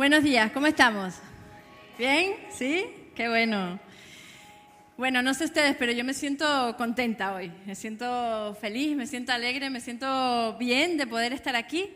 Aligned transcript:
Buenos 0.00 0.24
días, 0.24 0.50
¿cómo 0.52 0.66
estamos? 0.66 1.12
¿Bien? 1.98 2.32
¿Sí? 2.50 2.86
Qué 3.14 3.28
bueno. 3.28 3.78
Bueno, 4.96 5.20
no 5.20 5.34
sé 5.34 5.44
ustedes, 5.44 5.76
pero 5.76 5.92
yo 5.92 6.04
me 6.04 6.14
siento 6.14 6.74
contenta 6.78 7.34
hoy. 7.34 7.52
Me 7.66 7.74
siento 7.74 8.56
feliz, 8.62 8.96
me 8.96 9.06
siento 9.06 9.32
alegre, 9.32 9.68
me 9.68 9.78
siento 9.78 10.56
bien 10.58 10.96
de 10.96 11.06
poder 11.06 11.34
estar 11.34 11.54
aquí 11.54 11.90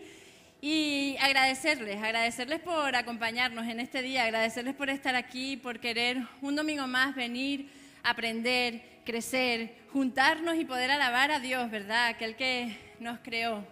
y 0.60 1.16
agradecerles, 1.18 1.96
agradecerles 2.02 2.60
por 2.60 2.94
acompañarnos 2.94 3.66
en 3.68 3.80
este 3.80 4.02
día, 4.02 4.24
agradecerles 4.24 4.74
por 4.74 4.90
estar 4.90 5.14
aquí, 5.14 5.56
por 5.56 5.80
querer 5.80 6.18
un 6.42 6.56
domingo 6.56 6.86
más 6.86 7.14
venir, 7.14 7.70
aprender, 8.02 8.82
crecer, 9.06 9.76
juntarnos 9.94 10.56
y 10.56 10.66
poder 10.66 10.90
alabar 10.90 11.30
a 11.30 11.40
Dios, 11.40 11.70
¿verdad? 11.70 12.08
Aquel 12.08 12.36
que 12.36 12.76
nos 13.00 13.18
creó. 13.20 13.66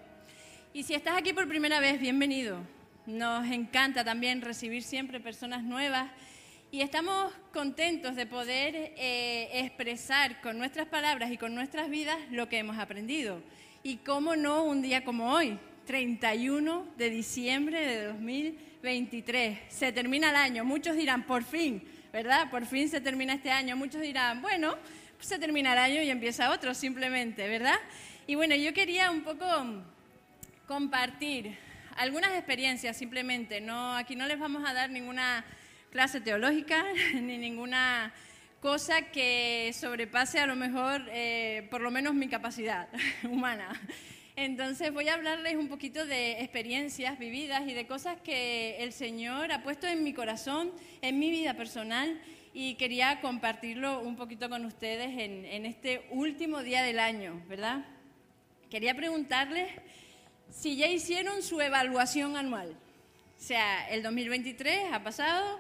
Y 0.73 0.85
si 0.85 0.95
estás 0.95 1.19
aquí 1.19 1.35
por 1.35 1.47
primera 1.47 1.81
vez, 1.81 2.01
bienvenido. 2.01 2.82
Nos 3.07 3.51
encanta 3.51 4.05
también 4.05 4.43
recibir 4.43 4.85
siempre 4.85 5.19
personas 5.19 5.65
nuevas 5.65 6.09
y 6.71 6.83
estamos 6.83 7.33
contentos 7.53 8.15
de 8.15 8.27
poder 8.27 8.95
eh, 8.97 9.49
expresar 9.55 10.41
con 10.41 10.57
nuestras 10.57 10.87
palabras 10.87 11.33
y 11.33 11.37
con 11.37 11.53
nuestras 11.53 11.91
vidas 11.91 12.17
lo 12.31 12.49
que 12.49 12.59
hemos 12.59 12.79
aprendido. 12.79 13.43
Y 13.83 13.97
cómo 13.97 14.37
no 14.37 14.63
un 14.63 14.83
día 14.83 15.05
como 15.05 15.33
hoy, 15.33 15.59
31 15.85 16.87
de 16.97 17.11
diciembre 17.11 17.85
de 17.85 18.05
2023. 18.05 19.59
Se 19.69 19.91
termina 19.91 20.31
el 20.31 20.37
año. 20.37 20.65
Muchos 20.65 20.95
dirán, 20.95 21.25
por 21.25 21.43
fin, 21.43 21.83
¿verdad? 22.13 22.51
Por 22.53 22.67
fin 22.67 22.89
se 22.89 23.01
termina 23.01 23.35
este 23.35 23.51
año. 23.51 23.77
Muchos 23.77 24.01
dirán, 24.01 24.41
bueno, 24.41 24.77
se 25.19 25.41
termina 25.41 25.73
el 25.73 25.79
año 25.79 26.03
y 26.03 26.11
empieza 26.11 26.53
otro 26.53 26.73
simplemente, 26.73 27.49
¿verdad? 27.49 27.81
Y 28.29 28.37
bueno, 28.37 28.55
yo 28.55 28.73
quería 28.73 29.11
un 29.11 29.23
poco 29.23 29.45
compartir 30.69 31.59
algunas 31.97 32.33
experiencias 32.33 32.97
simplemente. 32.97 33.61
No, 33.61 33.95
aquí 33.95 34.17
no 34.17 34.27
les 34.27 34.39
vamos 34.39 34.69
a 34.69 34.73
dar 34.73 34.91
ninguna 34.91 35.45
clase 35.91 36.21
teológica 36.21 36.85
ni 37.15 37.39
ninguna 37.39 38.13
cosa 38.61 39.11
que 39.11 39.73
sobrepase 39.75 40.39
a 40.39 40.47
lo 40.47 40.55
mejor, 40.57 41.03
eh, 41.11 41.67
por 41.71 41.81
lo 41.81 41.91
menos 41.91 42.15
mi 42.15 42.29
capacidad 42.29 42.89
humana. 43.25 43.69
Entonces 44.35 44.93
voy 44.93 45.09
a 45.09 45.15
hablarles 45.15 45.57
un 45.57 45.69
poquito 45.69 46.07
de 46.07 46.41
experiencias 46.41 47.19
vividas 47.19 47.69
y 47.69 47.75
de 47.75 47.87
cosas 47.87 48.19
que 48.21 48.77
el 48.79 48.93
Señor 48.93 49.53
ha 49.53 49.63
puesto 49.63 49.87
en 49.87 50.03
mi 50.03 50.15
corazón, 50.15 50.73
en 51.03 51.19
mi 51.19 51.31
vida 51.31 51.55
personal 51.55 52.19
y 52.55 52.75
quería 52.77 53.21
compartirlo 53.21 54.01
un 54.01 54.17
poquito 54.17 54.49
con 54.49 54.65
ustedes 54.65 55.11
en, 55.19 55.45
en 55.45 55.67
este 55.67 56.07
último 56.11 56.63
día 56.63 56.83
del 56.83 56.99
año, 56.99 57.43
¿verdad? 57.49 57.85
Quería 58.71 58.95
preguntarles 58.95 59.71
si 60.53 60.77
ya 60.77 60.87
hicieron 60.87 61.43
su 61.43 61.61
evaluación 61.61 62.37
anual. 62.37 62.77
O 63.39 63.45
sea, 63.45 63.89
el 63.89 64.03
2023 64.03 64.93
ha 64.93 65.03
pasado, 65.03 65.59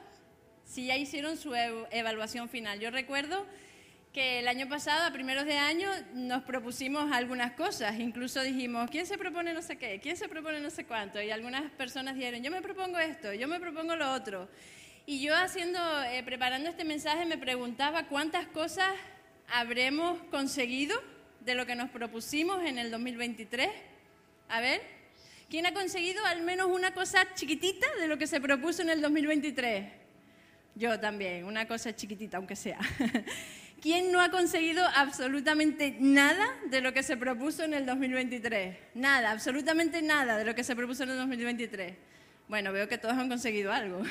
si 0.65 0.87
ya 0.87 0.97
hicieron 0.97 1.37
su 1.37 1.55
evaluación 1.55 2.48
final. 2.48 2.79
Yo 2.79 2.91
recuerdo 2.91 3.47
que 4.13 4.41
el 4.41 4.48
año 4.48 4.69
pasado, 4.69 5.07
a 5.07 5.13
primeros 5.13 5.47
de 5.47 5.57
año, 5.57 5.89
nos 6.13 6.43
propusimos 6.43 7.11
algunas 7.11 7.53
cosas. 7.53 7.98
Incluso 7.98 8.43
dijimos, 8.43 8.91
¿quién 8.91 9.07
se 9.07 9.17
propone 9.17 9.55
no 9.55 9.63
sé 9.63 9.79
qué? 9.79 9.98
¿Quién 10.01 10.17
se 10.17 10.29
propone 10.29 10.61
no 10.61 10.70
sé 10.70 10.85
cuánto? 10.85 11.20
Y 11.20 11.31
algunas 11.31 11.70
personas 11.73 12.15
dijeron, 12.15 12.43
yo 12.43 12.51
me 12.51 12.61
propongo 12.61 12.98
esto, 12.98 13.33
yo 13.33 13.48
me 13.48 13.59
propongo 13.59 13.97
lo 13.97 14.13
otro. 14.13 14.48
Y 15.07 15.20
yo 15.20 15.35
haciendo, 15.35 15.81
eh, 16.05 16.23
preparando 16.23 16.69
este 16.69 16.85
mensaje 16.85 17.25
me 17.25 17.39
preguntaba 17.39 18.05
cuántas 18.05 18.47
cosas 18.48 18.93
habremos 19.48 20.23
conseguido 20.31 20.97
de 21.41 21.55
lo 21.55 21.67
que 21.67 21.75
nos 21.75 21.91
propusimos 21.91 22.63
en 22.65 22.79
el 22.79 22.91
2023. 22.91 23.69
A 24.53 24.61
ver, 24.61 24.83
¿quién 25.48 25.64
ha 25.64 25.72
conseguido 25.72 26.22
al 26.27 26.42
menos 26.42 26.67
una 26.67 26.92
cosa 26.92 27.27
chiquitita 27.33 27.86
de 27.98 28.06
lo 28.06 28.19
que 28.19 28.27
se 28.27 28.39
propuso 28.39 28.83
en 28.83 28.91
el 28.91 29.00
2023? 29.00 29.86
Yo 30.75 31.00
también, 31.00 31.45
una 31.47 31.67
cosa 31.67 31.97
chiquitita, 31.97 32.36
aunque 32.36 32.55
sea. 32.55 32.78
¿Quién 33.80 34.13
no 34.13 34.20
ha 34.20 34.30
conseguido 34.30 34.85
absolutamente 34.95 35.96
nada 36.01 36.55
de 36.68 36.83
lo 36.83 36.92
que 36.92 37.02
se 37.02 37.17
propuso 37.17 37.64
en 37.64 37.73
el 37.73 37.86
2023? 37.86 38.77
Nada, 38.95 39.30
absolutamente 39.30 40.02
nada 40.02 40.36
de 40.36 40.45
lo 40.45 40.55
que 40.55 40.64
se 40.64 40.77
propuso 40.77 41.05
en 41.05 41.13
el 41.13 41.17
2023. 41.17 41.95
Bueno, 42.46 42.74
veo 42.74 42.86
que 42.89 42.98
todos 42.98 43.17
han 43.17 43.30
conseguido 43.30 43.73
algo. 43.73 44.02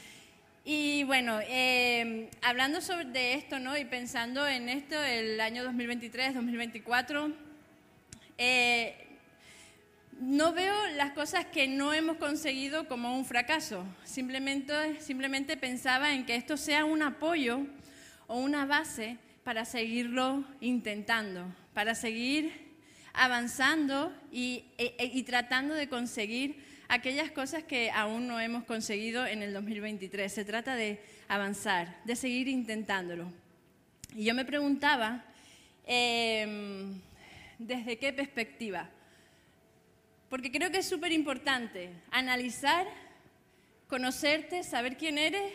y 0.64 1.04
bueno, 1.04 1.38
eh, 1.42 2.28
hablando 2.42 2.80
sobre 2.80 3.04
de 3.04 3.34
esto, 3.34 3.60
¿no? 3.60 3.78
Y 3.78 3.84
pensando 3.84 4.48
en 4.48 4.68
esto, 4.68 5.00
el 5.00 5.40
año 5.40 5.62
2023, 5.62 6.34
2024, 6.34 7.32
eh, 8.36 9.06
no 10.20 10.52
veo 10.52 10.74
las 10.96 11.12
cosas 11.12 11.46
que 11.46 11.66
no 11.66 11.94
hemos 11.94 12.18
conseguido 12.18 12.86
como 12.86 13.16
un 13.16 13.24
fracaso. 13.24 13.84
Simplemente, 14.04 15.00
simplemente 15.00 15.56
pensaba 15.56 16.12
en 16.12 16.26
que 16.26 16.36
esto 16.36 16.58
sea 16.58 16.84
un 16.84 17.02
apoyo 17.02 17.60
o 18.26 18.38
una 18.38 18.66
base 18.66 19.16
para 19.44 19.64
seguirlo 19.64 20.44
intentando, 20.60 21.46
para 21.72 21.94
seguir 21.94 22.52
avanzando 23.14 24.14
y, 24.30 24.64
e, 24.76 24.94
e, 24.98 25.22
tratando 25.22 25.74
de 25.74 25.88
conseguir 25.88 26.62
aquellas 26.88 27.30
cosas 27.30 27.64
que 27.64 27.90
aún 27.90 28.28
no 28.28 28.38
hemos 28.38 28.64
conseguido 28.64 29.26
en 29.26 29.42
el 29.42 29.54
2023. 29.54 30.30
Se 30.30 30.44
trata 30.44 30.76
de 30.76 31.02
avanzar, 31.28 31.98
de 32.04 32.14
seguir 32.14 32.46
intentándolo. 32.46 33.32
Y 34.14 34.24
yo 34.24 34.34
me 34.34 34.44
preguntaba, 34.44 35.24
eh, 35.86 36.92
¿desde 37.58 37.96
qué 37.96 38.12
perspectiva? 38.12 38.90
Porque 40.30 40.52
creo 40.52 40.70
que 40.70 40.78
es 40.78 40.88
súper 40.88 41.12
importante 41.12 41.90
analizar, 42.12 42.86
conocerte, 43.88 44.62
saber 44.62 44.96
quién 44.96 45.18
eres 45.18 45.52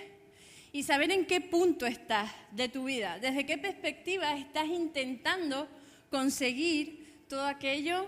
y 0.73 0.83
saber 0.83 1.09
en 1.11 1.25
qué 1.25 1.39
punto 1.39 1.85
estás 1.85 2.29
de 2.51 2.67
tu 2.67 2.83
vida, 2.83 3.17
desde 3.19 3.45
qué 3.45 3.57
perspectiva 3.57 4.37
estás 4.37 4.67
intentando 4.67 5.69
conseguir 6.11 7.23
todo 7.29 7.45
aquello 7.45 8.07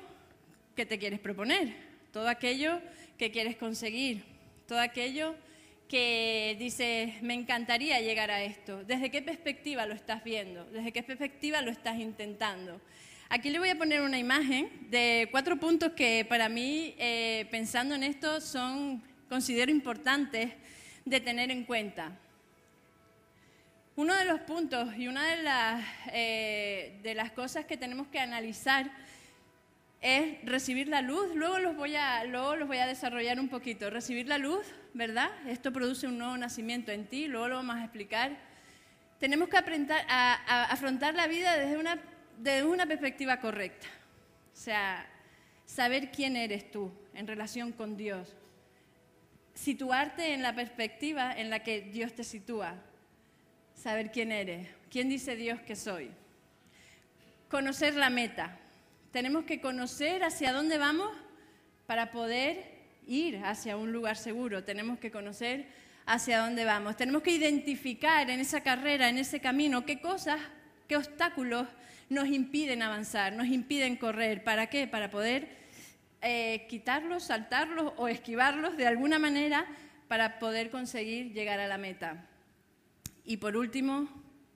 que 0.75 0.85
te 0.85 0.99
quieres 0.99 1.21
proponer, 1.21 1.73
todo 2.11 2.27
aquello 2.27 2.81
que 3.17 3.31
quieres 3.31 3.55
conseguir, 3.55 4.25
todo 4.67 4.79
aquello 4.79 5.35
que 5.87 6.57
dices, 6.59 7.21
me 7.21 7.33
encantaría 7.33 8.01
llegar 8.01 8.29
a 8.29 8.43
esto, 8.43 8.83
desde 8.83 9.09
qué 9.09 9.21
perspectiva 9.21 9.85
lo 9.85 9.93
estás 9.93 10.21
viendo, 10.25 10.65
desde 10.65 10.91
qué 10.91 11.01
perspectiva 11.01 11.61
lo 11.61 11.71
estás 11.71 11.97
intentando. 11.97 12.81
Aquí 13.29 13.49
le 13.49 13.59
voy 13.59 13.67
a 13.67 13.77
poner 13.77 13.99
una 14.01 14.17
imagen 14.17 14.69
de 14.89 15.27
cuatro 15.31 15.57
puntos 15.57 15.91
que 15.91 16.25
para 16.29 16.47
mí, 16.47 16.95
eh, 16.97 17.45
pensando 17.51 17.93
en 17.93 18.03
esto, 18.03 18.39
son, 18.39 19.03
considero 19.27 19.69
importantes 19.69 20.53
de 21.03 21.19
tener 21.19 21.51
en 21.51 21.65
cuenta. 21.65 22.17
Uno 23.97 24.15
de 24.15 24.23
los 24.23 24.39
puntos 24.41 24.95
y 24.95 25.09
una 25.09 25.25
de 25.25 25.43
las, 25.43 25.85
eh, 26.13 27.01
de 27.03 27.15
las 27.15 27.31
cosas 27.31 27.65
que 27.65 27.75
tenemos 27.75 28.07
que 28.07 28.19
analizar 28.19 28.89
es 29.99 30.37
recibir 30.45 30.87
la 30.87 31.01
luz. 31.01 31.35
Luego 31.35 31.59
los, 31.59 31.75
voy 31.75 31.97
a, 31.97 32.23
luego 32.23 32.55
los 32.55 32.65
voy 32.69 32.77
a 32.77 32.87
desarrollar 32.87 33.41
un 33.41 33.49
poquito. 33.49 33.89
Recibir 33.89 34.29
la 34.29 34.37
luz, 34.37 34.65
¿verdad? 34.93 35.31
Esto 35.49 35.73
produce 35.73 36.07
un 36.07 36.17
nuevo 36.17 36.37
nacimiento 36.37 36.93
en 36.93 37.05
ti, 37.07 37.27
luego 37.27 37.49
lo 37.49 37.55
vamos 37.57 37.75
a 37.75 37.83
explicar. 37.83 38.37
Tenemos 39.19 39.49
que 39.49 39.57
aprender 39.57 40.05
a 40.07 40.71
afrontar 40.71 41.13
la 41.13 41.27
vida 41.27 41.57
desde 41.57 41.75
una 41.75 41.99
desde 42.37 42.63
una 42.65 42.85
perspectiva 42.85 43.39
correcta. 43.39 43.87
O 44.53 44.59
sea, 44.59 45.05
saber 45.65 46.11
quién 46.11 46.35
eres 46.35 46.71
tú 46.71 46.91
en 47.13 47.27
relación 47.27 47.71
con 47.71 47.97
Dios. 47.97 48.35
Situarte 49.53 50.33
en 50.33 50.41
la 50.41 50.55
perspectiva 50.55 51.33
en 51.35 51.49
la 51.49 51.63
que 51.63 51.81
Dios 51.81 52.13
te 52.13 52.23
sitúa. 52.23 52.75
Saber 53.73 54.11
quién 54.11 54.31
eres. 54.31 54.67
¿Quién 54.89 55.09
dice 55.09 55.35
Dios 55.35 55.59
que 55.61 55.75
soy? 55.75 56.11
Conocer 57.49 57.95
la 57.95 58.09
meta. 58.09 58.57
Tenemos 59.11 59.45
que 59.45 59.59
conocer 59.59 60.23
hacia 60.23 60.53
dónde 60.53 60.77
vamos 60.77 61.11
para 61.85 62.11
poder 62.11 62.77
ir 63.07 63.37
hacia 63.43 63.77
un 63.77 63.91
lugar 63.91 64.17
seguro. 64.17 64.63
Tenemos 64.63 64.99
que 64.99 65.11
conocer 65.11 65.67
hacia 66.05 66.39
dónde 66.39 66.65
vamos. 66.65 66.97
Tenemos 66.97 67.21
que 67.21 67.31
identificar 67.31 68.29
en 68.29 68.39
esa 68.39 68.61
carrera, 68.61 69.09
en 69.09 69.17
ese 69.17 69.39
camino, 69.39 69.85
qué 69.85 69.99
cosas, 69.99 70.39
qué 70.87 70.97
obstáculos 70.97 71.67
nos 72.09 72.27
impiden 72.27 72.81
avanzar, 72.81 73.33
nos 73.33 73.47
impiden 73.47 73.95
correr. 73.97 74.43
¿Para 74.43 74.67
qué? 74.67 74.87
Para 74.87 75.09
poder 75.09 75.47
eh, 76.21 76.65
quitarlos, 76.69 77.23
saltarlos 77.23 77.93
o 77.97 78.07
esquivarlos 78.07 78.77
de 78.77 78.87
alguna 78.87 79.19
manera 79.19 79.65
para 80.07 80.39
poder 80.39 80.69
conseguir 80.69 81.33
llegar 81.33 81.59
a 81.59 81.67
la 81.67 81.77
meta. 81.77 82.27
Y 83.25 83.37
por 83.37 83.57
último, 83.57 84.09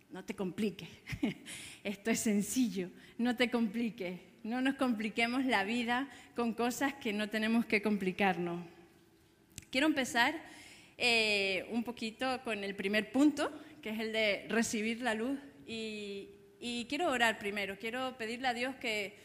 no 0.10 0.24
te 0.24 0.34
compliques. 0.34 0.90
Esto 1.84 2.12
es 2.12 2.20
sencillo, 2.20 2.90
no 3.18 3.36
te 3.36 3.50
compliques. 3.50 4.20
No 4.44 4.60
nos 4.60 4.74
compliquemos 4.76 5.46
la 5.46 5.64
vida 5.64 6.10
con 6.36 6.54
cosas 6.54 6.96
que 6.96 7.14
no 7.14 7.30
tenemos 7.30 7.66
que 7.66 7.82
complicarnos. 7.82 8.66
Quiero 9.70 9.86
empezar 9.86 10.34
eh, 10.98 11.68
un 11.70 11.84
poquito 11.84 12.42
con 12.44 12.64
el 12.64 12.76
primer 12.76 13.12
punto, 13.12 13.52
que 13.84 13.92
es 13.92 14.00
el 14.00 14.12
de 14.12 14.48
recibir 14.50 15.02
la 15.02 15.14
luz 15.14 15.38
y, 15.68 16.30
y 16.64 16.86
quiero 16.86 17.10
orar 17.10 17.40
primero, 17.40 17.76
quiero 17.80 18.16
pedirle 18.18 18.48
a 18.48 18.54
Dios 18.54 18.76
que, 18.76 19.18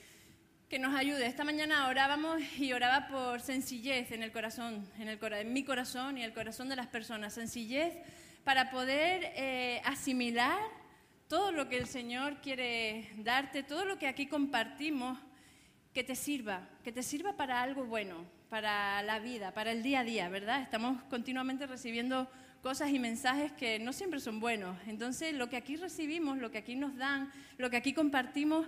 que 0.71 0.79
nos 0.79 0.95
ayude. 0.95 1.27
Esta 1.27 1.45
mañana 1.45 1.87
orábamos 1.87 2.41
y 2.59 2.73
oraba 2.73 3.09
por 3.09 3.43
sencillez 3.43 4.11
en 4.11 4.23
el 4.23 4.33
corazón, 4.33 4.89
en, 4.99 5.09
el, 5.09 5.19
en 5.23 5.53
mi 5.53 5.63
corazón 5.63 6.17
y 6.17 6.25
el 6.25 6.33
corazón 6.33 6.71
de 6.71 6.77
las 6.77 6.87
personas. 6.87 7.35
Sencillez 7.35 7.93
para 8.43 8.71
poder 8.71 9.33
eh, 9.35 9.83
asimilar 9.85 10.59
todo 11.29 11.53
lo 11.53 11.69
que 11.69 11.77
el 11.77 11.87
Señor 11.87 12.41
quiere 12.41 13.11
darte, 13.19 13.63
todo 13.63 13.85
lo 13.85 13.99
que 13.99 14.09
aquí 14.09 14.29
compartimos, 14.29 15.19
que 15.93 16.05
te 16.05 16.15
sirva, 16.15 16.67
que 16.85 16.93
te 16.93 17.03
sirva 17.03 17.37
para 17.37 17.61
algo 17.61 17.85
bueno, 17.85 18.25
para 18.49 19.03
la 19.03 19.19
vida, 19.19 19.53
para 19.53 19.73
el 19.73 19.83
día 19.83 20.01
a 20.01 20.05
día, 20.05 20.29
¿verdad? 20.31 20.63
Estamos 20.63 21.03
continuamente 21.11 21.67
recibiendo 21.67 22.31
cosas 22.67 22.91
y 22.91 22.99
mensajes 22.99 23.53
que 23.53 23.79
no 23.79 23.93
siempre 23.93 24.19
son 24.19 24.41
buenos. 24.41 24.77
Entonces, 24.89 25.33
lo 25.33 25.49
que 25.49 25.57
aquí 25.57 25.77
recibimos, 25.77 26.39
lo 26.39 26.51
que 26.51 26.59
aquí 26.59 26.75
nos 26.75 26.97
dan, 26.97 27.31
lo 27.59 27.71
que 27.71 27.77
aquí 27.77 27.93
compartimos, 27.93 28.67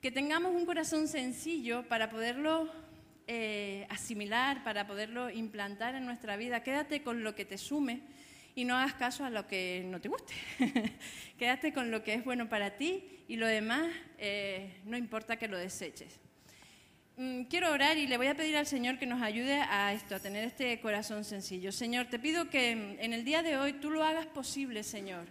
que 0.00 0.12
tengamos 0.12 0.54
un 0.54 0.64
corazón 0.64 1.08
sencillo 1.08 1.82
para 1.88 2.10
poderlo 2.10 2.72
eh, 3.26 3.88
asimilar, 3.90 4.62
para 4.62 4.86
poderlo 4.86 5.30
implantar 5.30 5.96
en 5.96 6.06
nuestra 6.06 6.36
vida. 6.36 6.62
Quédate 6.62 7.02
con 7.02 7.24
lo 7.24 7.34
que 7.34 7.44
te 7.44 7.58
sume 7.58 8.02
y 8.54 8.64
no 8.64 8.76
hagas 8.76 8.94
caso 8.94 9.24
a 9.24 9.30
lo 9.30 9.48
que 9.48 9.82
no 9.84 10.00
te 10.00 10.08
guste. 10.08 10.32
Quédate 11.36 11.72
con 11.72 11.90
lo 11.90 12.04
que 12.04 12.14
es 12.14 12.24
bueno 12.24 12.48
para 12.48 12.76
ti 12.76 13.02
y 13.26 13.34
lo 13.34 13.48
demás 13.48 13.90
eh, 14.18 14.76
no 14.84 14.96
importa 14.96 15.34
que 15.34 15.48
lo 15.48 15.58
deseches. 15.58 16.20
Mm, 17.20 17.42
quiero 17.50 17.70
orar 17.70 17.98
y 17.98 18.06
le 18.06 18.16
voy 18.16 18.28
a 18.28 18.34
pedir 18.34 18.56
al 18.56 18.66
Señor 18.66 18.98
que 18.98 19.04
nos 19.04 19.20
ayude 19.20 19.60
a 19.60 19.92
esto, 19.92 20.14
a 20.14 20.20
tener 20.20 20.42
este 20.42 20.80
corazón 20.80 21.22
sencillo. 21.22 21.70
Señor, 21.70 22.06
te 22.06 22.18
pido 22.18 22.48
que 22.48 22.70
en 22.70 23.12
el 23.12 23.26
día 23.26 23.42
de 23.42 23.58
hoy 23.58 23.74
tú 23.74 23.90
lo 23.90 24.02
hagas 24.02 24.24
posible, 24.24 24.82
Señor 24.82 25.26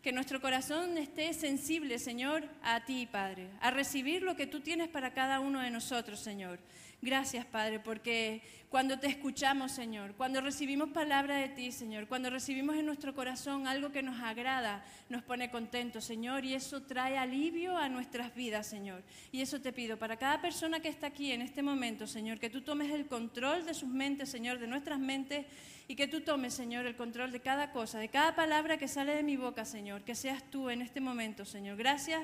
que 0.00 0.12
nuestro 0.12 0.38
corazón 0.38 0.98
esté 0.98 1.32
sensible, 1.32 1.98
Señor, 1.98 2.44
a 2.62 2.84
ti, 2.84 3.08
Padre, 3.10 3.48
a 3.62 3.70
recibir 3.70 4.20
lo 4.20 4.36
que 4.36 4.46
tú 4.46 4.60
tienes 4.60 4.90
para 4.90 5.14
cada 5.14 5.40
uno 5.40 5.60
de 5.60 5.70
nosotros, 5.70 6.20
Señor. 6.20 6.58
Gracias, 7.00 7.46
Padre, 7.46 7.80
porque 7.80 8.42
cuando 8.74 8.98
te 8.98 9.06
escuchamos, 9.06 9.70
Señor, 9.70 10.14
cuando 10.16 10.40
recibimos 10.40 10.88
palabra 10.88 11.36
de 11.36 11.48
ti, 11.48 11.70
Señor, 11.70 12.08
cuando 12.08 12.28
recibimos 12.28 12.74
en 12.74 12.86
nuestro 12.86 13.14
corazón 13.14 13.68
algo 13.68 13.92
que 13.92 14.02
nos 14.02 14.20
agrada, 14.20 14.84
nos 15.08 15.22
pone 15.22 15.48
contentos, 15.48 16.04
Señor, 16.04 16.44
y 16.44 16.54
eso 16.54 16.82
trae 16.82 17.16
alivio 17.16 17.76
a 17.76 17.88
nuestras 17.88 18.34
vidas, 18.34 18.66
Señor. 18.66 19.04
Y 19.30 19.42
eso 19.42 19.60
te 19.60 19.72
pido 19.72 19.96
para 19.96 20.16
cada 20.16 20.40
persona 20.40 20.80
que 20.80 20.88
está 20.88 21.06
aquí 21.06 21.30
en 21.30 21.40
este 21.40 21.62
momento, 21.62 22.08
Señor, 22.08 22.40
que 22.40 22.50
tú 22.50 22.62
tomes 22.62 22.90
el 22.90 23.06
control 23.06 23.64
de 23.64 23.74
sus 23.74 23.88
mentes, 23.88 24.28
Señor, 24.28 24.58
de 24.58 24.66
nuestras 24.66 24.98
mentes, 24.98 25.46
y 25.86 25.94
que 25.94 26.08
tú 26.08 26.22
tomes, 26.22 26.52
Señor, 26.52 26.84
el 26.84 26.96
control 26.96 27.30
de 27.30 27.38
cada 27.38 27.70
cosa, 27.70 28.00
de 28.00 28.08
cada 28.08 28.34
palabra 28.34 28.76
que 28.76 28.88
sale 28.88 29.14
de 29.14 29.22
mi 29.22 29.36
boca, 29.36 29.64
Señor, 29.64 30.02
que 30.02 30.16
seas 30.16 30.42
tú 30.50 30.68
en 30.68 30.82
este 30.82 31.00
momento, 31.00 31.44
Señor. 31.44 31.76
Gracias 31.76 32.22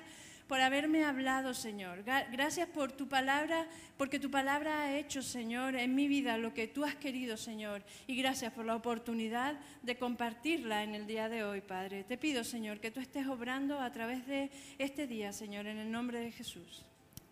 por 0.50 0.60
haberme 0.60 1.04
hablado, 1.04 1.54
Señor. 1.54 2.02
Gracias 2.02 2.68
por 2.68 2.90
tu 2.90 3.08
palabra, 3.08 3.68
porque 3.96 4.18
tu 4.18 4.32
palabra 4.32 4.82
ha 4.82 4.98
hecho, 4.98 5.22
Señor, 5.22 5.76
en 5.76 5.94
mi 5.94 6.08
vida 6.08 6.38
lo 6.38 6.52
que 6.52 6.66
tú 6.66 6.84
has 6.84 6.96
querido, 6.96 7.36
Señor. 7.36 7.84
Y 8.08 8.16
gracias 8.16 8.52
por 8.52 8.64
la 8.64 8.74
oportunidad 8.74 9.60
de 9.82 9.96
compartirla 9.96 10.82
en 10.82 10.96
el 10.96 11.06
día 11.06 11.28
de 11.28 11.44
hoy, 11.44 11.60
Padre. 11.60 12.02
Te 12.02 12.18
pido, 12.18 12.42
Señor, 12.42 12.80
que 12.80 12.90
tú 12.90 12.98
estés 12.98 13.28
obrando 13.28 13.78
a 13.78 13.92
través 13.92 14.26
de 14.26 14.50
este 14.78 15.06
día, 15.06 15.32
Señor, 15.32 15.68
en 15.68 15.78
el 15.78 15.92
nombre 15.92 16.18
de 16.18 16.32
Jesús. 16.32 16.84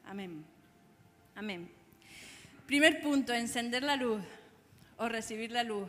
Amén. 0.04 0.44
Amén. 1.34 1.68
Primer 2.66 3.00
punto, 3.00 3.32
encender 3.32 3.82
la 3.82 3.96
luz 3.96 4.22
o 4.96 5.08
recibir 5.08 5.50
la 5.50 5.64
luz. 5.64 5.88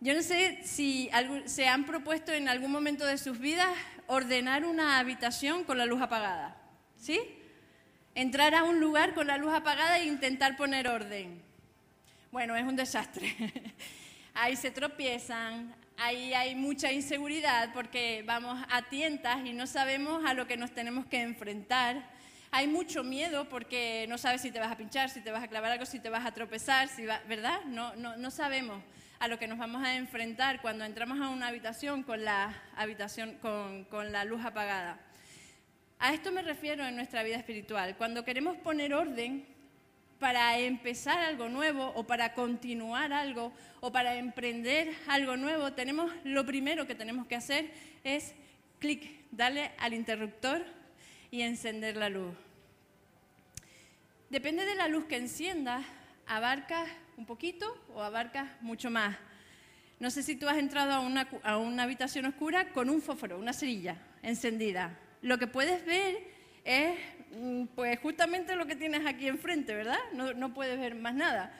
Yo 0.00 0.14
no 0.14 0.22
sé 0.22 0.60
si 0.62 1.10
se 1.44 1.68
han 1.68 1.84
propuesto 1.84 2.32
en 2.32 2.48
algún 2.48 2.72
momento 2.72 3.04
de 3.04 3.18
sus 3.18 3.38
vidas 3.38 3.76
ordenar 4.06 4.64
una 4.64 4.98
habitación 4.98 5.64
con 5.64 5.78
la 5.78 5.86
luz 5.86 6.00
apagada. 6.00 6.56
¿Sí? 6.96 7.20
Entrar 8.14 8.54
a 8.54 8.64
un 8.64 8.80
lugar 8.80 9.14
con 9.14 9.26
la 9.26 9.36
luz 9.36 9.52
apagada 9.52 9.98
e 9.98 10.06
intentar 10.06 10.56
poner 10.56 10.88
orden. 10.88 11.42
Bueno, 12.32 12.56
es 12.56 12.64
un 12.64 12.76
desastre. 12.76 13.34
ahí 14.34 14.56
se 14.56 14.70
tropiezan, 14.70 15.74
ahí 15.96 16.32
hay 16.34 16.54
mucha 16.54 16.92
inseguridad 16.92 17.72
porque 17.72 18.22
vamos 18.26 18.62
a 18.70 18.82
tientas 18.82 19.44
y 19.44 19.52
no 19.52 19.66
sabemos 19.66 20.24
a 20.24 20.34
lo 20.34 20.46
que 20.46 20.56
nos 20.56 20.72
tenemos 20.72 21.06
que 21.06 21.20
enfrentar. 21.20 22.10
Hay 22.50 22.66
mucho 22.68 23.02
miedo 23.02 23.48
porque 23.48 24.06
no 24.08 24.18
sabes 24.18 24.40
si 24.40 24.50
te 24.50 24.60
vas 24.60 24.72
a 24.72 24.76
pinchar, 24.76 25.10
si 25.10 25.20
te 25.20 25.30
vas 25.30 25.42
a 25.42 25.48
clavar 25.48 25.72
algo, 25.72 25.84
si 25.84 25.98
te 25.98 26.10
vas 26.10 26.24
a 26.24 26.32
tropezar, 26.32 26.88
si 26.88 27.04
¿verdad? 27.04 27.64
No, 27.66 27.94
no, 27.96 28.16
no 28.16 28.30
sabemos 28.30 28.82
a 29.18 29.28
lo 29.28 29.38
que 29.38 29.48
nos 29.48 29.58
vamos 29.58 29.82
a 29.82 29.96
enfrentar 29.96 30.60
cuando 30.60 30.84
entramos 30.84 31.20
a 31.20 31.28
una 31.28 31.48
habitación 31.48 32.02
con 32.02 32.24
la, 32.24 32.54
habitación, 32.76 33.38
con, 33.38 33.84
con 33.84 34.12
la 34.12 34.24
luz 34.24 34.44
apagada. 34.44 35.00
A 35.98 36.12
esto 36.12 36.30
me 36.30 36.42
refiero 36.42 36.86
en 36.86 36.96
nuestra 36.96 37.22
vida 37.22 37.36
espiritual. 37.36 37.96
Cuando 37.96 38.24
queremos 38.24 38.56
poner 38.58 38.92
orden 38.92 39.46
para 40.18 40.58
empezar 40.58 41.18
algo 41.18 41.48
nuevo 41.48 41.92
o 41.94 42.06
para 42.06 42.34
continuar 42.34 43.12
algo 43.12 43.52
o 43.80 43.92
para 43.92 44.16
emprender 44.16 44.94
algo 45.06 45.36
nuevo, 45.36 45.72
tenemos 45.72 46.12
lo 46.24 46.44
primero 46.44 46.86
que 46.86 46.94
tenemos 46.94 47.26
que 47.26 47.36
hacer 47.36 47.70
es 48.04 48.34
clic, 48.78 49.24
darle 49.30 49.72
al 49.78 49.94
interruptor 49.94 50.64
y 51.30 51.42
encender 51.42 51.96
la 51.96 52.08
luz. 52.08 52.34
Depende 54.30 54.66
de 54.66 54.74
la 54.74 54.88
luz 54.88 55.04
que 55.06 55.16
enciendas, 55.16 55.84
abarca 56.26 56.84
un 57.16 57.26
poquito 57.26 57.66
o 57.94 58.02
abarcas 58.02 58.48
mucho 58.60 58.90
más. 58.90 59.16
No 59.98 60.10
sé 60.10 60.22
si 60.22 60.36
tú 60.36 60.48
has 60.48 60.58
entrado 60.58 60.92
a 60.92 61.00
una, 61.00 61.28
a 61.42 61.56
una 61.56 61.84
habitación 61.84 62.26
oscura 62.26 62.72
con 62.72 62.90
un 62.90 63.00
fósforo, 63.00 63.38
una 63.38 63.52
cerilla 63.52 63.96
encendida. 64.22 64.98
Lo 65.22 65.38
que 65.38 65.46
puedes 65.46 65.84
ver 65.86 66.18
es 66.64 66.98
mm, 67.32 67.66
pues 67.74 67.98
justamente 68.00 68.54
lo 68.56 68.66
que 68.66 68.76
tienes 68.76 69.06
aquí 69.06 69.26
enfrente, 69.26 69.74
¿verdad? 69.74 69.98
No, 70.12 70.34
no, 70.34 70.52
puedes 70.52 70.78
ver 70.78 70.94
más 70.94 71.14
nada. 71.14 71.52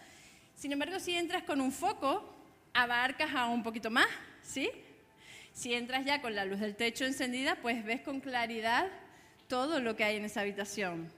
Sin 0.55 0.73
embargo, 0.73 1.01
si 1.01 1.15
entras 1.15 1.45
con 1.45 1.61
un 1.61 1.73
foco, 1.73 2.35
abarcas 2.75 3.35
a 3.35 3.47
un 3.47 3.63
poquito 3.63 3.91
más, 3.91 4.09
¿sí? 4.43 4.71
Si 5.53 5.73
entras 5.73 6.05
ya 6.05 6.21
con 6.21 6.35
la 6.35 6.45
luz 6.45 6.61
del 6.61 6.77
techo 6.77 7.07
encendida, 7.07 7.57
pues 7.57 7.83
ves 7.85 8.03
con 8.03 8.21
claridad 8.21 8.89
todo 9.49 9.81
lo 9.81 9.97
que 9.97 10.05
hay 10.05 10.17
en 10.17 10.27
esa 10.27 10.43
habitación. 10.43 11.11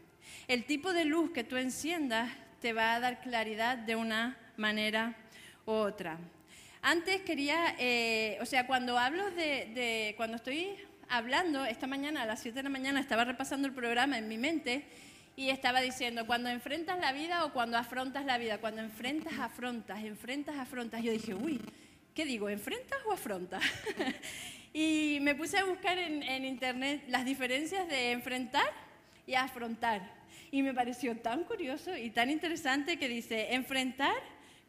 El 0.46 0.64
tipo 0.64 0.92
de 0.92 1.04
luz 1.04 1.32
que 1.32 1.42
tú 1.42 1.56
enciendas 1.56 2.30
te 2.60 2.72
va 2.72 2.94
a 2.94 3.00
dar 3.00 3.20
claridad 3.20 3.78
de 3.78 3.96
una 3.96 4.36
manera 4.56 5.14
u 5.66 5.72
otra. 5.72 6.18
Antes 6.82 7.22
quería, 7.22 7.74
eh, 7.78 8.38
o 8.40 8.46
sea, 8.46 8.66
cuando 8.66 8.98
hablo 8.98 9.30
de, 9.30 10.14
cuando 10.16 10.36
estoy 10.36 10.76
hablando, 11.08 11.64
esta 11.64 11.86
mañana 11.86 12.22
a 12.22 12.26
las 12.26 12.40
7 12.40 12.56
de 12.56 12.62
la 12.64 12.68
mañana 12.68 13.00
estaba 13.00 13.24
repasando 13.24 13.66
el 13.68 13.74
programa 13.74 14.18
en 14.18 14.28
mi 14.28 14.38
mente 14.38 14.84
y 15.36 15.50
estaba 15.50 15.80
diciendo, 15.80 16.26
cuando 16.26 16.50
enfrentas 16.50 16.98
la 16.98 17.12
vida 17.12 17.44
o 17.44 17.52
cuando 17.52 17.78
afrontas 17.78 18.24
la 18.24 18.38
vida, 18.38 18.58
cuando 18.58 18.82
enfrentas, 18.82 19.38
afrontas, 19.38 20.02
enfrentas, 20.04 20.56
afrontas. 20.56 21.02
Yo 21.02 21.12
dije, 21.12 21.34
uy, 21.34 21.60
¿qué 22.14 22.24
digo? 22.24 22.48
¿Enfrentas 22.48 22.98
o 23.06 23.12
afrontas? 23.12 23.62
y 24.72 25.18
me 25.20 25.34
puse 25.34 25.58
a 25.58 25.64
buscar 25.64 25.96
en, 25.98 26.22
en 26.24 26.44
internet 26.44 27.04
las 27.08 27.24
diferencias 27.24 27.86
de 27.88 28.12
enfrentar 28.12 28.66
y 29.26 29.34
afrontar. 29.34 30.17
Y 30.50 30.62
me 30.62 30.72
pareció 30.72 31.16
tan 31.18 31.44
curioso 31.44 31.96
y 31.96 32.10
tan 32.10 32.30
interesante 32.30 32.98
que 32.98 33.08
dice, 33.08 33.54
enfrentar 33.54 34.14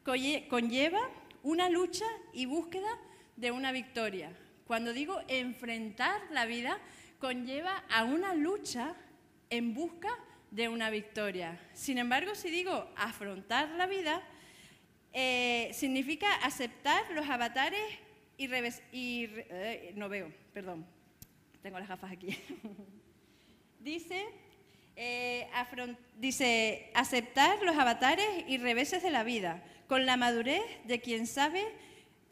conlleva 0.04 1.00
una 1.44 1.70
lucha 1.70 2.06
y 2.34 2.46
búsqueda 2.46 2.90
de 3.36 3.52
una 3.52 3.72
victoria. 3.72 4.32
Cuando 4.66 4.94
digo 4.94 5.22
enfrentar 5.28 6.20
la 6.32 6.46
vida, 6.46 6.80
conlleva 7.20 7.84
a 7.90 8.04
una 8.04 8.34
lucha 8.34 8.96
en 9.50 9.74
busca 9.74 10.10
de 10.52 10.68
una 10.68 10.90
victoria. 10.90 11.60
Sin 11.74 11.98
embargo, 11.98 12.36
si 12.36 12.50
digo 12.50 12.90
afrontar 12.96 13.70
la 13.72 13.86
vida, 13.86 14.22
eh, 15.14 15.70
significa 15.74 16.34
aceptar 16.44 17.10
los 17.12 17.30
avatares 17.30 17.82
y, 18.38 18.48
y 18.92 19.30
eh, 19.50 19.94
no 19.96 20.10
veo, 20.10 20.32
perdón, 20.54 20.86
tengo 21.62 21.80
las 21.80 21.88
gafas 21.88 22.12
aquí. 22.12 22.36
Dice 23.80 24.26
eh, 25.02 25.48
dice, 26.18 26.92
aceptar 26.94 27.64
los 27.64 27.78
avatares 27.78 28.28
y 28.48 28.58
reveses 28.58 29.02
de 29.02 29.12
la 29.12 29.24
vida, 29.24 29.64
con 29.88 30.06
la 30.06 30.18
madurez 30.18 30.62
de 30.84 31.00
quien 31.00 31.26
sabe, 31.26 31.64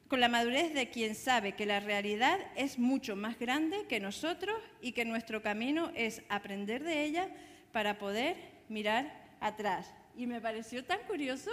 con 0.10 0.20
la 0.20 0.28
madurez 0.28 0.74
de 0.74 0.90
quien 0.90 1.16
sabe 1.16 1.54
que 1.54 1.66
la 1.66 1.80
realidad 1.80 2.38
es 2.58 2.78
mucho 2.78 3.16
más 3.16 3.40
grande 3.40 3.86
que 3.88 4.02
nosotros 4.02 4.62
y 4.82 4.92
que 4.92 5.06
nuestro 5.06 5.42
camino 5.42 5.94
es 5.96 6.22
aprender 6.28 6.84
de 6.84 7.06
ella 7.06 7.30
para 7.72 7.98
poder 7.98 8.36
mirar 8.68 9.14
atrás. 9.40 9.94
Y 10.18 10.28
me 10.28 10.42
pareció 10.42 10.84
tan 10.84 11.00
curioso 11.08 11.52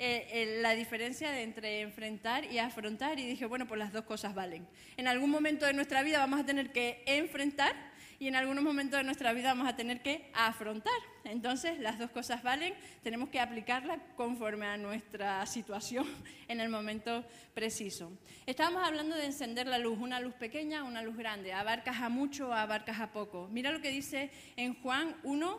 eh, 0.00 0.58
la 0.62 0.74
diferencia 0.74 1.42
entre 1.42 1.80
enfrentar 1.82 2.44
y 2.44 2.58
afrontar 2.58 3.20
y 3.20 3.26
dije, 3.26 3.46
bueno, 3.46 3.68
pues 3.68 3.78
las 3.78 3.92
dos 3.92 4.04
cosas 4.04 4.34
valen. 4.34 4.66
En 4.96 5.06
algún 5.06 5.30
momento 5.30 5.64
de 5.64 5.74
nuestra 5.74 6.02
vida 6.02 6.18
vamos 6.18 6.40
a 6.40 6.46
tener 6.46 6.72
que 6.72 7.04
enfrentar 7.06 7.94
y 8.18 8.28
en 8.28 8.36
algunos 8.36 8.64
momentos 8.64 8.98
de 8.98 9.04
nuestra 9.04 9.32
vida 9.32 9.48
vamos 9.48 9.68
a 9.68 9.76
tener 9.76 10.02
que 10.02 10.30
afrontar. 10.34 10.94
Entonces, 11.24 11.78
las 11.78 11.98
dos 11.98 12.10
cosas 12.10 12.42
valen, 12.42 12.74
tenemos 13.02 13.28
que 13.28 13.40
aplicarlas 13.40 13.98
conforme 14.16 14.66
a 14.66 14.76
nuestra 14.76 15.44
situación 15.46 16.06
en 16.48 16.60
el 16.60 16.68
momento 16.68 17.24
preciso. 17.54 18.12
Estábamos 18.46 18.86
hablando 18.86 19.16
de 19.16 19.26
encender 19.26 19.66
la 19.66 19.78
luz, 19.78 19.98
una 19.98 20.20
luz 20.20 20.34
pequeña, 20.34 20.84
una 20.84 21.02
luz 21.02 21.16
grande, 21.16 21.52
abarcas 21.52 22.00
a 22.00 22.08
mucho 22.08 22.48
o 22.48 22.52
abarcas 22.52 23.00
a 23.00 23.10
poco. 23.10 23.48
Mira 23.50 23.70
lo 23.70 23.80
que 23.80 23.90
dice 23.90 24.30
en 24.56 24.74
Juan 24.82 25.16
1, 25.24 25.58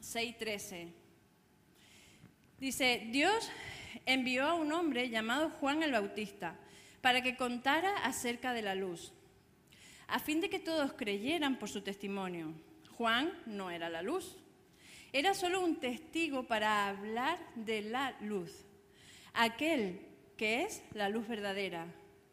6:13. 0.00 0.92
Dice, 2.60 3.08
Dios 3.10 3.50
envió 4.06 4.46
a 4.46 4.54
un 4.54 4.72
hombre 4.72 5.08
llamado 5.08 5.50
Juan 5.60 5.82
el 5.82 5.92
Bautista 5.92 6.56
para 7.00 7.22
que 7.22 7.36
contara 7.36 7.96
acerca 8.04 8.52
de 8.52 8.62
la 8.62 8.74
luz, 8.74 9.12
a 10.08 10.18
fin 10.18 10.40
de 10.40 10.50
que 10.50 10.58
todos 10.58 10.92
creyeran 10.92 11.58
por 11.58 11.68
su 11.68 11.82
testimonio. 11.82 12.52
Juan 12.96 13.32
no 13.46 13.70
era 13.70 13.88
la 13.88 14.02
luz, 14.02 14.36
era 15.12 15.34
solo 15.34 15.64
un 15.64 15.76
testigo 15.76 16.44
para 16.44 16.88
hablar 16.88 17.38
de 17.54 17.82
la 17.82 18.16
luz, 18.20 18.64
aquel 19.32 20.00
que 20.36 20.62
es 20.62 20.82
la 20.92 21.08
luz 21.08 21.28
verdadera, 21.28 21.86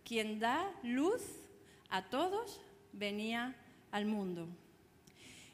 quien 0.03 0.39
da 0.39 0.71
luz 0.83 1.21
a 1.89 2.09
todos, 2.09 2.61
venía 2.93 3.55
al 3.91 4.05
mundo. 4.05 4.47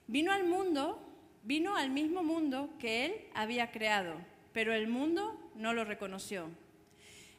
Vino 0.08 0.32
al 0.32 0.46
mundo, 0.46 1.02
vino 1.44 1.76
al 1.76 1.90
mismo 1.90 2.24
mundo 2.24 2.70
que 2.80 3.06
él 3.06 3.14
había 3.34 3.72
creado, 3.72 4.16
pero 4.54 4.74
el 4.74 4.88
mundo 4.88 5.52
no 5.56 5.74
lo 5.74 5.84
reconoció. 5.84 6.50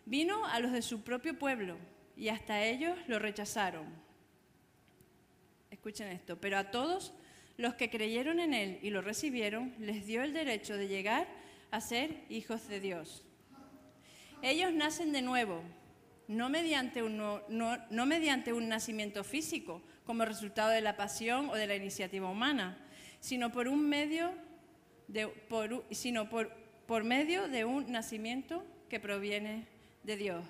Vino 0.05 0.45
a 0.47 0.61
los 0.61 0.73
de 0.73 0.83
su 0.83 1.03
propio 1.03 1.39
pueblo 1.39 1.77
y 2.17 2.29
hasta 2.29 2.63
ellos 2.65 2.99
lo 3.07 3.19
rechazaron. 3.19 3.87
Escuchen 5.71 6.09
esto, 6.09 6.41
pero 6.41 6.59
a 6.59 6.71
todos 6.71 7.13
los 7.57 7.75
que 7.75 7.91
creyeron 7.91 8.41
en 8.41 8.55
él 8.55 8.79
y 8.83 8.91
lo 8.91 9.03
recibieron, 9.03 9.75
les 9.79 10.07
dio 10.07 10.23
el 10.23 10.33
derecho 10.33 10.77
de 10.77 10.89
llegar 10.89 11.27
a 11.71 11.81
ser 11.81 12.25
hijos 12.29 12.69
de 12.69 12.81
Dios. 12.81 13.25
Ellos 14.43 14.73
nacen 14.73 15.13
de 15.13 15.23
nuevo, 15.23 15.63
no 16.29 16.49
mediante 16.49 17.03
un, 17.03 17.17
no, 17.17 18.07
mediante 18.07 18.53
un 18.53 18.69
nacimiento 18.69 19.25
físico, 19.25 19.83
como 20.05 20.25
resultado 20.25 20.71
de 20.71 20.81
la 20.81 20.97
pasión 20.97 21.51
o 21.51 21.55
de 21.55 21.67
la 21.67 21.75
iniciativa 21.75 22.31
humana, 22.31 22.79
sino 23.21 23.53
por 23.53 23.69
un 23.69 23.89
medio 23.89 24.33
de, 25.09 25.29
sino 25.91 26.31
por, 26.31 26.51
por 26.87 27.05
medio 27.05 27.49
de 27.49 27.65
un 27.65 27.91
nacimiento 27.91 28.65
que 28.89 29.01
proviene 29.01 29.67
de 30.05 30.17
Dios. 30.17 30.45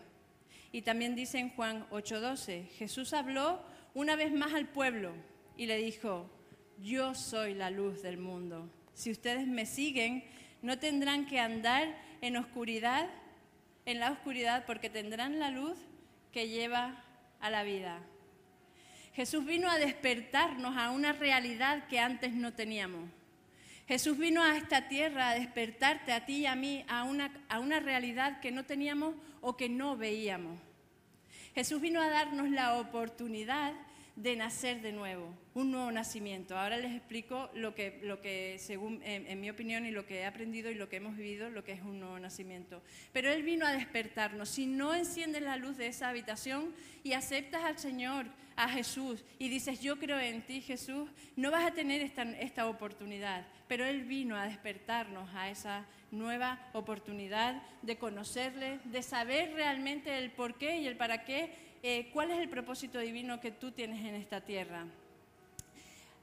Y 0.71 0.83
también 0.83 1.15
dice 1.15 1.39
en 1.39 1.51
Juan 1.51 1.87
8:12, 1.91 2.69
Jesús 2.77 3.15
habló 3.15 3.63
una 3.99 4.15
vez 4.15 4.33
más 4.33 4.55
al 4.55 4.69
pueblo 4.69 5.13
y 5.57 5.67
le 5.67 5.77
dijo, 5.77 6.31
yo 6.79 7.17
soy 7.17 7.53
la 7.53 7.69
luz 7.69 8.01
del 8.01 8.17
mundo. 8.17 8.71
Si 8.95 9.11
ustedes 9.11 9.49
me 9.49 9.67
siguen, 9.67 10.23
no 10.63 10.79
tendrán 10.79 11.27
que 11.27 11.41
andar 11.41 11.99
en 12.21 12.37
oscuridad, 12.37 13.09
en 13.87 13.99
la 13.99 14.13
oscuridad, 14.13 14.67
porque 14.67 14.89
tendrán 14.89 15.41
la 15.41 15.51
luz 15.51 15.77
que 16.31 16.49
lleva 16.49 17.03
a 17.41 17.51
la 17.51 17.65
vida. 17.65 17.99
Jesús 19.15 19.45
vino 19.45 19.69
a 19.69 19.79
despertarnos 19.79 20.77
a 20.77 20.91
una 20.91 21.13
realidad 21.13 21.89
que 21.89 21.99
antes 21.99 22.35
no 22.35 22.53
teníamos. 22.53 23.11
Jesús 23.89 24.17
vino 24.17 24.45
a 24.45 24.57
esta 24.57 24.87
tierra 24.87 25.31
a 25.31 25.35
despertarte 25.35 26.13
a 26.13 26.25
ti 26.25 26.43
y 26.43 26.47
a 26.47 26.55
mí 26.55 26.85
a 26.87 27.03
una, 27.03 27.33
a 27.49 27.59
una 27.59 27.81
realidad 27.81 28.39
que 28.39 28.53
no 28.53 28.65
teníamos 28.65 29.17
o 29.41 29.57
que 29.57 29.69
no 29.69 29.97
veíamos. 29.97 30.57
Jesús 31.53 31.81
vino 31.81 32.01
a 32.01 32.09
darnos 32.09 32.49
la 32.51 32.79
oportunidad 32.79 33.75
de 34.19 34.35
nacer 34.35 34.83
de 34.83 34.91
nuevo, 34.91 35.33
un 35.55 35.71
nuevo 35.71 35.93
nacimiento. 35.93 36.59
Ahora 36.59 36.77
les 36.77 36.93
explico 36.93 37.49
lo 37.55 37.77
que, 37.77 38.01
lo 38.03 38.21
que 38.21 38.57
según 38.59 39.01
en, 39.05 39.41
mi 39.41 39.49
opinión 39.49 39.87
y 39.87 39.93
lo 39.93 40.07
que 40.07 40.21
he 40.21 40.27
aprendido 40.27 40.73
y 40.73 40.75
lo 40.75 40.89
que 40.89 40.97
hemos 40.97 41.17
vivido, 41.17 41.51
lo 41.51 41.63
que 41.63 41.71
es 41.71 41.83
un 41.83 42.01
nuevo 42.01 42.19
nacimiento. 42.19 42.83
Pero 43.13 43.31
Él 43.31 43.45
vino 43.45 43.65
a 43.65 43.71
despertarnos. 43.71 44.49
Si 44.49 44.67
no 44.67 44.93
enciendes 44.93 45.43
la 45.43 45.57
luz 45.57 45.77
de 45.77 45.87
esa 45.87 46.09
habitación 46.09 46.75
y 47.05 47.13
aceptas 47.13 47.63
al 47.63 47.79
Señor, 47.79 48.27
a 48.57 48.69
Jesús, 48.69 49.25
y 49.39 49.49
dices, 49.49 49.81
yo 49.81 50.01
creo 50.01 50.19
en 50.19 50.43
ti, 50.43 50.63
Jesús, 50.63 51.09
no 51.37 51.53
vas 51.53 51.65
a 51.65 51.75
tener 51.75 52.03
esta, 52.03 52.25
esta 52.41 52.67
oportunidad. 52.67 53.47
Pero 53.69 53.85
Él 53.85 54.03
vino 54.03 54.35
a 54.35 54.49
despertarnos 54.49 55.33
a 55.33 55.49
esa 55.49 55.87
nueva 56.11 56.59
oportunidad 56.73 57.63
de 57.83 57.99
conocerle, 57.99 58.81
de 58.83 59.05
saber 59.05 59.53
realmente 59.53 60.19
el 60.19 60.33
por 60.33 60.59
qué 60.59 60.79
y 60.79 60.89
el 60.89 60.97
para 60.97 61.25
qué 61.25 61.68
eh, 61.83 62.11
¿cuál 62.13 62.31
es 62.31 62.39
el 62.39 62.49
propósito 62.49 62.99
divino 62.99 63.41
que 63.41 63.53
tú 63.53 63.71
tienes 63.71 64.05
en 64.05 64.15
esta 64.15 64.41
tierra? 64.41 64.87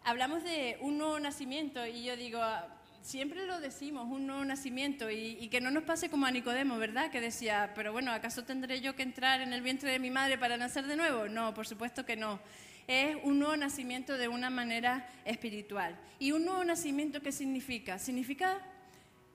Hablamos 0.04 0.44
de 0.44 0.78
un 0.82 0.98
nuevo 0.98 1.20
nacimiento 1.20 1.86
y 1.86 2.04
yo 2.04 2.16
digo, 2.16 2.40
ah, 2.42 2.68
siempre 3.02 3.46
lo 3.46 3.60
decimos, 3.60 4.08
un 4.10 4.26
nuevo 4.26 4.44
nacimiento, 4.44 5.10
y, 5.12 5.48
que 5.50 5.62
no 5.62 5.70
nos 5.70 5.84
pase 5.84 6.10
como 6.10 6.26
a 6.26 6.32
Nicodemo, 6.32 6.78
¿verdad? 6.78 7.12
Que 7.12 7.22
decía, 7.22 7.72
pero 7.76 7.94
bueno, 7.94 8.12
¿acaso 8.12 8.44
tendré 8.44 8.82
yo 8.82 8.96
que 8.96 9.04
entrar 9.04 9.42
en 9.42 9.54
el 9.54 9.62
vientre 9.62 9.92
de 9.92 10.00
mi 10.00 10.10
madre 10.10 10.38
para 10.38 10.58
nacer 10.58 10.88
de 10.88 10.96
nuevo? 10.96 11.28
No, 11.28 11.54
por 11.54 11.68
supuesto 11.68 12.06
que 12.06 12.16
no. 12.16 12.40
Es 12.88 13.16
un 13.24 13.40
nuevo 13.40 13.56
nacimiento 13.56 14.18
de 14.18 14.28
una 14.28 14.50
manera 14.50 15.08
espiritual. 15.24 15.96
¿Y 16.20 16.32
un 16.32 16.46
nuevo 16.46 16.64
nacimiento 16.64 17.22
qué 17.22 17.32
significa? 17.32 18.00
Significa 18.00 18.60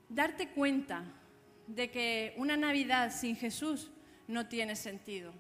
darte 0.09 0.49
cuenta 0.49 1.05
de 1.69 1.91
que 1.91 2.35
una 2.37 2.57
Navidad 2.57 3.12
sin 3.12 3.37
Jesús 3.37 3.91
no 4.27 4.47
tiene 4.47 4.75
sentido. 4.77 5.33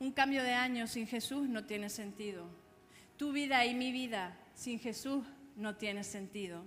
Un 0.00 0.12
cambio 0.12 0.42
de 0.42 0.54
año 0.54 0.86
sin 0.86 1.06
Jesús 1.06 1.46
no 1.46 1.66
tiene 1.66 1.90
sentido. 1.90 2.46
Tu 3.18 3.32
vida 3.32 3.66
y 3.66 3.74
mi 3.74 3.92
vida 3.92 4.34
sin 4.54 4.80
Jesús 4.80 5.22
no 5.56 5.76
tiene 5.76 6.04
sentido. 6.04 6.64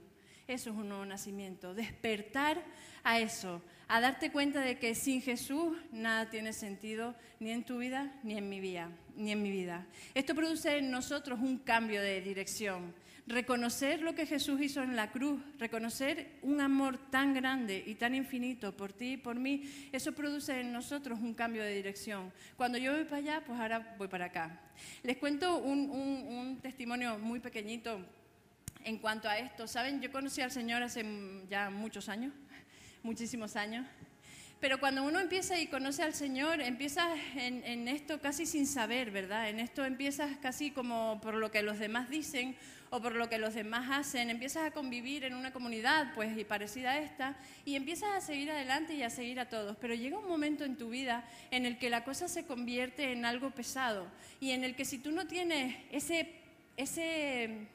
Eso 0.48 0.70
es 0.70 0.76
un 0.76 0.90
nuevo 0.90 1.04
nacimiento. 1.04 1.74
Despertar 1.74 2.64
a 3.04 3.20
eso, 3.20 3.64
a 3.88 4.02
darte 4.02 4.32
cuenta 4.32 4.62
de 4.62 4.78
que 4.78 4.94
sin 4.94 5.20
Jesús 5.20 5.76
nada 5.92 6.30
tiene 6.30 6.54
sentido, 6.54 7.16
ni 7.40 7.50
en 7.50 7.64
tu 7.64 7.80
vida, 7.80 8.14
ni 8.22 8.38
en 8.38 8.50
mi 8.50 8.60
vida. 8.60 8.92
Ni 9.16 9.32
en 9.32 9.42
mi 9.42 9.50
vida. 9.50 9.88
Esto 10.14 10.36
produce 10.36 10.78
en 10.78 10.92
nosotros 10.92 11.40
un 11.40 11.58
cambio 11.58 12.04
de 12.04 12.22
dirección 12.22 12.94
reconocer 13.28 14.02
lo 14.02 14.16
que 14.16 14.26
Jesús 14.26 14.60
hizo 14.62 14.82
en 14.82 14.96
la 14.96 15.12
cruz, 15.12 15.42
reconocer 15.58 16.40
un 16.42 16.60
amor 16.60 16.98
tan 17.10 17.34
grande 17.34 17.82
y 17.86 17.96
tan 17.96 18.16
infinito 18.16 18.76
por 18.76 18.92
ti 18.92 19.14
y 19.14 19.18
por 19.18 19.36
mí, 19.40 19.90
eso 19.92 20.12
produce 20.12 20.60
en 20.60 20.74
nosotros 20.74 21.20
un 21.20 21.34
cambio 21.34 21.64
de 21.64 21.74
dirección. 21.76 22.32
Cuando 22.58 22.78
yo 22.78 22.94
voy 22.94 23.06
para 23.06 23.18
allá, 23.18 23.44
pues 23.46 23.60
ahora 23.60 23.96
voy 23.98 24.08
para 24.08 24.26
acá. 24.26 24.60
Les 25.04 25.18
cuento 25.18 25.58
un, 25.58 26.60
testimonio 26.62 27.18
muy 27.18 27.40
pequeñito 27.40 28.00
en 28.84 28.98
cuanto 28.98 29.30
a 29.30 29.38
esto. 29.38 29.68
Saben, 29.68 30.02
yo 30.02 30.12
conocí 30.12 30.42
al 30.42 30.52
Señor 30.52 30.84
hace 30.84 31.06
ya 31.50 31.70
muchos 31.70 32.10
años, 32.10 32.34
muchísimos 33.02 33.56
años. 33.56 33.86
Pero 34.64 34.80
cuando 34.80 35.04
uno 35.04 35.20
empieza 35.20 35.60
y 35.60 35.68
conoce 35.68 36.04
al 36.04 36.14
Señor, 36.14 36.62
empiezas 36.62 37.10
en, 37.36 37.90
esto 37.90 38.22
casi 38.22 38.46
sin 38.46 38.66
saber, 38.66 39.12
¿verdad? 39.12 39.50
En 39.50 39.60
esto 39.60 39.84
empiezas 39.84 40.38
casi 40.38 40.72
como 40.72 41.20
por 41.20 41.34
lo 41.34 41.52
que 41.52 41.62
los 41.62 41.80
demás 41.80 42.10
dicen 42.10 42.56
o 42.90 43.02
por 43.02 43.14
lo 43.14 43.28
que 43.28 43.38
los 43.40 43.56
demás 43.56 43.90
hacen, 43.92 44.30
empiezas 44.30 44.66
a 44.66 44.72
convivir 44.72 45.26
en 45.26 45.34
una 45.34 45.52
comunidad 45.52 46.14
pues 46.16 46.38
y 46.38 46.46
parecida 46.46 46.92
a 46.92 47.00
esta 47.00 47.36
y 47.66 47.76
empiezas 47.76 48.12
a 48.16 48.22
seguir 48.22 48.52
adelante 48.52 48.94
y 48.94 49.04
a 49.04 49.10
seguir 49.10 49.38
a 49.42 49.50
todos, 49.50 49.76
pero 49.82 49.96
llega 49.96 50.18
un 50.18 50.30
momento 50.30 50.64
en 50.64 50.78
tu 50.78 50.92
vida 50.92 51.26
en 51.52 51.66
el 51.66 51.78
que 51.78 51.90
la 51.90 52.06
cosa 52.06 52.30
se 52.30 52.46
convierte 52.46 53.12
en 53.12 53.26
algo 53.26 53.52
pesado 53.52 54.08
y 54.40 54.52
en 54.52 54.64
el 54.64 54.78
que 54.78 54.86
si 54.86 54.98
tú 54.98 55.12
no 55.12 55.28
tienes 55.28 55.76
ese, 55.92 56.36
ese, 56.78 57.68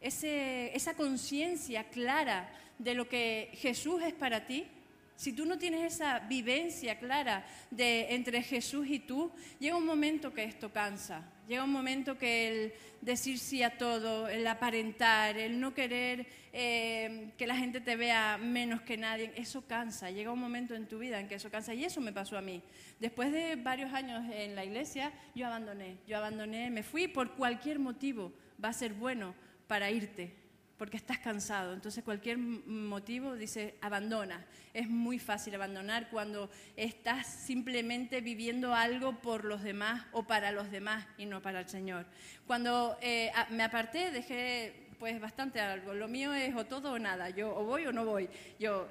ese 0.00 0.76
esa 0.76 0.94
conciencia 0.94 1.84
clara 1.84 2.52
de 2.80 2.94
lo 2.94 3.08
que 3.08 3.50
Jesús 3.52 4.02
es 4.02 4.12
para 4.12 4.44
ti, 4.44 4.66
si 5.16 5.32
tú 5.32 5.46
no 5.46 5.58
tienes 5.58 5.94
esa 5.94 6.18
vivencia 6.20 6.98
clara 6.98 7.46
de 7.70 8.14
entre 8.14 8.42
Jesús 8.42 8.86
y 8.88 8.98
tú, 8.98 9.30
llega 9.60 9.76
un 9.76 9.86
momento 9.86 10.32
que 10.32 10.44
esto 10.44 10.72
cansa. 10.72 11.22
Llega 11.48 11.64
un 11.64 11.72
momento 11.72 12.16
que 12.16 12.48
el 12.48 12.72
decir 13.00 13.38
sí 13.38 13.62
a 13.62 13.76
todo, 13.76 14.28
el 14.28 14.46
aparentar, 14.46 15.36
el 15.36 15.60
no 15.60 15.74
querer 15.74 16.26
eh, 16.52 17.32
que 17.36 17.46
la 17.46 17.56
gente 17.56 17.80
te 17.80 17.96
vea 17.96 18.38
menos 18.38 18.82
que 18.82 18.96
nadie, 18.96 19.32
eso 19.36 19.66
cansa. 19.66 20.10
Llega 20.10 20.32
un 20.32 20.40
momento 20.40 20.74
en 20.74 20.86
tu 20.86 20.98
vida 20.98 21.20
en 21.20 21.28
que 21.28 21.34
eso 21.36 21.50
cansa. 21.50 21.74
Y 21.74 21.84
eso 21.84 22.00
me 22.00 22.12
pasó 22.12 22.36
a 22.36 22.42
mí. 22.42 22.62
Después 22.98 23.32
de 23.32 23.56
varios 23.56 23.92
años 23.92 24.24
en 24.32 24.54
la 24.54 24.64
iglesia, 24.64 25.12
yo 25.34 25.46
abandoné. 25.46 25.98
Yo 26.06 26.16
abandoné, 26.16 26.70
me 26.70 26.82
fui 26.82 27.06
por 27.08 27.32
cualquier 27.32 27.78
motivo. 27.78 28.32
Va 28.62 28.70
a 28.70 28.72
ser 28.72 28.92
bueno 28.94 29.34
para 29.66 29.90
irte 29.90 30.41
porque 30.82 30.96
estás 30.96 31.18
cansado. 31.18 31.74
Entonces 31.74 32.02
cualquier 32.02 32.38
motivo 32.38 33.36
dice 33.36 33.76
abandona. 33.80 34.44
Es 34.74 34.88
muy 34.88 35.20
fácil 35.20 35.54
abandonar 35.54 36.10
cuando 36.10 36.50
estás 36.74 37.28
simplemente 37.28 38.20
viviendo 38.20 38.74
algo 38.74 39.20
por 39.20 39.44
los 39.44 39.62
demás 39.62 40.04
o 40.10 40.24
para 40.24 40.50
los 40.50 40.72
demás 40.72 41.06
y 41.18 41.26
no 41.26 41.40
para 41.40 41.60
el 41.60 41.68
Señor. 41.68 42.04
Cuando 42.48 42.98
eh, 43.00 43.30
me 43.50 43.62
aparté, 43.62 44.10
dejé 44.10 44.81
pues 45.02 45.20
bastante 45.20 45.58
algo. 45.58 45.94
Lo 45.94 46.06
mío 46.06 46.32
es 46.32 46.54
o 46.54 46.64
todo 46.64 46.92
o 46.92 46.98
nada. 47.00 47.28
Yo 47.28 47.52
o 47.56 47.64
voy 47.64 47.86
o 47.86 47.92
no 47.92 48.04
voy. 48.04 48.28
Yo 48.60 48.86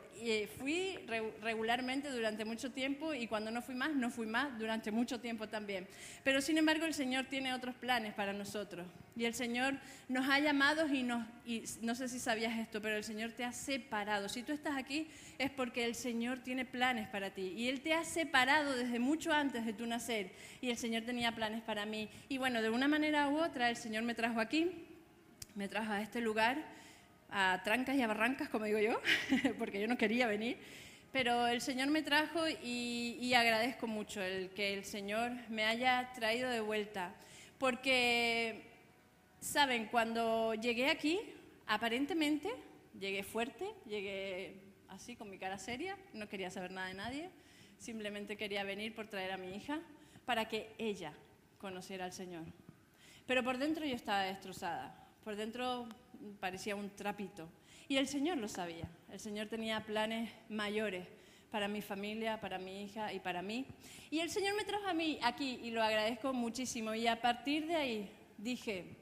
fui 0.57 0.99
regularmente 1.41 2.09
durante 2.09 2.43
mucho 2.43 2.69
tiempo 2.69 3.13
y 3.13 3.27
cuando 3.27 3.49
no 3.49 3.61
fui 3.61 3.75
más, 3.75 3.95
no 3.95 4.09
fui 4.09 4.27
más 4.27 4.59
durante 4.59 4.91
mucho 4.91 5.21
tiempo 5.21 5.47
también. 5.47 5.87
Pero 6.25 6.41
sin 6.41 6.57
embargo 6.57 6.83
el 6.83 6.93
Señor 6.93 7.27
tiene 7.27 7.53
otros 7.53 7.75
planes 7.75 8.13
para 8.13 8.33
nosotros. 8.33 8.85
Y 9.15 9.23
el 9.23 9.33
Señor 9.33 9.75
nos 10.09 10.27
ha 10.27 10.37
llamado 10.41 10.85
y, 10.93 11.01
nos, 11.03 11.25
y 11.45 11.63
no 11.81 11.95
sé 11.95 12.09
si 12.09 12.19
sabías 12.19 12.59
esto, 12.59 12.81
pero 12.81 12.97
el 12.97 13.05
Señor 13.05 13.31
te 13.31 13.45
ha 13.45 13.53
separado. 13.53 14.27
Si 14.27 14.43
tú 14.43 14.51
estás 14.51 14.75
aquí 14.75 15.07
es 15.37 15.49
porque 15.49 15.85
el 15.85 15.95
Señor 15.95 16.39
tiene 16.39 16.65
planes 16.65 17.07
para 17.07 17.29
ti. 17.29 17.53
Y 17.55 17.69
Él 17.69 17.79
te 17.79 17.93
ha 17.93 18.03
separado 18.03 18.75
desde 18.75 18.99
mucho 18.99 19.31
antes 19.31 19.65
de 19.65 19.71
tu 19.71 19.85
nacer. 19.87 20.33
Y 20.59 20.71
el 20.71 20.77
Señor 20.77 21.03
tenía 21.03 21.33
planes 21.33 21.61
para 21.61 21.85
mí. 21.85 22.09
Y 22.27 22.37
bueno, 22.37 22.61
de 22.61 22.69
una 22.69 22.89
manera 22.89 23.29
u 23.29 23.37
otra 23.37 23.69
el 23.69 23.77
Señor 23.77 24.03
me 24.03 24.13
trajo 24.13 24.41
aquí 24.41 24.89
me 25.55 25.67
trajo 25.67 25.91
a 25.91 26.01
este 26.01 26.21
lugar, 26.21 26.63
a 27.29 27.61
trancas 27.63 27.95
y 27.95 28.01
a 28.01 28.07
barrancas, 28.07 28.49
como 28.49 28.65
digo 28.65 28.79
yo, 28.79 28.99
porque 29.59 29.79
yo 29.79 29.87
no 29.87 29.97
quería 29.97 30.27
venir, 30.27 30.57
pero 31.11 31.47
el 31.47 31.61
Señor 31.61 31.89
me 31.89 32.03
trajo 32.03 32.47
y, 32.47 33.33
agradezco 33.33 33.87
mucho 33.87 34.21
el 34.21 34.49
que 34.51 34.73
el 34.73 34.85
Señor 34.85 35.31
me 35.49 35.65
haya 35.65 36.11
traído 36.13 36.49
de 36.49 36.61
vuelta, 36.61 37.13
porque, 37.57 38.63
saben, 39.39 39.87
cuando 39.87 40.53
llegué 40.53 40.89
aquí, 40.89 41.19
aparentemente 41.67 42.49
llegué 42.99 43.23
fuerte, 43.23 43.69
llegué 43.85 44.55
así 44.89 45.15
con 45.15 45.29
mi 45.29 45.37
cara 45.37 45.57
seria, 45.57 45.97
no 46.13 46.27
quería 46.27 46.51
saber 46.51 46.71
nada 46.71 46.87
de 46.87 46.93
nadie, 46.93 47.29
simplemente 47.77 48.37
quería 48.37 48.63
venir 48.63 48.93
por 48.93 49.07
traer 49.07 49.31
a 49.31 49.37
mi 49.37 49.55
hija 49.55 49.79
para 50.25 50.47
que 50.47 50.73
ella 50.77 51.13
conociera 51.59 52.05
al 52.05 52.13
Señor. 52.13 52.43
Pero 53.25 53.43
por 53.43 53.57
dentro 53.57 53.85
yo 53.85 53.95
estaba 53.95 54.23
destrozada, 54.23 54.95
por 55.23 55.35
dentro 55.35 55.87
parecía 56.39 56.75
un 56.75 56.89
trapito. 56.89 57.47
Y 57.87 57.97
el 57.97 58.07
Señor 58.07 58.37
lo 58.37 58.47
sabía, 58.47 58.89
el 59.11 59.19
Señor 59.19 59.47
tenía 59.47 59.81
planes 59.81 60.31
mayores 60.49 61.07
para 61.51 61.67
mi 61.67 61.81
familia, 61.81 62.39
para 62.39 62.57
mi 62.57 62.83
hija 62.83 63.11
y 63.11 63.19
para 63.19 63.41
mí. 63.41 63.65
Y 64.09 64.19
el 64.19 64.29
Señor 64.29 64.55
me 64.55 64.63
trajo 64.63 64.87
a 64.87 64.93
mí 64.93 65.19
aquí 65.21 65.59
y 65.61 65.71
lo 65.71 65.83
agradezco 65.83 66.33
muchísimo. 66.33 66.95
Y 66.95 67.07
a 67.07 67.21
partir 67.21 67.67
de 67.67 67.75
ahí 67.75 68.11
dije, 68.37 68.95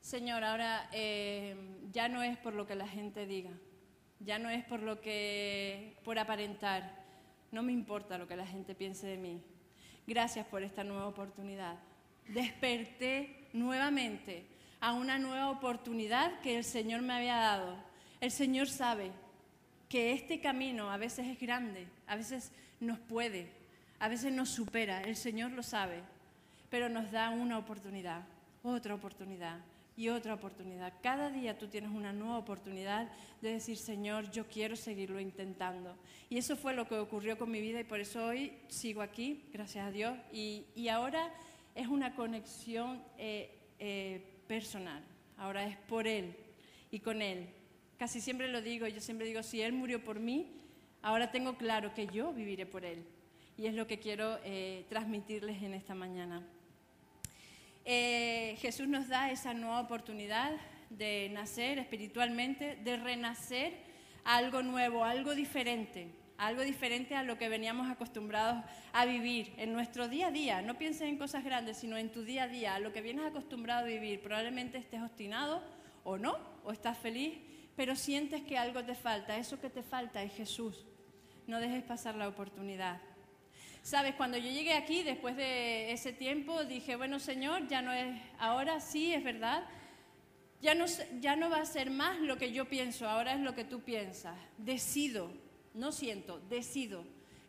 Señor, 0.00 0.44
ahora 0.44 0.88
eh, 0.92 1.56
ya 1.90 2.08
no 2.08 2.22
es 2.22 2.38
por 2.38 2.54
lo 2.54 2.66
que 2.66 2.76
la 2.76 2.86
gente 2.86 3.26
diga, 3.26 3.50
ya 4.20 4.38
no 4.38 4.48
es 4.48 4.64
por 4.64 4.80
lo 4.80 5.00
que, 5.00 5.96
por 6.04 6.18
aparentar, 6.18 7.02
no 7.50 7.62
me 7.62 7.72
importa 7.72 8.18
lo 8.18 8.28
que 8.28 8.36
la 8.36 8.46
gente 8.46 8.74
piense 8.74 9.06
de 9.06 9.16
mí. 9.16 9.42
Gracias 10.06 10.46
por 10.46 10.62
esta 10.62 10.84
nueva 10.84 11.06
oportunidad. 11.08 11.78
Desperté 12.28 13.48
nuevamente 13.52 14.46
a 14.82 14.92
una 14.92 15.16
nueva 15.16 15.48
oportunidad 15.48 16.40
que 16.40 16.56
el 16.58 16.64
Señor 16.64 17.02
me 17.02 17.14
había 17.14 17.36
dado. 17.36 17.76
El 18.20 18.32
Señor 18.32 18.68
sabe 18.68 19.12
que 19.88 20.12
este 20.12 20.40
camino 20.40 20.90
a 20.90 20.96
veces 20.96 21.28
es 21.28 21.38
grande, 21.38 21.86
a 22.08 22.16
veces 22.16 22.50
nos 22.80 22.98
puede, 22.98 23.46
a 24.00 24.08
veces 24.08 24.32
nos 24.32 24.48
supera. 24.48 25.00
El 25.02 25.14
Señor 25.14 25.52
lo 25.52 25.62
sabe, 25.62 26.00
pero 26.68 26.88
nos 26.88 27.12
da 27.12 27.30
una 27.30 27.58
oportunidad, 27.58 28.22
otra 28.64 28.96
oportunidad 28.96 29.60
y 29.96 30.08
otra 30.08 30.34
oportunidad. 30.34 30.92
Cada 31.00 31.30
día 31.30 31.56
tú 31.56 31.68
tienes 31.68 31.92
una 31.92 32.12
nueva 32.12 32.38
oportunidad 32.38 33.08
de 33.40 33.52
decir, 33.52 33.76
Señor, 33.76 34.32
yo 34.32 34.48
quiero 34.48 34.74
seguirlo 34.74 35.20
intentando. 35.20 35.94
Y 36.28 36.38
eso 36.38 36.56
fue 36.56 36.74
lo 36.74 36.88
que 36.88 36.96
ocurrió 36.96 37.38
con 37.38 37.52
mi 37.52 37.60
vida 37.60 37.78
y 37.78 37.84
por 37.84 38.00
eso 38.00 38.24
hoy 38.26 38.52
sigo 38.66 39.00
aquí, 39.00 39.44
gracias 39.52 39.86
a 39.86 39.92
Dios. 39.92 40.18
Y, 40.32 40.64
y 40.74 40.88
ahora 40.88 41.32
es 41.76 41.86
una 41.86 42.16
conexión 42.16 43.00
eh, 43.16 43.48
eh, 43.78 44.31
personal, 44.52 45.02
ahora 45.38 45.64
es 45.64 45.78
por 45.78 46.06
Él 46.06 46.36
y 46.90 47.00
con 47.00 47.22
Él. 47.22 47.48
Casi 47.96 48.20
siempre 48.20 48.48
lo 48.48 48.60
digo, 48.60 48.86
yo 48.86 49.00
siempre 49.00 49.26
digo, 49.26 49.42
si 49.42 49.62
Él 49.62 49.72
murió 49.72 50.04
por 50.04 50.20
mí, 50.20 50.46
ahora 51.00 51.30
tengo 51.30 51.56
claro 51.56 51.94
que 51.94 52.06
yo 52.06 52.34
viviré 52.34 52.66
por 52.66 52.84
Él. 52.84 53.02
Y 53.56 53.64
es 53.64 53.72
lo 53.72 53.86
que 53.86 53.98
quiero 53.98 54.38
eh, 54.44 54.84
transmitirles 54.90 55.62
en 55.62 55.72
esta 55.72 55.94
mañana. 55.94 56.46
Eh, 57.86 58.58
Jesús 58.60 58.88
nos 58.88 59.08
da 59.08 59.30
esa 59.30 59.54
nueva 59.54 59.80
oportunidad 59.80 60.52
de 60.90 61.30
nacer 61.32 61.78
espiritualmente, 61.78 62.76
de 62.76 62.98
renacer 62.98 63.72
a 64.22 64.36
algo 64.36 64.62
nuevo, 64.62 65.02
algo 65.02 65.34
diferente, 65.34 66.08
algo 66.46 66.62
diferente 66.62 67.14
a 67.14 67.22
lo 67.22 67.38
que 67.38 67.48
veníamos 67.48 67.88
acostumbrados 67.90 68.64
a 68.92 69.06
vivir 69.06 69.52
en 69.58 69.72
nuestro 69.72 70.08
día 70.08 70.26
a 70.26 70.30
día. 70.32 70.60
No 70.60 70.76
pienses 70.76 71.02
en 71.02 71.16
cosas 71.16 71.44
grandes, 71.44 71.76
sino 71.76 71.96
en 71.96 72.10
tu 72.10 72.24
día 72.24 72.44
a 72.44 72.48
día, 72.48 72.74
a 72.74 72.80
lo 72.80 72.92
que 72.92 73.00
vienes 73.00 73.24
acostumbrado 73.24 73.82
a 73.82 73.88
vivir. 73.88 74.20
Probablemente 74.20 74.78
estés 74.78 75.00
obstinado 75.02 75.62
o 76.04 76.18
no, 76.18 76.36
o 76.64 76.72
estás 76.72 76.98
feliz, 76.98 77.38
pero 77.76 77.94
sientes 77.94 78.42
que 78.42 78.58
algo 78.58 78.84
te 78.84 78.96
falta. 78.96 79.36
Eso 79.36 79.60
que 79.60 79.70
te 79.70 79.82
falta 79.82 80.22
es 80.22 80.32
Jesús. 80.32 80.84
No 81.46 81.60
dejes 81.60 81.84
pasar 81.84 82.16
la 82.16 82.28
oportunidad. 82.28 83.00
Sabes, 83.82 84.14
cuando 84.14 84.36
yo 84.36 84.50
llegué 84.50 84.74
aquí, 84.74 85.02
después 85.02 85.36
de 85.36 85.92
ese 85.92 86.12
tiempo, 86.12 86.64
dije, 86.64 86.96
bueno, 86.96 87.18
Señor, 87.18 87.68
ya 87.68 87.82
no 87.82 87.92
es, 87.92 88.20
ahora 88.38 88.80
sí, 88.80 89.12
es 89.12 89.24
verdad, 89.24 89.64
ya 90.60 90.74
no, 90.74 90.86
ya 91.20 91.34
no 91.34 91.50
va 91.50 91.60
a 91.60 91.66
ser 91.66 91.90
más 91.90 92.20
lo 92.20 92.36
que 92.36 92.52
yo 92.52 92.68
pienso, 92.68 93.08
ahora 93.08 93.34
es 93.34 93.40
lo 93.40 93.54
que 93.54 93.64
tú 93.64 93.80
piensas. 93.80 94.36
Decido, 94.56 95.32
no 95.74 95.92
siento, 95.92 96.40
decido 96.48 97.04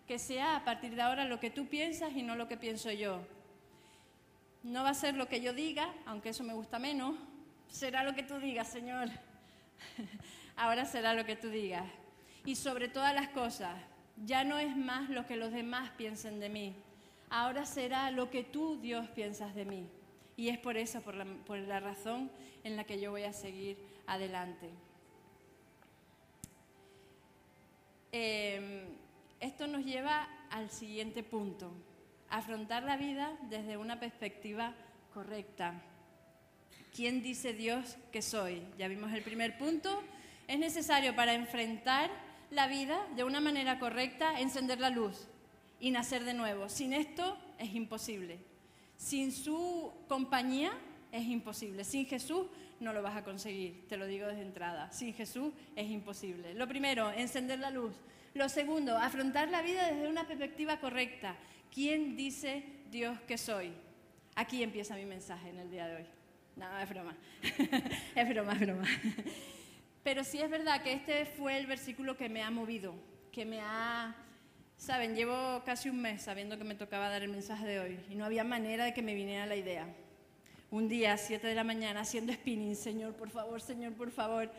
que 0.08 0.20
sea 0.20 0.58
a 0.58 0.66
partir 0.66 0.96
de 0.96 1.02
ahora 1.02 1.26
lo 1.26 1.40
que 1.40 1.50
tú 1.50 1.68
piensas 1.68 2.14
y 2.16 2.24
no 2.24 2.36
lo 2.36 2.48
que 2.48 2.58
pienso 2.58 2.92
yo. 2.92 3.26
No 4.64 4.84
va 4.84 4.90
a 4.90 4.94
ser 4.94 5.16
lo 5.16 5.28
que 5.28 5.42
yo 5.42 5.54
diga, 5.54 5.94
aunque 6.06 6.30
eso 6.30 6.44
me 6.44 6.54
gusta 6.54 6.80
menos, 6.80 7.16
será 7.68 8.04
lo 8.04 8.14
que 8.14 8.24
tú 8.24 8.38
digas, 8.40 8.68
Señor. 8.68 9.10
ahora 10.56 10.86
será 10.86 11.14
lo 11.14 11.26
que 11.26 11.36
tú 11.36 11.50
digas. 11.50 11.86
Y 12.46 12.56
sobre 12.56 12.88
todas 12.88 13.14
las 13.14 13.30
cosas, 13.30 13.76
ya 14.26 14.44
no 14.44 14.60
es 14.60 14.76
más 14.76 15.10
lo 15.10 15.26
que 15.26 15.38
los 15.38 15.52
demás 15.52 15.92
piensen 15.92 16.40
de 16.40 16.50
mí. 16.50 16.76
Ahora 17.30 17.66
será 17.66 18.12
lo 18.12 18.30
que 18.30 18.44
tú, 18.44 18.80
Dios, 18.80 19.08
piensas 19.10 19.56
de 19.56 19.66
mí. 19.66 19.90
Y 20.36 20.50
es 20.50 20.58
por 20.58 20.78
eso, 20.78 21.02
por 21.02 21.16
la, 21.16 21.80
razón 21.80 22.32
en 22.64 22.76
la 22.76 22.84
que 22.84 23.00
yo 23.00 23.12
voy 23.12 23.24
a 23.24 23.34
seguir 23.34 23.78
adelante. 24.08 24.70
Em, 28.16 28.86
esto 29.40 29.66
nos 29.66 29.84
lleva 29.84 30.28
al 30.52 30.70
siguiente 30.70 31.24
punto, 31.24 31.74
afrontar 32.30 32.84
la 32.84 32.96
vida 32.96 33.36
desde 33.50 33.76
una 33.76 34.00
perspectiva 34.00 34.76
correcta. 35.16 35.82
¿Quién 36.96 37.24
dice 37.24 37.54
Dios 37.54 37.98
que 38.12 38.22
soy? 38.22 38.62
Ya 38.78 38.88
vimos 38.88 39.12
el 39.14 39.24
primer 39.24 39.58
punto. 39.58 40.04
Es 40.48 40.60
necesario 40.60 41.16
para 41.16 41.34
enfrentar 41.34 42.12
la 42.52 42.68
vida 42.68 43.04
de 43.16 43.24
una 43.24 43.42
manera 43.42 43.80
correcta, 43.80 44.40
encender 44.40 44.80
la 44.80 44.92
luz 44.92 45.28
y 45.80 45.90
nacer 45.90 46.24
de 46.24 46.36
nuevo. 46.36 46.70
Sin 46.70 46.94
esto 46.94 47.36
es 47.58 47.74
imposible. 47.74 48.38
Sin 48.96 49.32
su 49.32 49.92
compañía 50.08 50.72
es 51.14 51.26
imposible. 51.28 51.84
Sin 51.86 52.08
Jesús 52.08 52.48
no 52.80 52.92
lo 52.92 53.02
vas 53.02 53.16
a 53.16 53.24
conseguir, 53.24 53.88
te 53.88 53.96
lo 53.96 54.08
digo 54.08 54.28
desde 54.28 54.42
entrada. 54.42 54.92
Sin 54.92 55.14
Jesús 55.14 55.54
es 55.76 55.90
imposible. 55.90 56.56
Lo 56.56 56.68
primero, 56.68 57.12
encender 57.12 57.60
la 57.60 57.70
luz. 57.70 57.94
Lo 58.34 58.50
segundo, 58.50 58.98
afrontar 58.98 59.50
la 59.50 59.62
vida 59.62 59.92
desde 59.92 60.10
una 60.10 60.28
perspectiva 60.28 60.80
correcta. 60.80 61.36
¿Quién 61.72 62.18
dice 62.18 62.64
Dios 62.90 63.20
que 63.22 63.38
soy? 63.38 63.72
Aquí 64.36 64.64
empieza 64.64 64.96
mi 64.96 65.06
mensaje 65.06 65.50
en 65.50 65.60
el 65.60 65.70
día 65.70 65.88
de 65.88 65.98
hoy. 65.98 66.06
No, 66.56 66.80
es 66.80 66.90
broma. 66.90 67.16
es 68.16 68.30
broma, 68.30 68.54
es 68.54 68.60
broma. 68.60 68.88
Pero 70.04 70.24
sí 70.24 70.40
es 70.40 70.50
verdad 70.50 70.82
que 70.82 70.94
este 70.94 71.26
fue 71.26 71.58
el 71.58 71.68
versículo 71.68 72.18
que 72.18 72.28
me 72.28 72.42
ha 72.42 72.50
movido, 72.50 72.96
que 73.32 73.46
me 73.46 73.62
ha... 73.62 74.16
Saben, 74.78 75.16
llevo 75.16 75.64
casi 75.64 75.90
un 75.90 76.02
mes 76.02 76.24
sabiendo 76.24 76.58
que 76.58 76.64
me 76.64 76.74
tocaba 76.74 77.08
dar 77.08 77.22
el 77.22 77.30
mensaje 77.30 77.66
de 77.66 77.80
hoy 77.80 78.00
y 78.10 78.16
no 78.16 78.26
había 78.26 78.44
manera 78.44 78.86
de 78.86 78.94
que 78.96 79.04
me 79.04 79.14
viniera 79.14 79.46
la 79.46 79.56
idea. 79.56 79.88
Un 80.74 80.88
día, 80.88 81.14
a 81.14 81.18
7 81.18 81.46
de 81.46 81.54
la 81.54 81.64
mañana, 81.64 82.00
haciendo 82.00 82.34
spinning, 82.34 82.76
Señor, 82.76 83.14
por 83.14 83.30
favor, 83.30 83.62
Señor, 83.62 83.94
por 83.94 84.10
favor. 84.10 84.52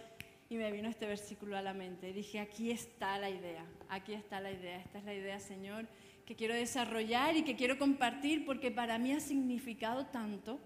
Y 0.48 0.54
me 0.54 0.70
vino 0.70 0.88
este 0.88 1.06
versículo 1.06 1.56
a 1.56 1.60
la 1.60 1.74
mente. 1.74 2.12
dije, 2.12 2.38
aquí 2.38 2.70
está 2.70 3.18
la 3.18 3.30
idea, 3.30 3.66
aquí 3.88 4.12
está 4.14 4.38
la 4.38 4.52
idea, 4.52 4.78
esta 4.78 4.98
es 4.98 5.04
la 5.04 5.12
idea, 5.12 5.40
Señor, 5.40 5.88
que 6.24 6.36
quiero 6.36 6.54
desarrollar 6.54 7.36
y 7.36 7.42
que 7.42 7.56
quiero 7.56 7.80
compartir 7.80 8.46
porque 8.46 8.70
para 8.70 8.96
mí 8.96 9.10
ha 9.10 9.18
significado 9.18 10.06
tanto, 10.06 10.60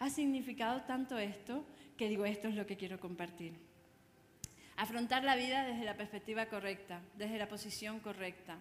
ha 0.00 0.10
significado 0.10 0.82
tanto 0.82 1.18
esto, 1.18 1.64
que 1.96 2.08
digo, 2.08 2.24
esto 2.24 2.48
es 2.48 2.56
lo 2.56 2.66
que 2.66 2.76
quiero 2.76 2.98
compartir. 2.98 3.52
Afrontar 4.74 5.22
la 5.22 5.36
vida 5.36 5.64
desde 5.64 5.84
la 5.84 5.96
perspectiva 5.96 6.46
correcta, 6.46 7.00
desde 7.16 7.38
la 7.38 7.48
posición 7.48 8.00
correcta. 8.00 8.58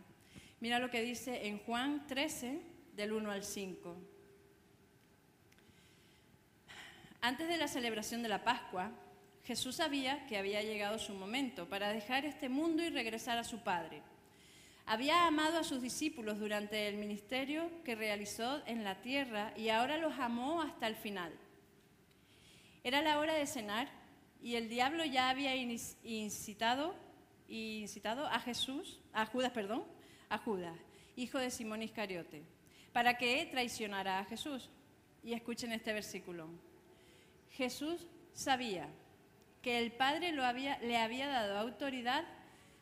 Mira 0.59 0.77
lo 0.77 0.91
que 0.91 1.01
dice 1.01 1.47
en 1.47 1.57
Juan 1.57 2.05
13, 2.05 2.61
del 2.95 3.13
1 3.13 3.31
al 3.31 3.43
5. 3.43 4.18
Antes 7.21 7.49
de 7.49 7.58
la 7.58 7.67
celebración 7.67 8.23
de 8.23 8.29
la 8.29 8.45
Pascua, 8.45 8.91
Jesús 9.43 9.75
sabía 9.75 10.25
que 10.27 10.38
había 10.38 10.63
llegado 10.63 10.97
su 10.97 11.13
momento 11.13 11.67
para 11.67 11.89
dejar 11.89 12.23
este 12.23 12.47
mundo 12.47 12.82
y 12.82 12.89
regresar 12.89 13.38
a 13.38 13.43
su 13.43 13.60
Padre. 13.60 14.01
Había 14.86 15.27
amado 15.27 15.60
a 15.60 15.65
sus 15.65 15.82
discípulos 15.82 16.39
durante 16.39 16.88
el 16.88 16.95
ministerio 16.95 17.69
que 17.84 17.95
realizó 17.95 18.65
en 18.65 18.86
la 18.86 19.01
tierra 19.01 19.53
y 19.58 19.67
ahora 19.67 19.97
los 19.97 20.17
amó 20.17 20.62
hasta 20.62 20.88
el 20.88 20.95
final. 20.95 21.34
Era 22.86 23.01
la 23.01 23.19
hora 23.19 23.34
de 23.34 23.45
cenar 23.45 23.89
y 24.41 24.55
el 24.55 24.69
diablo 24.69 25.03
ya 25.03 25.29
había 25.29 25.55
incitado, 25.55 26.95
a 28.32 28.39
Jesús, 28.39 29.01
a 29.12 29.25
Judas, 29.25 29.51
perdón, 29.51 29.84
a 30.29 30.38
Judas, 30.38 30.77
hijo 31.17 31.38
de 31.38 31.51
Simón 31.51 31.84
Iscariote, 31.84 32.43
para 32.93 33.17
que 33.17 33.45
traicionara 33.51 34.19
a 34.19 34.25
Jesús. 34.25 34.69
Y 35.21 35.34
escuchen 35.34 35.73
este 35.73 35.91
versículo. 35.91 36.47
Jesús 37.51 38.07
sabía 38.33 38.88
que 39.62 39.77
el 39.77 39.91
Padre 39.91 40.31
le 40.31 40.97
había 40.97 41.27
dado 41.27 41.57
autoridad 41.57 42.25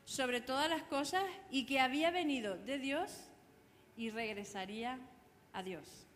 sobre 0.06 0.40
todas 0.40 0.70
las 0.70 0.84
cosas 0.84 1.24
y 1.52 1.66
que 1.66 1.80
había 1.80 2.12
venido 2.12 2.58
de 2.58 2.80
Dios 2.80 3.28
y 3.98 4.10
regresaría 4.10 5.00
a 5.54 5.64
Dios. 5.64 6.08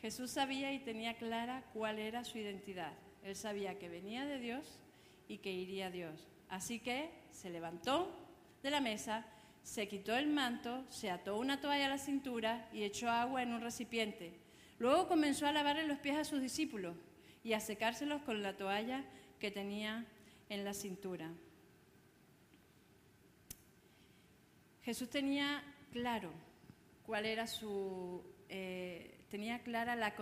Jesús 0.00 0.30
sabía 0.30 0.72
y 0.72 0.80
tenía 0.80 1.14
clara 1.14 1.64
cuál 1.72 2.00
era 2.00 2.24
su 2.24 2.36
identidad 2.36 2.92
Él 3.22 3.36
sabía 3.36 3.78
que 3.78 3.88
venía 3.88 4.26
de 4.26 4.38
Dios 4.38 4.80
y 5.28 5.38
que 5.38 5.52
iría 5.52 5.86
a 5.86 5.90
Dios. 5.90 6.28
Así 6.48 6.80
que 6.80 7.10
se 7.30 7.50
levantó 7.50 8.14
de 8.62 8.70
la 8.70 8.80
mesa, 8.80 9.24
se 9.62 9.88
quitó 9.88 10.16
el 10.16 10.26
manto, 10.26 10.84
se 10.90 11.10
ató 11.10 11.38
una 11.38 11.60
toalla 11.60 11.86
a 11.86 11.90
la 11.90 11.98
cintura 11.98 12.68
y 12.72 12.82
echó 12.82 13.08
agua 13.08 13.42
en 13.42 13.52
un 13.52 13.60
recipiente. 13.60 14.34
Luego 14.82 15.06
comenzó 15.06 15.46
a 15.46 15.52
lavarle 15.52 15.86
los 15.86 16.00
pies 16.00 16.16
a 16.16 16.24
sus 16.24 16.42
discípulos 16.42 16.96
y 17.44 17.52
a 17.52 17.60
secárselos 17.60 18.20
con 18.22 18.42
la 18.42 18.56
toalla 18.56 19.04
que 19.38 19.52
tenía 19.52 20.04
en 20.48 20.64
la 20.64 20.74
cintura. 20.74 21.30
Jesús 24.82 25.08
tenía 25.08 25.62
claro 25.92 26.32
cuál 27.06 27.26
era 27.26 27.46
su, 27.46 28.24
eh, 28.48 29.20
tenía 29.30 29.62
clara 29.62 29.94
la, 29.94 30.16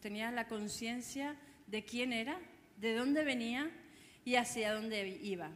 tenía 0.00 0.30
la 0.30 0.48
conciencia 0.48 1.36
de 1.66 1.84
quién 1.84 2.14
era, 2.14 2.40
de 2.78 2.94
dónde 2.94 3.22
venía 3.22 3.70
y 4.24 4.36
hacia 4.36 4.72
dónde 4.72 5.06
iba. 5.20 5.50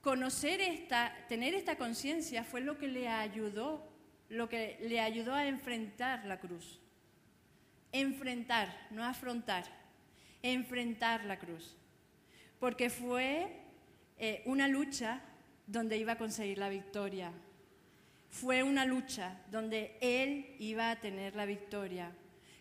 Conocer 0.00 0.62
esta, 0.62 1.14
tener 1.28 1.52
esta 1.52 1.76
conciencia 1.76 2.44
fue 2.44 2.62
lo 2.62 2.78
que 2.78 2.88
le 2.88 3.08
ayudó, 3.08 3.87
lo 4.28 4.48
que 4.48 4.78
le 4.80 5.00
ayudó 5.00 5.34
a 5.34 5.46
enfrentar 5.46 6.24
la 6.24 6.38
cruz. 6.38 6.80
Enfrentar, 7.92 8.88
no 8.90 9.04
afrontar, 9.04 9.64
enfrentar 10.42 11.24
la 11.24 11.38
cruz. 11.38 11.76
Porque 12.60 12.90
fue 12.90 13.62
eh, 14.18 14.42
una 14.46 14.68
lucha 14.68 15.20
donde 15.66 15.96
iba 15.96 16.12
a 16.12 16.18
conseguir 16.18 16.58
la 16.58 16.68
victoria. 16.68 17.32
Fue 18.30 18.62
una 18.62 18.84
lucha 18.84 19.40
donde 19.50 19.96
él 20.00 20.54
iba 20.58 20.90
a 20.90 20.96
tener 20.96 21.34
la 21.34 21.46
victoria. 21.46 22.12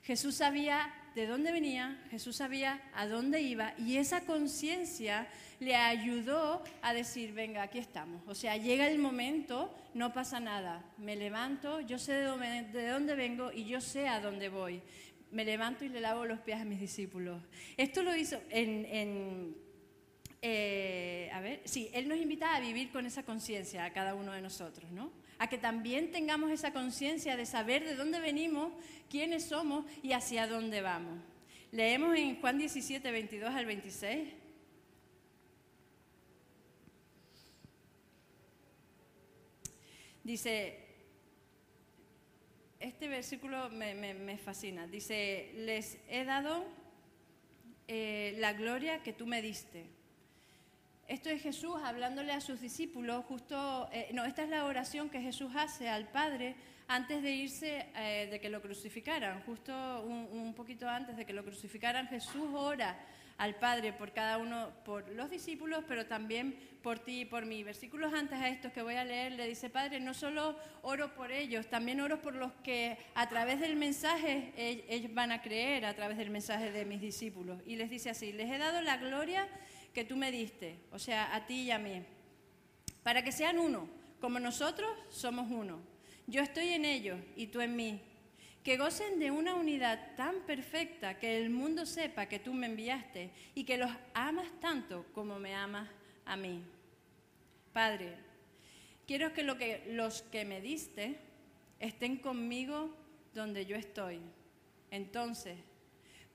Jesús 0.03 0.35
sabía 0.35 0.93
de 1.17 1.25
dónde 1.25 1.51
venía, 1.51 1.99
Jesús 2.11 2.35
sabía 2.35 2.79
a 2.93 3.07
dónde 3.07 3.41
iba 3.41 3.73
y 3.79 3.97
esa 3.97 4.21
conciencia 4.21 5.27
le 5.59 5.75
ayudó 5.75 6.63
a 6.83 6.93
decir, 6.93 7.33
venga, 7.33 7.63
aquí 7.63 7.79
estamos. 7.79 8.21
O 8.27 8.35
sea, 8.35 8.55
llega 8.55 8.87
el 8.87 8.99
momento, 8.99 9.75
no 9.95 10.13
pasa 10.13 10.39
nada, 10.39 10.85
me 10.99 11.15
levanto, 11.15 11.81
yo 11.81 11.97
sé 11.97 12.13
de 12.13 12.87
dónde, 12.87 13.15
vengo 13.15 13.51
y 13.51 13.65
yo 13.65 13.81
sé 13.81 14.07
a 14.07 14.21
dónde 14.21 14.49
voy. 14.49 14.79
Me 15.31 15.43
levanto 15.43 15.83
y 15.83 15.89
le 15.89 16.01
lavo 16.01 16.23
los 16.23 16.39
pies 16.41 16.61
a 16.61 16.65
mis 16.65 16.79
discípulos. 16.79 17.41
Esto 17.77 18.03
lo 18.03 18.15
hizo 18.15 18.39
en, 18.51 19.55
eh, 20.43 21.31
a 21.33 21.41
ver, 21.41 21.61
sí, 21.65 21.89
Él 21.93 22.07
nos 22.07 22.19
invita 22.19 22.55
a 22.55 22.59
vivir 22.59 22.91
con 22.91 23.07
esa 23.07 23.23
conciencia 23.23 23.85
a 23.85 23.91
cada 23.91 24.13
uno 24.13 24.33
de 24.33 24.41
nosotros, 24.43 24.91
¿no? 24.91 25.11
A 25.39 25.47
que 25.47 25.57
también 25.57 26.11
tengamos 26.11 26.51
esa 26.51 26.73
conciencia 26.73 27.37
de 27.37 27.45
saber 27.45 27.83
de 27.83 27.95
dónde 27.95 28.19
venimos, 28.19 28.71
quiénes 29.09 29.45
somos 29.45 29.85
y 30.01 30.13
hacia 30.13 30.47
dónde 30.47 30.81
vamos. 30.81 31.19
Leemos 31.71 32.15
en 32.15 32.39
Juan 32.39 32.57
17, 32.57 33.11
22 33.11 33.53
al 33.53 33.65
26. 33.65 34.29
Dice, 40.23 40.77
este 42.79 43.07
versículo 43.07 43.69
me, 43.69 44.37
fascina. 44.37 44.85
Dice, 44.87 45.51
les 45.55 45.97
he 46.09 46.25
dado 46.25 46.65
eh, 47.87 48.35
la 48.37 48.53
gloria 48.53 49.03
que 49.03 49.13
tú 49.13 49.25
me 49.25 49.41
diste. 49.41 49.85
Esto 51.07 51.29
es 51.29 51.41
Jesús 51.41 51.75
hablándole 51.85 52.33
a 52.33 52.41
sus 52.41 52.59
discípulos, 52.59 53.23
justo, 53.29 53.87
eh, 53.93 54.09
no, 54.13 54.25
esta 54.25 54.43
es 54.43 54.49
la 54.49 54.65
oración 54.65 55.09
que 55.09 55.21
Jesús 55.21 55.53
hace 55.55 55.87
al 55.87 56.09
Padre 56.09 56.57
antes 56.89 57.23
de 57.23 57.31
irse, 57.31 57.87
eh, 57.95 58.27
de 58.29 58.41
que 58.41 58.49
lo 58.49 58.61
crucificaran, 58.61 59.41
justo 59.43 59.71
un, 60.01 60.53
poquito 60.53 60.89
antes 60.89 61.15
de 61.15 61.25
que 61.25 61.31
lo 61.31 61.45
crucificaran, 61.45 62.09
Jesús 62.09 62.49
ora 62.53 62.99
al 63.37 63.55
Padre 63.55 63.93
por 63.93 64.11
cada 64.11 64.37
uno, 64.37 64.69
por 64.83 65.07
los 65.11 65.29
discípulos, 65.29 65.85
pero 65.87 66.07
también 66.07 66.59
por 66.83 66.99
ti 66.99 67.21
y 67.21 67.25
por 67.25 67.45
mí. 67.45 67.63
Versículos 67.63 68.13
antes 68.13 68.37
a 68.39 68.49
estos 68.49 68.73
que 68.73 68.81
voy 68.81 68.95
a 68.95 69.05
leer, 69.05 69.31
le 69.31 69.47
dice, 69.47 69.69
Padre, 69.69 70.01
no 70.01 70.13
solo 70.13 70.59
oro 70.81 71.13
por 71.15 71.31
ellos, 71.31 71.67
también 71.67 72.01
oro 72.01 72.21
por 72.21 72.35
los 72.35 72.51
que 72.63 72.97
a 73.15 73.29
través 73.29 73.61
del 73.61 73.77
mensaje 73.77 74.51
ellos 74.57 75.13
van 75.13 75.31
a 75.31 75.41
creer, 75.41 75.85
a 75.85 75.93
través 75.93 76.17
del 76.17 76.31
mensaje 76.31 76.69
de 76.69 76.83
mis 76.83 76.99
discípulos. 76.99 77.61
Y 77.65 77.77
les 77.77 77.89
dice 77.89 78.09
así, 78.09 78.33
les 78.33 78.51
he 78.51 78.57
dado 78.57 78.81
la 78.81 78.97
gloria 78.97 79.47
que 79.97 80.05
tú 80.05 80.15
me 80.15 80.31
diste, 80.31 80.77
o 80.91 80.99
sea, 80.99 81.35
a 81.35 81.47
ti 81.47 81.63
y 81.63 81.71
a 81.71 81.79
mí, 81.79 82.03
para 83.01 83.23
que 83.23 83.31
sean 83.31 83.57
uno, 83.57 83.89
como 84.21 84.39
nosotros 84.39 84.87
somos 85.09 85.49
uno. 85.49 85.79
Yo 86.27 86.43
estoy 86.43 86.67
en 86.69 86.85
ellos 86.85 87.19
y 87.35 87.47
tú 87.47 87.61
en 87.61 87.75
mí. 87.75 87.99
Que 88.63 88.77
gocen 88.77 89.17
de 89.17 89.31
una 89.31 89.55
unidad 89.55 90.15
tan 90.15 90.41
perfecta 90.41 91.17
que 91.17 91.43
el 91.43 91.49
mundo 91.49 91.87
sepa 91.87 92.27
que 92.27 92.37
tú 92.37 92.53
me 92.53 92.67
enviaste 92.67 93.31
y 93.55 93.63
que 93.63 93.79
los 93.79 93.89
amas 94.13 94.45
tanto 94.61 95.03
como 95.15 95.39
me 95.39 95.55
amas 95.55 95.89
a 96.25 96.37
mí. 96.37 96.61
Padre, 97.73 98.13
quiero 99.07 99.33
que, 99.33 99.41
lo 99.41 99.57
que 99.57 99.83
los 99.87 100.21
que 100.21 100.45
me 100.45 100.61
diste 100.61 101.17
estén 101.79 102.17
conmigo 102.17 102.95
donde 103.33 103.65
yo 103.65 103.75
estoy. 103.75 104.19
Entonces, 104.91 105.57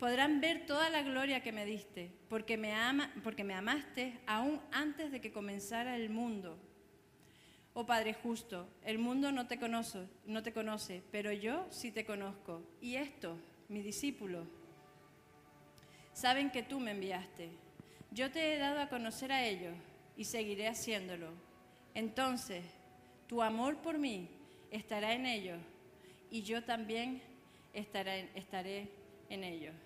podrán 0.03 0.41
ver 0.41 0.67
toda 0.67 0.91
la 0.91 1.03
gloria 1.03 1.45
que 1.45 1.53
me 1.53 1.65
diste, 1.65 2.11
porque 2.29 2.57
me, 2.57 2.73
ama, 2.75 3.13
porque 3.23 3.45
me 3.45 3.55
amaste 3.55 4.19
aún 4.27 4.61
antes 4.73 5.13
de 5.13 5.21
que 5.21 5.31
comenzara 5.31 5.95
el 5.95 6.11
mundo. 6.11 6.59
Oh 7.73 7.87
Padre 7.87 8.13
justo, 8.13 8.69
el 8.85 8.99
mundo 8.99 9.31
no 9.31 9.47
te 9.47 9.61
conoce, 9.61 10.09
no 10.27 10.43
te 10.43 10.53
conoce, 10.53 11.05
pero 11.13 11.31
yo 11.31 11.69
sí 11.71 11.93
te 11.93 12.05
conozco. 12.05 12.65
Y 12.81 12.97
estos, 12.97 13.39
mis 13.69 13.85
discípulos, 13.85 14.45
saben 16.13 16.51
que 16.51 16.65
tú 16.65 16.81
me 16.81 16.91
enviaste. 16.91 17.51
Yo 18.11 18.33
te 18.33 18.57
he 18.57 18.59
dado 18.59 18.81
a 18.81 18.89
conocer 18.89 19.31
a 19.31 19.47
ellos 19.47 19.77
y 20.17 20.25
seguiré 20.25 20.67
haciéndolo. 20.67 21.29
Entonces, 21.95 22.65
tu 23.29 23.41
amor 23.41 23.77
por 23.77 23.99
mí 23.99 24.29
estará 24.73 25.13
en 25.13 25.27
ellos 25.27 25.61
y 26.29 26.43
yo 26.43 26.65
también 26.65 27.23
estaré, 27.73 28.91
en 29.29 29.45
ellos. 29.45 29.77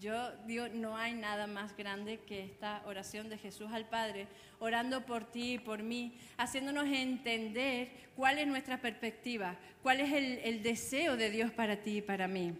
Yo 0.00 0.34
digo, 0.46 0.66
no 0.68 0.96
hay 0.96 1.12
nada 1.12 1.46
más 1.46 1.76
grande 1.76 2.20
que 2.20 2.42
esta 2.42 2.82
oración 2.86 3.28
de 3.28 3.36
Jesús 3.36 3.70
al 3.70 3.86
Padre, 3.86 4.28
orando 4.58 5.04
por 5.04 5.30
ti 5.30 5.54
y 5.54 5.58
por 5.58 5.82
mí, 5.82 6.16
haciéndonos 6.38 6.86
entender 6.86 7.90
cuál 8.16 8.38
es 8.38 8.46
nuestra 8.46 8.80
perspectiva, 8.80 9.58
cuál 9.82 10.00
es 10.00 10.10
el, 10.12 10.38
el 10.38 10.62
deseo 10.62 11.18
de 11.18 11.28
Dios 11.28 11.50
para 11.50 11.82
ti 11.82 11.98
y 11.98 12.02
para 12.02 12.28
mí. 12.28 12.54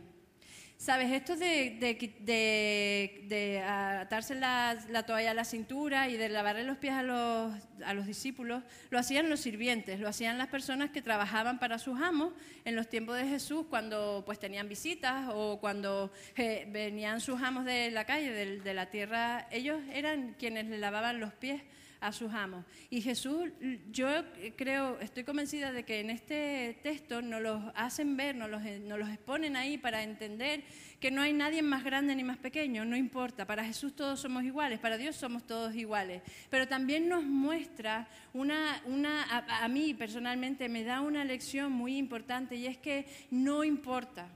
Sabes, 0.80 1.12
esto 1.12 1.36
de, 1.36 1.76
de, 2.22 3.62
atarse 3.62 4.34
la, 4.34 5.04
toalla 5.06 5.32
a 5.32 5.34
la 5.34 5.44
cintura 5.44 6.08
y 6.08 6.16
de 6.16 6.30
lavarle 6.30 6.64
los 6.64 6.78
pies 6.78 6.94
a 6.94 7.02
los, 7.02 7.52
a 7.84 7.92
los, 7.92 8.06
discípulos, 8.06 8.62
lo 8.88 8.98
hacían 8.98 9.28
los 9.28 9.40
sirvientes, 9.40 10.00
lo 10.00 10.08
hacían 10.08 10.38
las 10.38 10.46
personas 10.46 10.88
que 10.88 11.02
trabajaban 11.02 11.58
para 11.58 11.78
sus 11.78 12.00
amos 12.00 12.32
en 12.64 12.76
los 12.76 12.88
tiempos 12.88 13.18
de 13.18 13.26
Jesús, 13.26 13.66
cuando 13.68 14.22
pues 14.24 14.38
tenían 14.38 14.70
visitas 14.70 15.28
o 15.34 15.58
cuando 15.60 16.10
eh, 16.34 16.66
venían 16.70 17.20
sus 17.20 17.42
amos 17.42 17.66
de 17.66 17.90
la 17.90 18.06
calle, 18.06 18.30
de, 18.30 18.60
de 18.60 18.72
la 18.72 18.86
tierra, 18.86 19.48
ellos 19.50 19.82
eran 19.92 20.34
quienes 20.38 20.64
le 20.64 20.78
lavaban 20.78 21.20
los 21.20 21.34
pies 21.34 21.60
a 22.00 22.12
sus 22.12 22.32
amos. 22.32 22.64
Y 22.88 23.02
Jesús, 23.02 23.50
yo 23.90 24.08
creo, 24.56 24.98
estoy 25.00 25.24
convencida 25.24 25.72
de 25.72 25.84
que 25.84 26.00
en 26.00 26.10
este 26.10 26.78
texto 26.82 27.20
nos 27.20 27.42
los 27.42 27.62
hacen 27.74 28.16
ver, 28.16 28.34
nos 28.34 28.50
los, 28.50 28.62
los 28.62 29.08
exponen 29.08 29.56
ahí 29.56 29.78
para 29.78 30.02
entender 30.02 30.64
que 30.98 31.10
no 31.10 31.22
hay 31.22 31.32
nadie 31.32 31.62
más 31.62 31.84
grande 31.84 32.14
ni 32.14 32.24
más 32.24 32.38
pequeño, 32.38 32.84
no 32.84 32.96
importa. 32.96 33.46
Para 33.46 33.64
Jesús 33.64 33.94
todos 33.94 34.20
somos 34.20 34.44
iguales, 34.44 34.78
para 34.78 34.96
Dios 34.96 35.16
somos 35.16 35.46
todos 35.46 35.74
iguales. 35.74 36.22
Pero 36.48 36.66
también 36.66 37.08
nos 37.08 37.24
muestra 37.24 38.08
una, 38.32 38.82
una 38.86 39.22
a, 39.24 39.64
a 39.64 39.68
mí 39.68 39.94
personalmente 39.94 40.68
me 40.68 40.84
da 40.84 41.00
una 41.00 41.24
lección 41.24 41.72
muy 41.72 41.96
importante 41.96 42.56
y 42.56 42.66
es 42.66 42.78
que 42.78 43.06
no 43.30 43.64
importa 43.64 44.28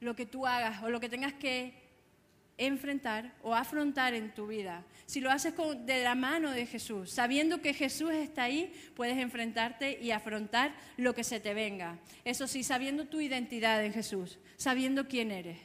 lo 0.00 0.14
que 0.14 0.26
tú 0.26 0.46
hagas 0.46 0.82
o 0.82 0.90
lo 0.90 1.00
que 1.00 1.08
tengas 1.08 1.32
que 1.32 1.83
enfrentar 2.56 3.34
o 3.42 3.54
afrontar 3.54 4.14
en 4.14 4.32
tu 4.32 4.46
vida. 4.46 4.84
Si 5.06 5.20
lo 5.20 5.30
haces 5.30 5.54
con, 5.54 5.86
de 5.86 6.02
la 6.02 6.14
mano 6.14 6.50
de 6.50 6.66
Jesús, 6.66 7.10
sabiendo 7.10 7.60
que 7.60 7.74
Jesús 7.74 8.10
está 8.12 8.44
ahí, 8.44 8.72
puedes 8.94 9.18
enfrentarte 9.18 9.98
y 10.00 10.10
afrontar 10.10 10.74
lo 10.96 11.14
que 11.14 11.24
se 11.24 11.40
te 11.40 11.54
venga. 11.54 11.98
Eso 12.24 12.46
sí, 12.46 12.62
sabiendo 12.62 13.06
tu 13.06 13.20
identidad 13.20 13.84
en 13.84 13.92
Jesús, 13.92 14.38
sabiendo 14.56 15.08
quién 15.08 15.30
eres, 15.30 15.58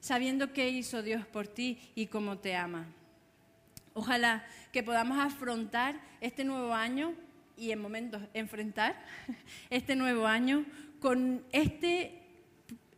sabiendo 0.00 0.52
qué 0.52 0.70
hizo 0.70 1.02
Dios 1.02 1.26
por 1.26 1.46
ti 1.46 1.78
y 1.94 2.06
cómo 2.06 2.38
te 2.38 2.56
ama. 2.56 2.86
Ojalá 3.92 4.44
que 4.72 4.82
podamos 4.82 5.18
afrontar 5.18 6.00
este 6.20 6.44
nuevo 6.44 6.74
año 6.74 7.14
y 7.56 7.70
en 7.70 7.80
momentos 7.80 8.22
enfrentar 8.34 9.00
este 9.70 9.94
nuevo 9.94 10.26
año 10.26 10.64
con 10.98 11.44
este 11.52 12.23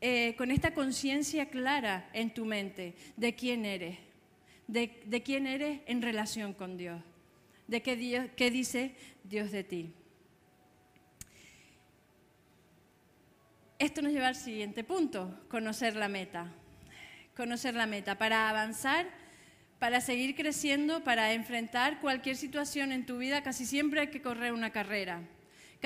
eh, 0.00 0.34
con 0.36 0.50
esta 0.50 0.74
conciencia 0.74 1.48
clara 1.48 2.10
en 2.12 2.32
tu 2.32 2.44
mente 2.44 2.94
de 3.16 3.34
quién 3.34 3.64
eres, 3.64 3.98
de, 4.66 5.22
quién 5.24 5.46
eres 5.46 5.80
en 5.86 6.02
relación 6.02 6.52
con 6.52 6.76
Dios, 6.76 7.00
de 7.66 7.82
qué, 7.82 7.96
Dios, 7.96 8.26
qué 8.36 8.50
dice 8.50 8.94
Dios 9.24 9.50
de 9.50 9.64
ti. 9.64 9.92
Esto 13.78 14.02
nos 14.02 14.12
lleva 14.12 14.28
al 14.28 14.36
siguiente 14.36 14.84
punto, 14.84 15.40
conocer 15.48 15.96
la 15.96 16.08
meta. 16.08 16.52
conocer 17.36 17.74
la 17.74 17.86
meta, 17.86 18.16
para 18.16 18.48
avanzar, 18.48 19.06
para 19.78 20.00
seguir 20.00 20.34
creciendo, 20.34 21.04
para 21.04 21.34
enfrentar 21.34 22.00
cualquier 22.00 22.36
situación 22.36 22.92
en 22.92 23.04
tu 23.04 23.18
vida, 23.18 23.42
casi 23.42 23.66
siempre 23.66 24.00
hay 24.00 24.06
que 24.08 24.22
correr 24.22 24.54
una 24.54 24.70
carrera. 24.70 25.20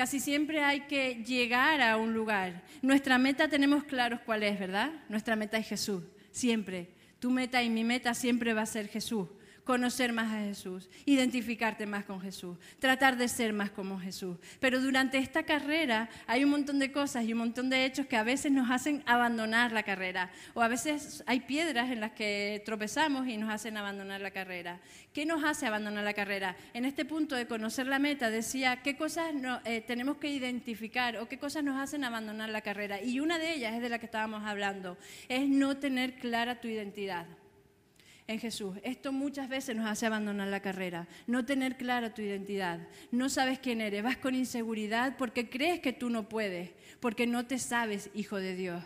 Casi 0.01 0.19
siempre 0.19 0.63
hay 0.63 0.87
que 0.87 1.23
llegar 1.23 1.79
a 1.79 1.95
un 1.95 2.11
lugar. 2.11 2.63
Nuestra 2.81 3.19
meta 3.19 3.47
tenemos 3.47 3.83
claros 3.83 4.19
cuál 4.25 4.41
es, 4.41 4.59
¿verdad? 4.59 4.91
Nuestra 5.09 5.35
meta 5.35 5.59
es 5.59 5.67
Jesús, 5.67 6.01
siempre. 6.31 6.89
Tu 7.19 7.29
meta 7.29 7.61
y 7.61 7.69
mi 7.69 7.83
meta 7.83 8.15
siempre 8.15 8.55
va 8.55 8.63
a 8.63 8.65
ser 8.65 8.87
Jesús 8.87 9.27
conocer 9.63 10.13
más 10.13 10.31
a 10.33 10.39
Jesús, 10.39 10.89
identificarte 11.05 11.85
más 11.85 12.05
con 12.05 12.21
Jesús, 12.21 12.57
tratar 12.79 13.17
de 13.17 13.27
ser 13.27 13.53
más 13.53 13.69
como 13.69 13.99
Jesús. 13.99 14.37
Pero 14.59 14.81
durante 14.81 15.17
esta 15.17 15.43
carrera 15.43 16.09
hay 16.27 16.43
un 16.43 16.51
montón 16.51 16.79
de 16.79 16.91
cosas 16.91 17.25
y 17.25 17.33
un 17.33 17.39
montón 17.39 17.69
de 17.69 17.85
hechos 17.85 18.05
que 18.07 18.17
a 18.17 18.23
veces 18.23 18.51
nos 18.51 18.69
hacen 18.69 19.03
abandonar 19.05 19.71
la 19.71 19.83
carrera. 19.83 20.31
O 20.53 20.61
a 20.61 20.67
veces 20.67 21.23
hay 21.27 21.41
piedras 21.41 21.91
en 21.91 21.99
las 21.99 22.11
que 22.11 22.61
tropezamos 22.65 23.27
y 23.27 23.37
nos 23.37 23.49
hacen 23.49 23.77
abandonar 23.77 24.21
la 24.21 24.31
carrera. 24.31 24.79
¿Qué 25.13 25.25
nos 25.25 25.43
hace 25.43 25.65
abandonar 25.65 26.03
la 26.03 26.13
carrera? 26.13 26.55
En 26.73 26.85
este 26.85 27.05
punto 27.05 27.35
de 27.35 27.47
conocer 27.47 27.87
la 27.87 27.99
meta 27.99 28.29
decía 28.29 28.81
qué 28.81 28.95
cosas 28.95 29.33
eh, 29.65 29.81
tenemos 29.81 30.17
que 30.17 30.29
identificar 30.29 31.17
o 31.17 31.27
qué 31.27 31.37
cosas 31.37 31.63
nos 31.63 31.79
hacen 31.79 32.03
abandonar 32.03 32.49
la 32.49 32.61
carrera. 32.61 33.01
Y 33.01 33.19
una 33.19 33.37
de 33.37 33.53
ellas 33.53 33.73
es 33.73 33.81
de 33.81 33.89
la 33.89 33.99
que 33.99 34.05
estábamos 34.05 34.43
hablando, 34.45 34.97
es 35.27 35.47
no 35.47 35.77
tener 35.77 36.15
clara 36.15 36.61
tu 36.61 36.67
identidad 36.67 37.25
en 38.31 38.39
Jesús. 38.39 38.77
Esto 38.83 39.11
muchas 39.11 39.49
veces 39.49 39.75
nos 39.75 39.85
hace 39.85 40.05
abandonar 40.05 40.47
la 40.47 40.61
carrera, 40.61 41.07
no 41.27 41.45
tener 41.45 41.77
clara 41.77 42.13
tu 42.13 42.21
identidad, 42.21 42.87
no 43.11 43.29
sabes 43.29 43.59
quién 43.59 43.81
eres, 43.81 44.03
vas 44.03 44.17
con 44.17 44.35
inseguridad 44.35 45.17
porque 45.17 45.49
crees 45.49 45.79
que 45.79 45.93
tú 45.93 46.09
no 46.09 46.29
puedes, 46.29 46.71
porque 46.99 47.27
no 47.27 47.45
te 47.45 47.59
sabes 47.59 48.09
hijo 48.13 48.37
de 48.37 48.55
Dios. 48.55 48.83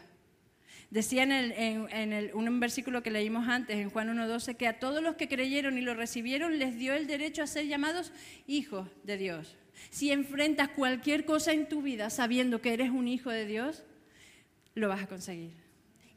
Decía 0.90 1.24
en, 1.24 2.32
un 2.34 2.60
versículo 2.60 3.04
que 3.04 3.12
leímos 3.12 3.48
antes, 3.48 3.78
en 3.78 3.90
Juan 3.90 4.16
1.12, 4.16 4.56
que 4.56 4.68
a 4.68 4.80
todos 4.80 5.02
los 5.02 5.16
que 5.16 5.28
creyeron 5.28 5.78
y 5.78 5.82
lo 5.82 5.94
recibieron 5.94 6.60
les 6.60 6.78
dio 6.78 6.94
el 6.94 7.08
derecho 7.08 7.44
a 7.44 7.48
ser 7.48 7.66
llamados 7.66 8.14
hijos 8.48 8.88
de 9.04 9.18
Dios. 9.18 9.58
Si 9.90 10.12
enfrentas 10.12 10.70
cualquier 10.70 11.26
cosa 11.26 11.52
en 11.52 11.68
tu 11.68 11.82
vida 11.82 12.10
sabiendo 12.10 12.62
que 12.62 12.74
eres 12.74 12.92
un 12.92 13.08
hijo 13.08 13.30
de 13.30 13.46
Dios, 13.46 13.84
lo 14.74 14.88
vas 14.88 15.04
a 15.04 15.08
conseguir. 15.08 15.65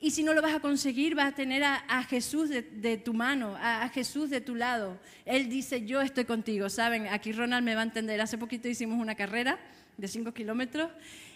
Y 0.01 0.13
si 0.13 0.23
no 0.23 0.33
lo 0.33 0.43
vas 0.43 0.55
a 0.55 0.61
conseguir, 0.61 1.17
vas 1.17 1.33
a 1.33 1.35
tener 1.35 1.65
a, 1.65 2.05
Jesús 2.05 2.49
de, 2.49 2.97
tu 2.99 3.13
mano, 3.15 3.57
a, 3.61 3.89
Jesús 3.89 4.31
de 4.31 4.41
tu 4.41 4.55
lado. 4.55 4.99
Él 5.25 5.49
dice, 5.49 5.85
yo 5.87 6.01
estoy 6.01 6.25
contigo. 6.25 6.69
Saben, 6.69 7.09
aquí 7.09 7.33
Ronald 7.33 7.65
me 7.65 7.75
va 7.75 7.81
a 7.81 7.85
entender. 7.85 8.21
Hace 8.21 8.39
poquito 8.39 8.69
hicimos 8.69 9.01
una 9.01 9.17
carrera 9.17 9.59
de 9.97 10.07
5 10.07 10.33
kilómetros 10.33 10.91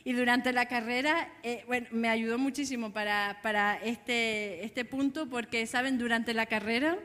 y 0.05 0.13
durante 0.13 0.53
la 0.53 0.67
carrera, 0.67 1.33
eh, 1.43 1.65
bueno, 1.67 1.89
me 1.91 2.09
ayudó 2.09 2.39
muchísimo 2.39 2.93
para, 2.93 3.41
para 3.43 3.77
este, 3.83 4.65
este 4.65 4.85
punto 4.85 5.29
porque, 5.29 5.67
saben, 5.67 5.99
durante 5.99 6.33
la 6.33 6.47
carrera 6.47 6.97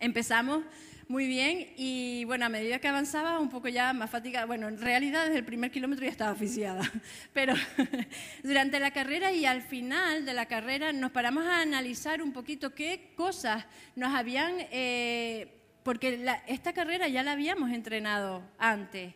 empezamos 0.00 0.64
muy 1.12 1.26
bien 1.26 1.68
y 1.76 2.24
bueno, 2.24 2.46
a 2.46 2.48
medida 2.48 2.78
que 2.78 2.88
avanzaba 2.88 3.38
un 3.38 3.50
poco 3.50 3.68
ya 3.68 3.92
más 3.92 4.08
fatigada, 4.08 4.46
bueno, 4.46 4.66
en 4.68 4.80
realidad 4.80 5.26
desde 5.26 5.40
el 5.40 5.44
primer 5.44 5.70
kilómetro 5.70 6.06
ya 6.06 6.10
estaba 6.10 6.32
oficiada, 6.32 6.90
pero 7.34 7.52
durante 8.42 8.80
la 8.80 8.92
carrera 8.92 9.30
y 9.30 9.44
al 9.44 9.60
final 9.60 10.24
de 10.24 10.32
la 10.32 10.46
carrera 10.46 10.90
nos 10.94 11.10
paramos 11.10 11.44
a 11.44 11.60
analizar 11.60 12.22
un 12.22 12.32
poquito 12.32 12.74
qué 12.74 13.12
cosas 13.14 13.66
nos 13.94 14.14
habían, 14.14 14.54
eh, 14.70 15.52
porque 15.82 16.24
esta 16.46 16.72
carrera 16.72 17.08
ya 17.08 17.22
la 17.22 17.32
habíamos 17.32 17.70
entrenado 17.72 18.42
antes 18.58 19.12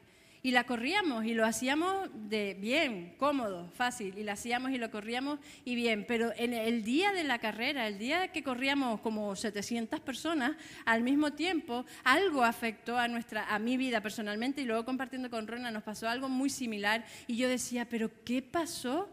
y 0.47 0.53
la 0.53 0.63
corríamos 0.63 1.25
y 1.25 1.35
lo 1.35 1.45
hacíamos 1.45 2.09
de 2.15 2.55
bien, 2.55 3.17
cómodo, 3.19 3.69
fácil, 3.75 4.17
y 4.17 4.23
la 4.23 4.35
hacíamos 4.35 4.71
y 4.71 4.79
lo 4.79 4.93
corríamos 4.93 5.41
y 5.65 5.75
bien, 5.75 6.05
pero 6.07 6.33
en 6.37 6.55
el 6.55 6.85
día 6.85 7.11
de 7.11 7.25
la 7.25 7.41
carrera, 7.41 7.89
el 7.89 7.99
día 7.99 8.29
que 8.29 8.45
corríamos 8.45 9.01
como 9.01 9.35
700 9.35 9.99
personas 9.99 10.53
al 10.85 11.03
mismo 11.03 11.33
tiempo, 11.33 11.85
algo 12.05 12.45
afectó 12.45 12.97
a 12.97 13.09
nuestra 13.09 13.53
a 13.53 13.59
mi 13.59 13.77
vida 13.77 14.01
personalmente 14.01 14.63
y 14.63 14.67
luego 14.67 14.85
compartiendo 14.85 15.31
con 15.31 15.49
Rona 15.49 15.73
nos 15.73 15.83
pasó 15.83 16.09
algo 16.09 16.29
muy 16.29 16.49
similar 16.49 17.05
y 17.27 17.37
yo 17.37 17.49
decía, 17.49 17.89
pero 17.89 18.09
¿qué 18.25 18.41
pasó? 18.41 19.13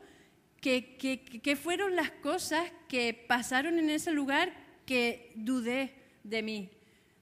¿Qué, 0.62 0.96
qué, 1.00 1.24
qué 1.24 1.56
fueron 1.56 1.96
las 1.96 2.12
cosas 2.12 2.72
que 2.88 3.26
pasaron 3.28 3.80
en 3.80 3.89
ese 3.89 4.12
lugar 4.12 4.54
que 4.86 5.32
dudé 5.34 5.96
de 6.24 6.43
mí? 6.43 6.69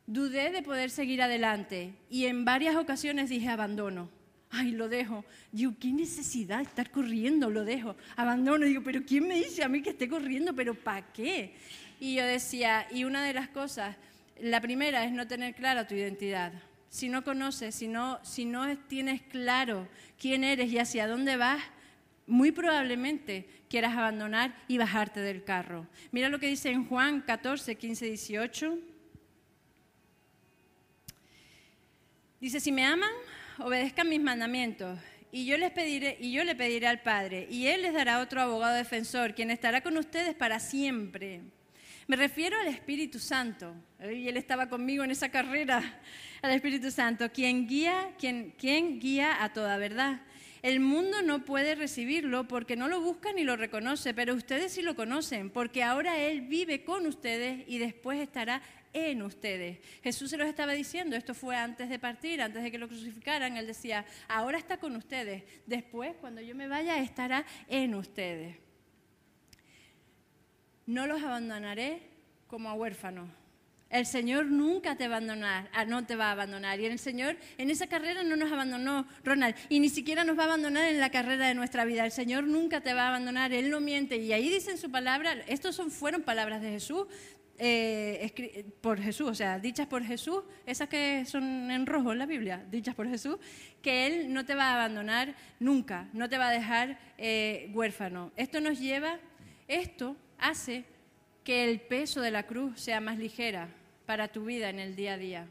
Dudé 0.08 0.52
de 0.52 0.62
poder 0.62 0.90
seguir 0.90 1.22
adelante 1.22 1.94
y 2.10 2.26
en 2.26 2.44
varias 2.44 2.76
ocasiones 2.76 3.30
dije 3.30 3.50
abandono. 3.50 4.10
Ay, 4.50 4.72
lo 4.72 4.90
dejo. 4.90 5.24
Digo, 5.52 5.74
¿qué 5.80 5.94
necesidad 5.94 6.62
estar 6.62 6.92
corriendo? 6.92 7.50
Lo 7.50 7.64
dejo. 7.64 7.96
Abandono. 8.18 8.66
Digo, 8.66 8.84
pero 8.84 9.02
¿quién 9.06 9.28
me 9.28 9.36
dice 9.36 9.64
a 9.64 9.70
mí 9.70 9.82
que 9.82 9.92
esté 9.92 10.10
corriendo? 10.10 10.54
¿Pero 10.54 10.76
para 10.76 11.14
qué? 11.14 11.56
Y 12.02 12.16
yo 12.16 12.26
decía, 12.26 12.86
y 12.92 13.06
una 13.06 13.24
de 13.24 13.34
las 13.34 13.48
cosas, 13.48 13.96
la 14.42 14.60
primera 14.60 15.06
es 15.06 15.14
no 15.14 15.26
tener 15.26 15.56
clara 15.56 15.88
tu 15.88 15.96
identidad. 15.96 16.52
Si 16.90 17.08
no 17.08 17.24
conoces, 17.24 17.76
si 17.76 17.88
no, 17.88 18.20
si 18.24 18.44
no 18.44 18.78
tienes 18.78 19.22
claro 19.22 19.88
quién 20.20 20.44
eres 20.44 20.70
y 20.70 20.80
hacia 20.80 21.08
dónde 21.08 21.38
vas, 21.38 21.62
muy 22.28 22.52
probablemente 22.52 23.48
quieras 23.70 23.96
abandonar 23.96 24.54
y 24.68 24.78
bajarte 24.78 25.22
del 25.22 25.46
carro. 25.46 25.88
Mira 26.12 26.28
lo 26.28 26.40
que 26.40 26.48
dice 26.48 26.72
en 26.72 26.86
Juan 26.86 27.22
14, 27.22 27.76
15, 27.76 28.06
18. 28.06 28.78
Dice, 32.42 32.60
si 32.60 32.72
me 32.72 32.84
aman, 32.84 33.12
obedezcan 33.60 34.10
mis 34.10 34.20
mandamientos. 34.20 34.98
Y 35.32 35.46
yo 35.46 35.60
les 35.60 35.70
pediré, 35.70 36.18
y 36.20 36.32
yo 36.32 36.44
le 36.44 36.56
pediré 36.56 36.88
al 36.88 37.04
Padre, 37.04 37.48
y 37.52 37.68
Él 37.68 37.84
les 37.84 37.94
dará 37.94 38.20
otro 38.20 38.42
abogado 38.42 38.76
defensor, 38.76 39.36
quien 39.36 39.52
estará 39.52 39.82
con 39.82 39.96
ustedes 39.96 40.34
para 40.34 40.60
siempre. 40.60 41.42
Me 42.08 42.16
refiero 42.16 42.60
al 42.60 42.68
Espíritu 42.68 43.20
Santo. 43.20 43.76
Y 44.12 44.28
Él 44.28 44.38
estaba 44.38 44.70
conmigo 44.70 45.04
en 45.04 45.12
esa 45.12 45.30
carrera, 45.30 46.02
al 46.42 46.52
Espíritu 46.52 46.90
Santo, 46.90 47.32
quien 47.32 47.68
guía, 47.68 48.10
quien, 48.18 48.56
quien 48.58 49.00
guía 49.00 49.44
a 49.44 49.54
toda 49.54 49.78
verdad. 49.78 50.22
El 50.64 50.80
mundo 50.80 51.22
no 51.22 51.46
puede 51.46 51.76
recibirlo 51.76 52.48
porque 52.48 52.76
no 52.76 52.88
lo 52.88 53.02
busca 53.02 53.34
ni 53.34 53.44
lo 53.44 53.56
reconoce, 53.56 54.16
pero 54.16 54.34
ustedes 54.34 54.72
sí 54.72 54.82
lo 54.82 54.96
conocen, 54.96 55.52
porque 55.52 55.84
ahora 55.84 56.18
Él 56.18 56.42
vive 56.42 56.84
con 56.84 57.06
ustedes 57.06 57.64
y 57.68 57.78
después 57.78 58.20
estará 58.20 58.64
en 58.94 59.22
ustedes. 59.22 59.80
Jesús 60.04 60.30
se 60.30 60.38
los 60.38 60.48
estaba 60.48 60.74
diciendo, 60.74 61.16
esto 61.16 61.34
fue 61.34 61.56
antes 61.56 61.90
de 61.90 62.00
partir, 62.00 62.42
antes 62.42 62.64
de 62.64 62.72
que 62.72 62.78
lo 62.78 62.88
crucificaran, 62.88 63.58
él 63.58 63.68
decía, 63.68 64.06
ahora 64.28 64.58
está 64.58 64.78
con 64.78 64.96
ustedes, 64.96 65.44
después 65.66 66.16
cuando 66.20 66.42
yo 66.42 66.56
me 66.56 66.68
vaya 66.68 66.98
estará 67.00 67.46
en 67.68 67.96
ustedes. 67.96 68.58
No 70.86 71.08
los 71.08 71.22
abandonaré 71.24 72.02
como 72.48 72.70
a 72.70 72.74
huérfanos. 72.74 73.30
El 73.92 74.06
Señor 74.06 74.46
nunca 74.46 74.96
te, 74.96 75.04
abandonar, 75.04 75.70
ah, 75.74 75.84
no 75.84 76.06
te 76.06 76.16
va 76.16 76.28
a 76.28 76.32
abandonar. 76.32 76.80
Y 76.80 76.86
el 76.86 76.98
Señor 76.98 77.36
en 77.58 77.70
esa 77.70 77.88
carrera 77.88 78.24
no 78.24 78.38
nos 78.38 78.50
abandonó, 78.50 79.06
Ronald, 79.24 79.54
y 79.68 79.82
ni 79.82 79.90
siquiera 79.90 80.24
nos 80.24 80.38
va 80.38 80.44
a 80.44 80.46
abandonar 80.46 80.88
en 80.88 81.00
la 81.00 81.10
carrera 81.10 81.48
de 81.48 81.56
nuestra 81.56 81.84
vida. 81.84 82.06
El 82.06 82.12
Señor 82.12 82.46
nunca 82.46 82.80
te 82.80 82.94
va 82.94 83.04
a 83.04 83.08
abandonar, 83.10 83.52
Él 83.52 83.70
no 83.70 83.82
miente. 83.82 84.16
Y 84.16 84.32
ahí 84.32 84.48
dice 84.48 84.72
en 84.72 84.78
su 84.78 84.90
palabra, 84.90 85.34
estos 85.48 85.76
son, 85.76 85.92
fueron 85.92 86.24
palabras 86.24 86.62
de 86.62 86.72
Jesús, 86.72 87.08
eh, 87.64 88.66
por 88.82 89.00
Jesús, 89.00 89.30
o 89.30 89.36
sea, 89.36 89.60
dichas 89.60 89.86
por 89.86 90.04
Jesús, 90.04 90.42
esas 90.66 90.90
que 90.90 91.26
son 91.26 91.70
en 91.70 91.86
rojo 91.86 92.12
en 92.12 92.18
la 92.18 92.26
Biblia, 92.26 92.66
dichas 92.72 92.96
por 92.96 93.08
Jesús, 93.08 93.38
que 93.84 94.08
Él 94.08 94.34
no 94.34 94.46
te 94.46 94.56
va 94.56 94.72
a 94.72 94.74
abandonar 94.74 95.36
nunca, 95.60 96.10
no 96.12 96.28
te 96.28 96.40
va 96.40 96.48
a 96.48 96.52
dejar 96.52 96.98
eh, 97.20 97.70
huérfano. 97.76 98.32
Esto 98.36 98.62
nos 98.62 98.80
lleva, 98.80 99.20
esto 99.68 100.18
hace 100.40 100.86
que 101.44 101.70
el 101.70 101.82
peso 101.82 102.20
de 102.22 102.32
la 102.32 102.48
cruz 102.48 102.82
sea 102.82 103.00
más 103.00 103.20
ligera 103.20 103.70
para 104.08 104.30
tu 104.30 104.46
vida 104.46 104.72
en 104.72 104.80
el 104.80 104.96
día 104.96 105.14
a 105.14 105.18
día. 105.18 105.48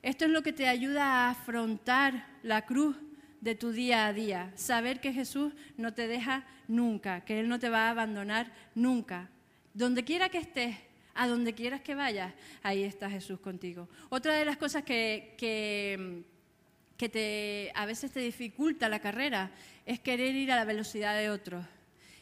Esto 0.00 0.26
es 0.26 0.30
lo 0.30 0.44
que 0.44 0.52
te 0.52 0.68
ayuda 0.68 1.04
a 1.04 1.30
afrontar 1.30 2.24
la 2.44 2.66
cruz 2.66 2.96
de 3.40 3.56
tu 3.56 3.72
día 3.72 4.06
a 4.06 4.12
día, 4.12 4.52
saber 4.54 5.00
que 5.00 5.12
Jesús 5.12 5.52
no 5.76 5.92
te 5.92 6.06
deja 6.06 6.46
nunca, 6.68 7.22
que 7.24 7.40
Él 7.40 7.48
no 7.48 7.58
te 7.58 7.68
va 7.68 7.88
a 7.88 7.90
abandonar 7.90 8.52
nunca. 8.76 9.28
Donde 9.74 10.04
quiera 10.04 10.28
que 10.28 10.38
estés, 10.38 10.76
a 11.14 11.28
donde 11.28 11.54
quieras 11.54 11.80
que 11.80 11.94
vayas, 11.94 12.32
ahí 12.62 12.82
está 12.84 13.10
Jesús 13.10 13.40
contigo. 13.40 13.88
Otra 14.08 14.34
de 14.34 14.44
las 14.44 14.56
cosas 14.56 14.82
que, 14.84 15.34
que, 15.38 17.08
te, 17.08 17.72
a 17.74 17.86
veces 17.86 18.12
te 18.12 18.20
dificulta 18.20 18.88
la 18.88 19.00
carrera 19.00 19.50
es 19.84 20.00
querer 20.00 20.34
ir 20.34 20.52
a 20.52 20.56
la 20.56 20.64
velocidad 20.64 21.16
de 21.16 21.30
otros, 21.30 21.64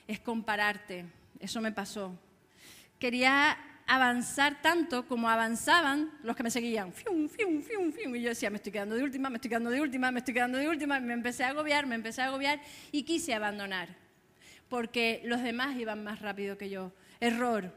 es 0.07 0.20
compararte. 0.20 1.05
Eso 1.38 1.61
me 1.61 1.72
pasó. 1.72 2.18
Quería 2.98 3.57
avanzar 3.87 4.62
tanto 4.62 5.09
como 5.09 5.29
avanzaban 5.29 6.12
los 6.22 6.37
que 6.37 6.44
me 6.44 6.50
seguían. 6.50 6.92
y 6.94 8.20
yo 8.20 8.29
decía, 8.29 8.48
me 8.48 8.57
estoy 8.57 8.70
quedando 8.70 8.94
de 8.94 9.03
última, 9.03 9.29
me 9.31 9.37
estoy 9.37 9.48
quedando 9.48 9.70
de 9.70 9.81
última, 9.81 10.12
me 10.12 10.20
estoy 10.20 10.35
quedando 10.35 10.59
de 10.59 10.68
última. 10.68 11.00
Me 11.00 11.12
empecé 11.12 11.42
a 11.42 11.48
agobiar, 11.48 11.87
me 11.87 11.96
empecé 11.96 12.22
a 12.22 12.26
agobiar 12.26 12.61
y 12.92 13.03
quise 13.03 13.35
abandonar. 13.35 13.88
Porque 14.68 15.22
los 15.24 15.42
demás 15.42 15.76
iban 15.76 16.05
más 16.05 16.20
rápido 16.20 16.57
que 16.57 16.70
yo. 16.70 16.92
Error. 17.18 17.72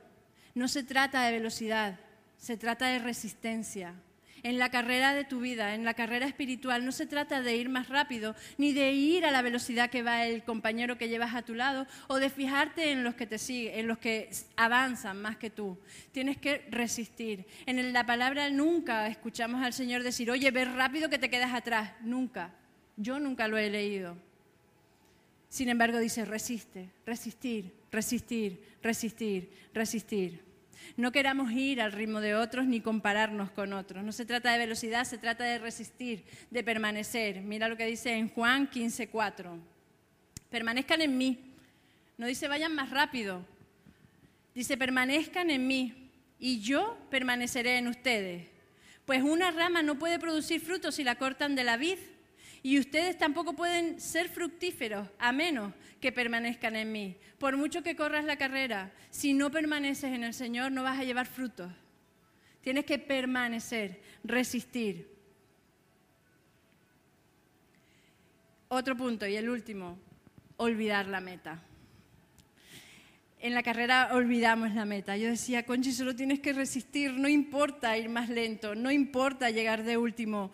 No 0.55 0.67
se 0.67 0.83
trata 0.83 1.23
de 1.23 1.31
velocidad, 1.31 1.99
se 2.37 2.57
trata 2.57 2.87
de 2.87 2.99
resistencia. 2.99 3.95
en 4.43 4.59
la 4.59 4.69
carrera 4.69 5.13
de 5.13 5.23
tu 5.23 5.39
vida, 5.39 5.73
en 5.73 5.85
la 5.85 5.93
carrera 5.93 6.27
espiritual. 6.27 6.85
No 6.85 6.91
se 6.91 7.07
trata 7.07 7.41
de 7.41 7.55
ir 7.55 7.69
más 7.69 7.87
rápido, 7.87 8.35
ni 8.57 8.73
de 8.73 8.91
ir 8.91 9.25
a 9.25 9.31
la 9.31 9.41
velocidad 9.41 9.89
que 9.89 10.03
va 10.03 10.25
el 10.25 10.43
compañero 10.43 10.97
que 10.97 11.07
llevas 11.07 11.33
a 11.33 11.41
tu 11.41 11.55
lado, 11.55 11.87
o 12.07 12.17
de 12.17 12.29
fijarte 12.29 12.91
en 12.91 13.03
los 13.03 13.15
que 13.15 13.25
te 13.25 13.37
siguen, 13.37 13.79
en 13.79 13.87
los 13.87 13.97
que 13.97 14.29
avanzan 14.57 15.21
más 15.21 15.37
que 15.37 15.49
tú. 15.49 15.77
Tienes 16.11 16.37
que 16.37 16.65
resistir. 16.69 17.45
En 17.65 17.93
la 17.93 18.05
palabra 18.05 18.49
nunca 18.49 19.07
escuchamos 19.07 19.63
al 19.63 19.73
Señor 19.73 20.03
decir, 20.03 20.29
oye, 20.29 20.51
ve 20.51 20.65
rápido 20.65 21.09
que 21.09 21.17
te 21.17 21.29
quedas 21.29 21.53
atrás. 21.53 21.93
Nunca. 22.01 22.53
Yo 22.97 23.19
nunca 23.19 23.47
lo 23.47 23.57
he 23.57 23.69
leído. 23.69 24.17
Sin 25.47 25.69
embargo, 25.69 25.99
dice, 25.99 26.25
resiste, 26.25 26.89
resistir, 27.05 27.71
resistir, 27.91 28.61
resistir, 28.81 29.49
resistir. 29.73 30.42
No 30.98 31.12
queramos 31.12 31.52
ir 31.52 31.82
al 31.82 31.91
ritmo 31.91 32.22
de 32.22 32.36
otros 32.36 32.65
ni 32.65 32.82
compararnos 32.82 33.52
con 33.52 33.74
otros. 33.74 34.04
No 34.04 34.12
se 34.12 34.26
trata 34.26 34.52
de 34.52 34.60
velocidad, 34.60 35.06
se 35.06 35.17
trata 35.17 35.43
de 35.43 35.58
resistir, 35.58 36.24
de 36.52 36.63
permanecer. 36.63 37.41
Mira 37.41 37.67
lo 37.67 37.78
que 37.78 37.86
dice 37.86 38.13
en 38.13 38.30
Juan 38.30 38.69
15:4. 38.69 39.60
Permanezcan 40.50 41.02
en 41.02 41.17
mí. 41.17 41.39
No 42.17 42.28
dice 42.28 42.48
vayan 42.48 42.76
más 42.76 42.89
rápido. 42.89 43.46
Dice 44.54 44.78
permanezcan 44.78 45.50
en 45.50 45.65
mí 45.65 46.12
y 46.39 46.60
yo 46.62 46.98
permaneceré 47.10 47.78
en 47.78 47.88
ustedes. 47.88 48.48
Pues 49.06 49.24
una 49.24 49.52
rama 49.52 49.82
no 49.82 49.98
puede 49.98 50.19
producir 50.19 50.62
frutos 50.62 50.96
si 50.96 51.04
la 51.04 51.15
cortan 51.15 51.56
de 51.56 51.63
la 51.63 51.78
vid 51.78 51.98
y 52.62 52.80
ustedes 52.80 53.17
tampoco 53.17 53.54
pueden 53.54 54.00
ser 54.00 54.30
fructíferos 54.30 55.10
a 55.19 55.32
menos 55.32 55.74
que 56.03 56.11
permanezcan 56.11 56.75
en 56.75 56.91
mí. 56.91 57.15
Por 57.37 57.55
mucho 57.55 57.81
que 57.81 57.95
corras 57.95 58.25
la 58.25 58.35
carrera, 58.35 58.91
si 59.09 59.33
no 59.33 59.49
permaneces 59.49 60.11
en 60.11 60.25
el 60.25 60.33
Señor 60.33 60.69
no 60.69 60.83
vas 60.83 60.99
a 60.99 61.05
llevar 61.05 61.25
frutos. 61.25 61.71
Tienes 62.61 62.83
que 62.83 62.99
permanecer, 62.99 64.01
resistir. 64.21 65.07
Otro 68.67 68.97
punto 68.97 69.25
y 69.25 69.37
el 69.37 69.47
último, 69.47 69.97
olvidar 70.57 71.07
la 71.07 71.21
meta. 71.21 71.63
En 73.39 73.53
la 73.53 73.63
carrera 73.63 74.09
olvidamos 74.11 74.73
la 74.73 74.83
meta. 74.83 75.15
Yo 75.15 75.29
decía, 75.29 75.65
Conchi, 75.65 75.93
solo 75.93 76.13
tienes 76.17 76.41
que 76.41 76.51
resistir, 76.51 77.13
no 77.13 77.29
importa 77.29 77.97
ir 77.97 78.09
más 78.09 78.27
lento, 78.27 78.75
no 78.75 78.91
importa 78.91 79.51
llegar 79.51 79.83
de 79.83 79.95
último, 79.95 80.51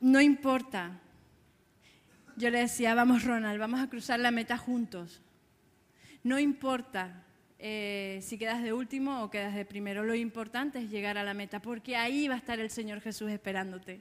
no 0.00 0.22
importa 0.22 0.98
yo 2.40 2.50
le 2.50 2.60
decía, 2.60 2.94
vamos 2.94 3.24
Ronald, 3.24 3.60
vamos 3.60 3.80
a 3.80 3.88
cruzar 3.88 4.18
la 4.18 4.30
meta 4.30 4.56
juntos. 4.56 5.20
No 6.24 6.38
importa 6.38 7.24
eh, 7.58 8.20
si 8.22 8.38
quedas 8.38 8.62
de 8.62 8.72
último 8.72 9.22
o 9.22 9.30
quedas 9.30 9.54
de 9.54 9.66
primero, 9.66 10.02
lo 10.02 10.14
importante 10.14 10.78
es 10.78 10.90
llegar 10.90 11.18
a 11.18 11.24
la 11.24 11.34
meta, 11.34 11.60
porque 11.60 11.94
ahí 11.96 12.26
va 12.26 12.34
a 12.34 12.38
estar 12.38 12.58
el 12.58 12.70
Señor 12.70 13.02
Jesús 13.02 13.30
esperándote. 13.30 14.00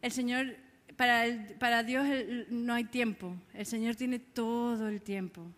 El 0.00 0.12
Señor, 0.12 0.56
para, 0.96 1.24
para 1.58 1.82
Dios 1.82 2.06
no 2.50 2.72
hay 2.74 2.84
tiempo, 2.84 3.36
el 3.52 3.66
Señor 3.66 3.96
tiene 3.96 4.20
todo 4.20 4.88
el 4.88 5.02
tiempo. 5.02 5.50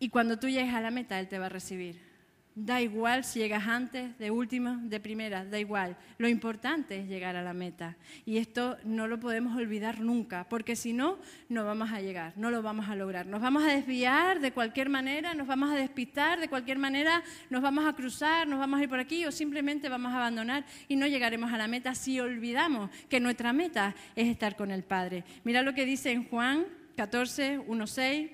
Y 0.00 0.08
cuando 0.08 0.36
tú 0.36 0.48
llegues 0.48 0.74
a 0.74 0.80
la 0.80 0.90
meta, 0.90 1.20
Él 1.20 1.28
te 1.28 1.38
va 1.38 1.46
a 1.46 1.50
recibir. 1.50 2.11
Da 2.54 2.82
igual 2.82 3.24
si 3.24 3.38
llegas 3.38 3.66
antes, 3.66 4.18
de 4.18 4.30
última, 4.30 4.78
de 4.84 5.00
primera, 5.00 5.42
da 5.42 5.58
igual. 5.58 5.96
Lo 6.18 6.28
importante 6.28 6.98
es 6.98 7.08
llegar 7.08 7.34
a 7.34 7.42
la 7.42 7.54
meta. 7.54 7.96
Y 8.26 8.36
esto 8.36 8.76
no 8.84 9.08
lo 9.08 9.18
podemos 9.18 9.56
olvidar 9.56 10.00
nunca, 10.00 10.46
porque 10.50 10.76
si 10.76 10.92
no, 10.92 11.18
no 11.48 11.64
vamos 11.64 11.90
a 11.92 12.02
llegar, 12.02 12.34
no 12.36 12.50
lo 12.50 12.60
vamos 12.60 12.90
a 12.90 12.94
lograr. 12.94 13.26
Nos 13.26 13.40
vamos 13.40 13.62
a 13.64 13.68
desviar 13.68 14.40
de 14.40 14.52
cualquier 14.52 14.90
manera, 14.90 15.32
nos 15.32 15.46
vamos 15.46 15.70
a 15.70 15.76
despistar 15.76 16.40
de 16.40 16.48
cualquier 16.48 16.76
manera, 16.76 17.22
nos 17.48 17.62
vamos 17.62 17.86
a 17.86 17.94
cruzar, 17.94 18.46
nos 18.46 18.58
vamos 18.58 18.80
a 18.80 18.82
ir 18.82 18.88
por 18.90 19.00
aquí 19.00 19.24
o 19.24 19.32
simplemente 19.32 19.88
vamos 19.88 20.12
a 20.12 20.16
abandonar 20.16 20.66
y 20.88 20.96
no 20.96 21.06
llegaremos 21.06 21.50
a 21.52 21.56
la 21.56 21.68
meta 21.68 21.94
si 21.94 22.20
olvidamos 22.20 22.90
que 23.08 23.18
nuestra 23.18 23.54
meta 23.54 23.94
es 24.14 24.28
estar 24.28 24.56
con 24.56 24.70
el 24.70 24.82
Padre. 24.82 25.24
Mira 25.44 25.62
lo 25.62 25.72
que 25.72 25.86
dice 25.86 26.10
en 26.10 26.28
Juan 26.28 26.66
14, 26.96 27.60
1, 27.66 27.86
6. 27.86 28.30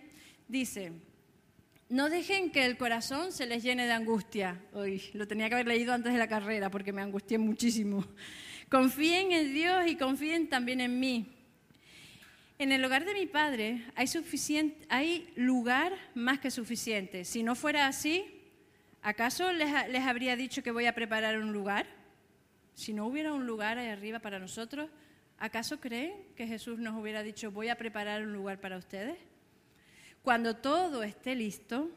Dice, 0.48 0.92
no 1.88 2.10
dejen 2.10 2.50
que 2.50 2.66
el 2.66 2.76
corazón 2.76 3.32
se 3.32 3.46
les 3.46 3.62
llene 3.62 3.86
de 3.86 3.92
angustia. 3.92 4.60
Uy, 4.72 5.10
lo 5.14 5.26
tenía 5.26 5.48
que 5.48 5.54
haber 5.54 5.66
leído 5.66 5.94
antes 5.94 6.12
de 6.12 6.18
la 6.18 6.28
carrera 6.28 6.70
porque 6.70 6.92
me 6.92 7.00
angustié 7.00 7.38
muchísimo. 7.38 8.04
Confíen 8.68 9.32
en 9.32 9.54
Dios 9.54 9.86
y 9.86 9.96
confíen 9.96 10.48
también 10.48 10.82
en 10.82 11.00
mí. 11.00 11.34
En 12.58 12.72
el 12.72 12.84
hogar 12.84 13.04
de 13.04 13.14
mi 13.14 13.26
padre 13.26 13.84
hay, 13.94 14.06
hay 14.90 15.32
lugar 15.36 15.94
más 16.14 16.40
que 16.40 16.50
suficiente. 16.50 17.24
Si 17.24 17.42
no 17.42 17.54
fuera 17.54 17.86
así, 17.86 18.24
¿acaso 19.00 19.52
les, 19.52 19.88
les 19.88 20.02
habría 20.02 20.36
dicho 20.36 20.62
que 20.62 20.70
voy 20.70 20.86
a 20.86 20.94
preparar 20.94 21.38
un 21.38 21.52
lugar? 21.52 21.86
Si 22.74 22.92
no 22.92 23.06
hubiera 23.06 23.32
un 23.32 23.46
lugar 23.46 23.78
ahí 23.78 23.88
arriba 23.88 24.18
para 24.18 24.38
nosotros, 24.38 24.90
¿acaso 25.38 25.80
creen 25.80 26.12
que 26.36 26.46
Jesús 26.46 26.78
nos 26.78 27.00
hubiera 27.00 27.22
dicho 27.22 27.50
voy 27.50 27.68
a 27.68 27.78
preparar 27.78 28.22
un 28.22 28.32
lugar 28.34 28.60
para 28.60 28.76
ustedes? 28.76 29.16
Cuando 30.28 30.56
todo 30.56 31.02
esté 31.04 31.34
listo, 31.34 31.90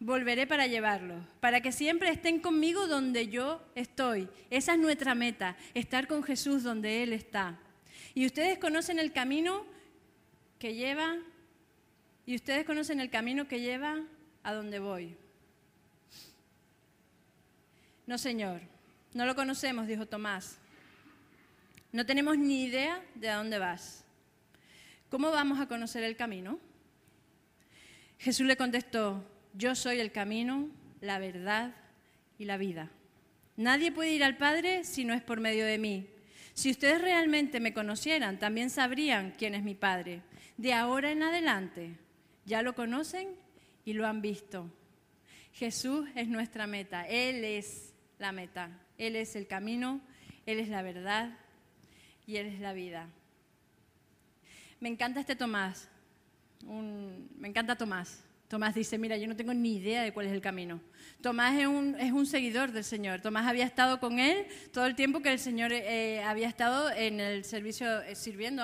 volveré 0.00 0.48
para 0.48 0.66
llevarlos, 0.66 1.24
para 1.38 1.60
que 1.60 1.70
siempre 1.70 2.10
estén 2.10 2.40
conmigo 2.40 2.88
donde 2.88 3.28
yo 3.28 3.62
estoy. 3.76 4.28
Esa 4.50 4.72
es 4.72 4.80
nuestra 4.80 5.14
meta, 5.14 5.56
estar 5.72 6.08
con 6.08 6.24
Jesús 6.24 6.64
donde 6.64 7.04
Él 7.04 7.12
está. 7.12 7.56
Y 8.14 8.26
ustedes 8.26 8.58
conocen 8.58 8.98
el 8.98 9.12
camino 9.12 9.64
que 10.58 10.74
lleva, 10.74 11.18
y 12.26 12.34
ustedes 12.34 12.64
conocen 12.64 12.98
el 12.98 13.10
camino 13.10 13.46
que 13.46 13.60
lleva 13.60 14.00
a 14.42 14.52
donde 14.52 14.80
voy. 14.80 15.16
No, 18.08 18.18
Señor, 18.18 18.60
no 19.14 19.24
lo 19.24 19.36
conocemos, 19.36 19.86
dijo 19.86 20.04
Tomás. 20.06 20.58
No 21.92 22.04
tenemos 22.04 22.36
ni 22.38 22.64
idea 22.64 23.00
de 23.14 23.30
a 23.30 23.36
dónde 23.36 23.60
vas. 23.60 24.04
¿Cómo 25.10 25.30
vamos 25.30 25.60
a 25.60 25.68
conocer 25.68 26.02
el 26.02 26.16
camino? 26.16 26.58
Jesús 28.18 28.46
le 28.46 28.56
contestó, 28.56 29.24
yo 29.54 29.74
soy 29.74 30.00
el 30.00 30.12
camino, 30.12 30.68
la 31.00 31.18
verdad 31.18 31.74
y 32.38 32.44
la 32.44 32.56
vida. 32.56 32.90
Nadie 33.56 33.92
puede 33.92 34.12
ir 34.12 34.24
al 34.24 34.36
Padre 34.36 34.84
si 34.84 35.04
no 35.04 35.14
es 35.14 35.22
por 35.22 35.40
medio 35.40 35.64
de 35.64 35.78
mí. 35.78 36.06
Si 36.54 36.70
ustedes 36.70 37.00
realmente 37.00 37.60
me 37.60 37.74
conocieran, 37.74 38.38
también 38.38 38.70
sabrían 38.70 39.34
quién 39.36 39.54
es 39.54 39.62
mi 39.62 39.74
Padre. 39.74 40.22
De 40.56 40.72
ahora 40.72 41.10
en 41.10 41.22
adelante, 41.22 41.96
ya 42.44 42.62
lo 42.62 42.74
conocen 42.74 43.28
y 43.84 43.92
lo 43.92 44.06
han 44.06 44.22
visto. 44.22 44.70
Jesús 45.52 46.08
es 46.14 46.28
nuestra 46.28 46.66
meta, 46.66 47.06
Él 47.06 47.44
es 47.44 47.94
la 48.18 48.32
meta, 48.32 48.70
Él 48.98 49.16
es 49.16 49.36
el 49.36 49.46
camino, 49.46 50.00
Él 50.44 50.58
es 50.58 50.68
la 50.68 50.82
verdad 50.82 51.38
y 52.26 52.36
Él 52.36 52.46
es 52.46 52.60
la 52.60 52.72
vida. 52.72 53.08
Me 54.80 54.90
encanta 54.90 55.20
este 55.20 55.36
Tomás, 55.36 55.88
me 56.62 57.48
encanta 57.48 57.76
Tomás. 57.76 58.22
Tomás 58.48 58.76
dice, 58.76 58.96
mira, 58.96 59.16
yo 59.16 59.26
no 59.26 59.34
tengo 59.34 59.52
ni 59.52 59.76
idea 59.76 60.02
de 60.02 60.12
cuál 60.12 60.26
es 60.26 60.32
el 60.32 60.40
camino. 60.40 60.80
Tomás 61.20 61.58
es 61.58 61.66
un, 61.66 61.96
es 61.98 62.12
un 62.12 62.26
seguidor 62.26 62.70
del 62.70 62.84
Señor. 62.84 63.20
Tomás 63.20 63.44
había 63.46 63.64
estado 63.64 63.98
con 63.98 64.20
él 64.20 64.46
todo 64.72 64.86
el 64.86 64.94
tiempo 64.94 65.20
que 65.20 65.32
el 65.32 65.40
Señor 65.40 65.72
eh, 65.72 66.22
había 66.22 66.46
estado 66.46 66.90
en 66.92 67.18
el 67.18 67.44
servicio 67.44 68.02
eh, 68.02 68.14
sirviendo 68.14 68.62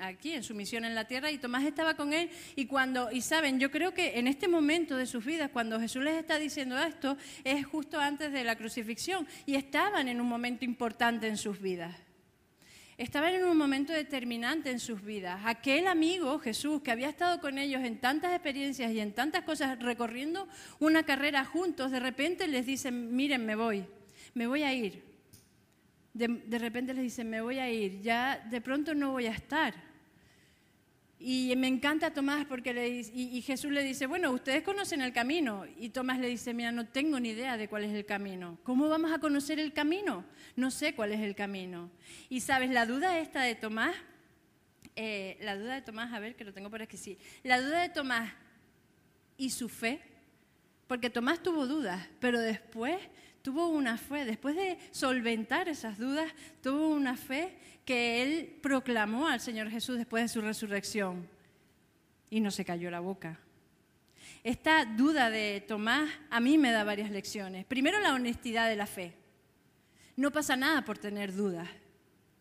aquí, 0.00 0.32
en 0.32 0.42
su 0.42 0.54
misión 0.54 0.86
en 0.86 0.94
la 0.94 1.06
tierra, 1.06 1.30
y 1.30 1.36
Tomás 1.36 1.64
estaba 1.64 1.94
con 1.94 2.14
él. 2.14 2.30
Y 2.56 2.64
cuando, 2.66 3.10
y 3.10 3.20
saben, 3.20 3.60
yo 3.60 3.70
creo 3.70 3.92
que 3.92 4.18
en 4.18 4.28
este 4.28 4.48
momento 4.48 4.96
de 4.96 5.04
sus 5.04 5.24
vidas, 5.26 5.50
cuando 5.52 5.78
Jesús 5.78 6.02
les 6.02 6.14
está 6.14 6.38
diciendo 6.38 6.78
esto, 6.78 7.18
es 7.44 7.66
justo 7.66 8.00
antes 8.00 8.32
de 8.32 8.44
la 8.44 8.56
crucifixión, 8.56 9.26
y 9.44 9.56
estaban 9.56 10.08
en 10.08 10.22
un 10.22 10.26
momento 10.26 10.64
importante 10.64 11.28
en 11.28 11.36
sus 11.36 11.60
vidas 11.60 11.94
estaban 12.98 13.32
en 13.32 13.44
un 13.44 13.56
momento 13.56 13.92
determinante 13.92 14.70
en 14.70 14.80
sus 14.80 15.02
vidas. 15.02 15.40
Aquel 15.44 15.86
amigo, 15.86 16.40
Jesús, 16.40 16.82
que 16.82 16.90
había 16.90 17.08
estado 17.08 17.40
con 17.40 17.56
ellos 17.56 17.82
en 17.84 18.00
tantas 18.00 18.32
experiencias 18.32 18.90
y 18.90 18.98
en 18.98 19.12
tantas 19.12 19.44
cosas, 19.44 19.78
recorriendo 19.78 20.48
una 20.80 21.04
carrera 21.04 21.44
juntos, 21.44 21.92
de 21.92 22.00
repente 22.00 22.48
les 22.48 22.66
dice, 22.66 22.90
miren, 22.90 23.46
me 23.46 23.54
voy, 23.54 23.86
me 24.34 24.48
voy 24.48 24.64
a 24.64 24.74
ir. 24.74 25.04
De, 26.12 26.26
de 26.26 26.58
repente 26.58 26.92
les 26.92 27.04
dice, 27.04 27.22
me 27.22 27.40
voy 27.40 27.60
a 27.60 27.70
ir, 27.70 28.00
ya 28.00 28.44
de 28.50 28.60
pronto 28.60 28.94
no 28.94 29.12
voy 29.12 29.26
a 29.26 29.32
estar. 29.32 29.74
Y 31.20 31.52
me 31.56 31.66
encanta 31.66 32.12
Tomás 32.12 32.46
porque 32.46 32.70
y, 33.12 33.42
Jesús 33.42 33.72
le 33.72 33.82
dice, 33.82 34.06
bueno, 34.06 34.30
ustedes 34.30 34.62
conocen 34.62 35.02
el 35.02 35.12
camino. 35.12 35.64
Y 35.76 35.88
Tomás 35.88 36.20
le 36.20 36.28
dice, 36.28 36.54
mira, 36.54 36.70
no 36.70 36.86
tengo 36.86 37.18
ni 37.18 37.30
idea 37.30 37.56
de 37.56 37.68
cuál 37.68 37.84
es 37.84 37.92
el 37.92 38.06
camino. 38.06 38.58
¿Cómo 38.62 38.88
vamos 38.88 39.10
a 39.10 39.18
conocer 39.18 39.58
el 39.58 39.72
camino? 39.72 40.24
No 40.54 40.70
sé 40.70 40.94
cuál 40.94 41.12
es 41.12 41.20
el 41.20 41.34
camino. 41.34 41.90
Y 42.28 42.40
sabes, 42.40 42.70
la 42.70 42.86
duda 42.86 43.18
esta 43.18 43.42
de 43.42 43.56
Tomás, 43.56 43.96
eh, 44.94 45.38
la 45.40 45.56
duda 45.56 45.74
de 45.74 45.82
Tomás, 45.82 46.12
a 46.12 46.20
ver, 46.20 46.36
que 46.36 46.44
lo 46.44 46.52
tengo 46.52 46.70
por 46.70 46.82
aquí, 46.82 46.96
sí. 46.96 47.18
La 47.42 47.60
duda 47.60 47.82
de 47.82 47.88
Tomás 47.88 48.32
y 49.36 49.50
su 49.50 49.68
fe, 49.68 50.00
porque 50.86 51.10
Tomás 51.10 51.42
tuvo 51.42 51.66
dudas, 51.66 52.08
pero 52.20 52.38
después 52.38 52.96
tuvo 53.42 53.68
una 53.68 53.96
fe, 53.96 54.24
después 54.24 54.56
de 54.56 54.78
solventar 54.90 55.68
esas 55.68 55.98
dudas, 55.98 56.32
tuvo 56.62 56.88
una 56.88 57.16
fe 57.16 57.56
que 57.84 58.22
él 58.22 58.58
proclamó 58.62 59.28
al 59.28 59.40
Señor 59.40 59.70
Jesús 59.70 59.96
después 59.96 60.24
de 60.24 60.28
su 60.28 60.40
resurrección 60.40 61.28
y 62.30 62.40
no 62.40 62.50
se 62.50 62.64
cayó 62.64 62.90
la 62.90 63.00
boca. 63.00 63.38
Esta 64.44 64.84
duda 64.84 65.30
de 65.30 65.64
Tomás 65.66 66.10
a 66.30 66.40
mí 66.40 66.58
me 66.58 66.70
da 66.70 66.84
varias 66.84 67.10
lecciones. 67.10 67.64
Primero, 67.64 68.00
la 68.00 68.14
honestidad 68.14 68.68
de 68.68 68.76
la 68.76 68.86
fe. 68.86 69.14
No 70.16 70.30
pasa 70.30 70.56
nada 70.56 70.84
por 70.84 70.98
tener 70.98 71.34
dudas. 71.34 71.68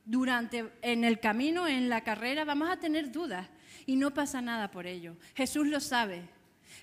Durante, 0.06 0.72
en 0.82 1.04
el 1.04 1.20
camino, 1.20 1.68
en 1.68 1.90
la 1.90 2.02
carrera, 2.02 2.46
vamos 2.46 2.70
a 2.70 2.78
tener 2.78 3.12
dudas 3.12 3.48
y 3.86 3.96
no 3.96 4.14
pasa 4.14 4.42
nada 4.42 4.72
por 4.72 4.88
ello. 4.88 5.18
Jesús 5.36 5.68
lo 5.68 5.80
sabe. 5.80 6.24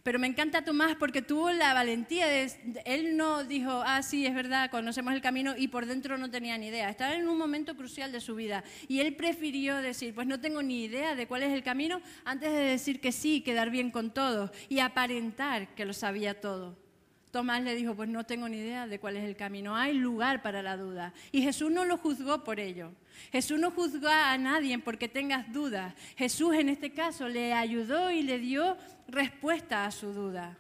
Pero 0.03 0.18
me 0.18 0.26
encanta 0.26 0.64
Tomás 0.64 0.97
porque 0.97 1.22
tuvo 1.22 1.51
la 1.51 1.74
valentía 1.74 2.26
de, 2.26 2.53
él 2.85 3.16
no 3.16 3.45
dijo, 3.45 3.82
ah, 3.87 4.03
sí, 4.03 4.26
es 4.26 4.35
verdad, 4.35 4.70
conocemos 4.70 5.14
el 5.14 5.20
camino 5.20 5.55
y 5.57 5.68
por 5.68 5.87
dentro 5.87 6.18
no 6.18 6.30
tenía 6.30 6.59
ni 6.59 6.68
idea. 6.68 6.91
Estaba 6.91 7.14
en 7.14 7.28
un 7.28 7.39
momento 7.39 7.76
crucial 7.76 8.12
de 8.12 8.20
su 8.20 8.35
vida 8.35 8.64
y 8.89 9.01
él 9.01 9.14
prefirió 9.16 9.76
decir, 9.76 10.14
pues 10.14 10.26
no 10.26 10.41
tengo 10.41 10.62
ni 10.62 10.85
idea 10.85 11.14
de 11.14 11.26
cuál 11.26 11.43
es 11.43 11.53
el 11.53 11.62
camino 11.62 12.01
antes 12.24 12.53
de 12.53 12.59
decir 12.59 13.01
que 13.01 13.12
sí, 13.12 13.41
quedar 13.41 13.70
bien 13.70 13.91
con 13.91 14.12
todos 14.12 14.51
y 14.68 14.80
aparentar 14.80 15.74
que 15.74 15.85
lo 15.85 15.93
sabía 15.93 16.41
todo. 16.41 16.76
Tomás 17.30 17.62
le 17.62 17.74
dijo, 17.74 17.97
pues 17.97 18.09
no 18.09 18.24
tengo 18.24 18.49
ni 18.49 18.59
idea 18.59 18.87
de 18.87 19.01
cuál 19.01 19.16
es 19.16 19.24
el 19.24 19.35
camino, 19.35 19.74
hay 19.74 19.95
lugar 19.95 20.41
para 20.43 20.62
la 20.62 20.76
duda. 20.76 21.12
Y 21.32 21.43
Jesús 21.43 21.70
no 21.70 21.85
lo 21.85 21.97
juzgó 21.99 22.45
por 22.45 22.61
ello. 22.61 22.93
Jesús 23.33 23.59
no 23.59 23.71
juzgó 23.71 24.09
a 24.09 24.37
nadie 24.39 24.79
porque 24.79 25.09
tengas 25.09 25.53
dudas. 25.53 25.95
Jesús 26.17 26.55
en 26.55 26.69
este 26.69 26.93
caso 26.93 27.29
le 27.29 27.53
ayudó 27.53 28.11
y 28.11 28.23
le 28.23 28.39
dio 28.39 28.77
respuesta 29.09 29.87
a 29.87 29.91
su 29.91 30.12
duda. 30.12 30.59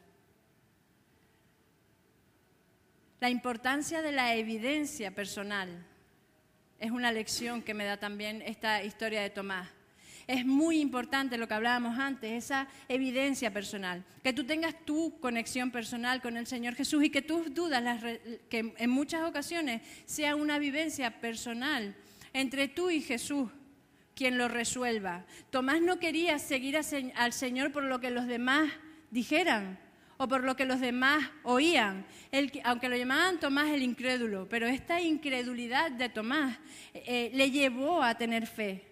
La 3.20 3.30
importancia 3.30 4.02
de 4.02 4.12
la 4.12 4.34
evidencia 4.34 5.14
personal 5.14 5.86
es 6.78 6.90
una 6.90 7.12
lección 7.12 7.62
que 7.62 7.72
me 7.72 7.84
da 7.84 7.96
también 7.96 8.42
esta 8.42 8.82
historia 8.82 9.22
de 9.22 9.30
Tomás. 9.30 9.68
Es 10.26 10.44
muy 10.44 10.80
importante 10.80 11.36
lo 11.36 11.46
que 11.46 11.54
hablábamos 11.54 11.98
antes, 11.98 12.32
esa 12.32 12.66
evidencia 12.88 13.52
personal, 13.52 14.04
que 14.22 14.32
tú 14.32 14.44
tengas 14.44 14.74
tu 14.84 15.18
conexión 15.20 15.70
personal 15.70 16.22
con 16.22 16.36
el 16.36 16.46
Señor 16.46 16.74
Jesús 16.74 17.04
y 17.04 17.10
que 17.10 17.22
tus 17.22 17.54
dudas, 17.54 18.02
que 18.48 18.74
en 18.76 18.90
muchas 18.90 19.22
ocasiones 19.22 19.82
sea 20.06 20.34
una 20.34 20.58
vivencia 20.58 21.20
personal 21.20 21.94
entre 22.34 22.68
tú 22.68 22.90
y 22.90 23.00
Jesús 23.00 23.48
quien 24.14 24.38
lo 24.38 24.48
resuelva. 24.48 25.24
Tomás 25.50 25.80
no 25.80 25.98
quería 25.98 26.38
seguir 26.38 26.76
al 26.76 27.32
Señor 27.32 27.72
por 27.72 27.84
lo 27.84 28.00
que 28.00 28.10
los 28.10 28.26
demás 28.26 28.70
dijeran 29.10 29.78
o 30.16 30.28
por 30.28 30.44
lo 30.44 30.54
que 30.54 30.64
los 30.64 30.80
demás 30.80 31.28
oían, 31.42 32.06
aunque 32.62 32.88
lo 32.88 32.96
llamaban 32.96 33.40
Tomás 33.40 33.70
el 33.70 33.82
incrédulo, 33.82 34.48
pero 34.48 34.66
esta 34.66 35.00
incredulidad 35.00 35.90
de 35.90 36.08
Tomás 36.08 36.58
eh, 36.92 37.30
le 37.34 37.50
llevó 37.50 38.02
a 38.02 38.16
tener 38.16 38.46
fe, 38.46 38.84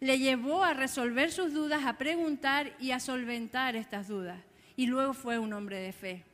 le 0.00 0.18
llevó 0.18 0.64
a 0.64 0.72
resolver 0.72 1.30
sus 1.30 1.52
dudas, 1.52 1.84
a 1.84 1.98
preguntar 1.98 2.74
y 2.80 2.92
a 2.92 3.00
solventar 3.00 3.76
estas 3.76 4.08
dudas. 4.08 4.40
Y 4.76 4.86
luego 4.86 5.14
fue 5.14 5.38
un 5.38 5.52
hombre 5.52 5.78
de 5.78 5.92
fe. 5.92 6.24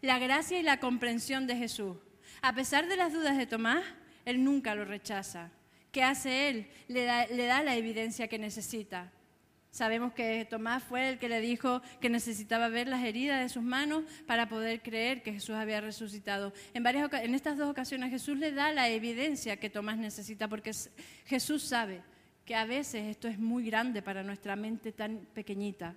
La 0.00 0.18
gracia 0.18 0.58
y 0.58 0.62
la 0.62 0.80
comprensión 0.80 1.46
de 1.46 1.56
Jesús. 1.56 1.96
A 2.40 2.54
pesar 2.54 2.86
de 2.86 2.96
las 2.96 3.12
dudas 3.12 3.36
de 3.36 3.46
Tomás, 3.46 3.82
él 4.24 4.44
nunca 4.44 4.74
lo 4.74 4.84
rechaza. 4.84 5.50
¿Qué 5.92 6.02
hace 6.02 6.48
él? 6.48 6.66
Le 6.88 7.04
da, 7.04 7.62
la 7.62 7.76
evidencia 7.76 8.28
que 8.28 8.38
necesita. 8.38 9.10
Sabemos 9.70 10.12
que 10.12 10.46
Tomás 10.48 10.82
fue 10.82 11.10
el 11.10 11.18
que 11.18 11.28
le 11.28 11.40
dijo 11.40 11.82
que 12.00 12.08
necesitaba 12.08 12.68
ver 12.68 12.88
las 12.88 13.04
heridas 13.04 13.40
de 13.40 13.48
sus 13.48 13.62
manos 13.62 14.04
para 14.26 14.48
poder 14.48 14.82
creer 14.82 15.22
que 15.22 15.32
Jesús 15.32 15.54
había 15.54 15.80
resucitado. 15.80 16.52
En, 16.74 16.82
varias, 16.82 17.12
en 17.12 17.34
estas 17.34 17.58
dos 17.58 17.70
ocasiones 17.70 18.10
Jesús 18.10 18.38
le 18.38 18.52
da 18.52 18.72
la 18.72 18.88
evidencia 18.88 19.58
que 19.58 19.70
Tomás 19.70 19.98
necesita 19.98 20.48
porque 20.48 20.72
Jesús 21.26 21.62
sabe 21.62 22.02
que 22.44 22.54
a 22.54 22.64
veces 22.64 23.06
esto 23.06 23.28
es 23.28 23.38
muy 23.38 23.64
grande 23.66 24.00
para 24.02 24.22
nuestra 24.22 24.56
mente 24.56 24.90
tan 24.90 25.18
pequeñita. 25.34 25.94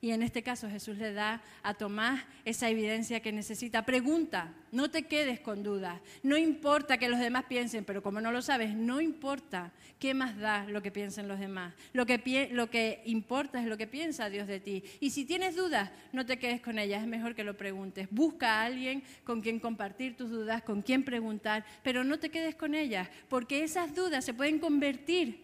Y 0.00 0.12
en 0.12 0.22
este 0.22 0.44
caso 0.44 0.70
Jesús 0.70 0.96
le 0.96 1.12
da 1.12 1.42
a 1.62 1.74
Tomás 1.74 2.24
esa 2.44 2.68
evidencia 2.70 3.18
que 3.18 3.32
necesita. 3.32 3.84
Pregunta, 3.84 4.54
no 4.70 4.90
te 4.90 5.02
quedes 5.02 5.40
con 5.40 5.64
dudas. 5.64 6.00
No 6.22 6.36
importa 6.36 6.98
que 6.98 7.08
los 7.08 7.18
demás 7.18 7.46
piensen, 7.48 7.84
pero 7.84 8.00
como 8.00 8.20
no 8.20 8.30
lo 8.30 8.40
sabes, 8.40 8.74
no 8.74 9.00
importa 9.00 9.72
qué 9.98 10.14
más 10.14 10.38
da 10.38 10.64
lo 10.66 10.82
que 10.82 10.92
piensen 10.92 11.26
los 11.26 11.40
demás. 11.40 11.74
Lo 11.92 12.06
que, 12.06 12.48
lo 12.52 12.70
que 12.70 13.02
importa 13.06 13.60
es 13.60 13.66
lo 13.66 13.76
que 13.76 13.88
piensa 13.88 14.30
Dios 14.30 14.46
de 14.46 14.60
ti. 14.60 14.84
Y 15.00 15.10
si 15.10 15.24
tienes 15.24 15.56
dudas, 15.56 15.90
no 16.12 16.24
te 16.24 16.38
quedes 16.38 16.60
con 16.60 16.78
ellas, 16.78 17.02
es 17.02 17.08
mejor 17.08 17.34
que 17.34 17.42
lo 17.42 17.56
preguntes. 17.56 18.06
Busca 18.12 18.60
a 18.60 18.66
alguien 18.66 19.02
con 19.24 19.40
quien 19.40 19.58
compartir 19.58 20.16
tus 20.16 20.30
dudas, 20.30 20.62
con 20.62 20.80
quien 20.82 21.02
preguntar, 21.02 21.64
pero 21.82 22.04
no 22.04 22.20
te 22.20 22.30
quedes 22.30 22.54
con 22.54 22.76
ellas, 22.76 23.08
porque 23.28 23.64
esas 23.64 23.92
dudas 23.96 24.24
se 24.24 24.32
pueden 24.32 24.60
convertir 24.60 25.42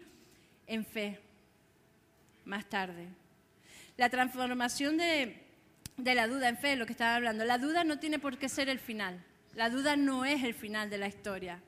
en 0.69 0.85
fe 0.85 1.19
más 2.45 2.69
tarde. 2.69 3.09
La 3.97 4.09
transformación 4.09 4.97
de, 4.97 5.41
la 5.97 6.27
duda 6.27 6.49
en 6.49 6.57
fe, 6.57 6.77
lo 6.77 6.87
que 6.87 6.93
estaba 6.93 7.17
hablando. 7.17 7.45
La 7.45 7.59
duda 7.59 7.85
no 7.85 7.99
tiene 7.99 8.19
por 8.19 8.39
qué 8.39 8.49
ser 8.49 8.69
el 8.69 8.79
final. 8.79 9.25
La 9.55 9.71
duda 9.71 9.97
no 9.97 10.25
es 10.25 10.43
el 10.43 10.55
final 10.55 10.91
de 10.91 10.99
la 10.99 11.07
historia. 11.07 11.61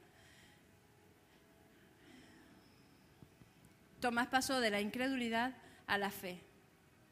Tomás 4.01 4.27
pasó 4.27 4.61
de 4.61 4.71
la 4.71 4.81
incredulidad 4.81 5.55
a 5.87 5.99
la 5.99 6.11
fe 6.11 6.41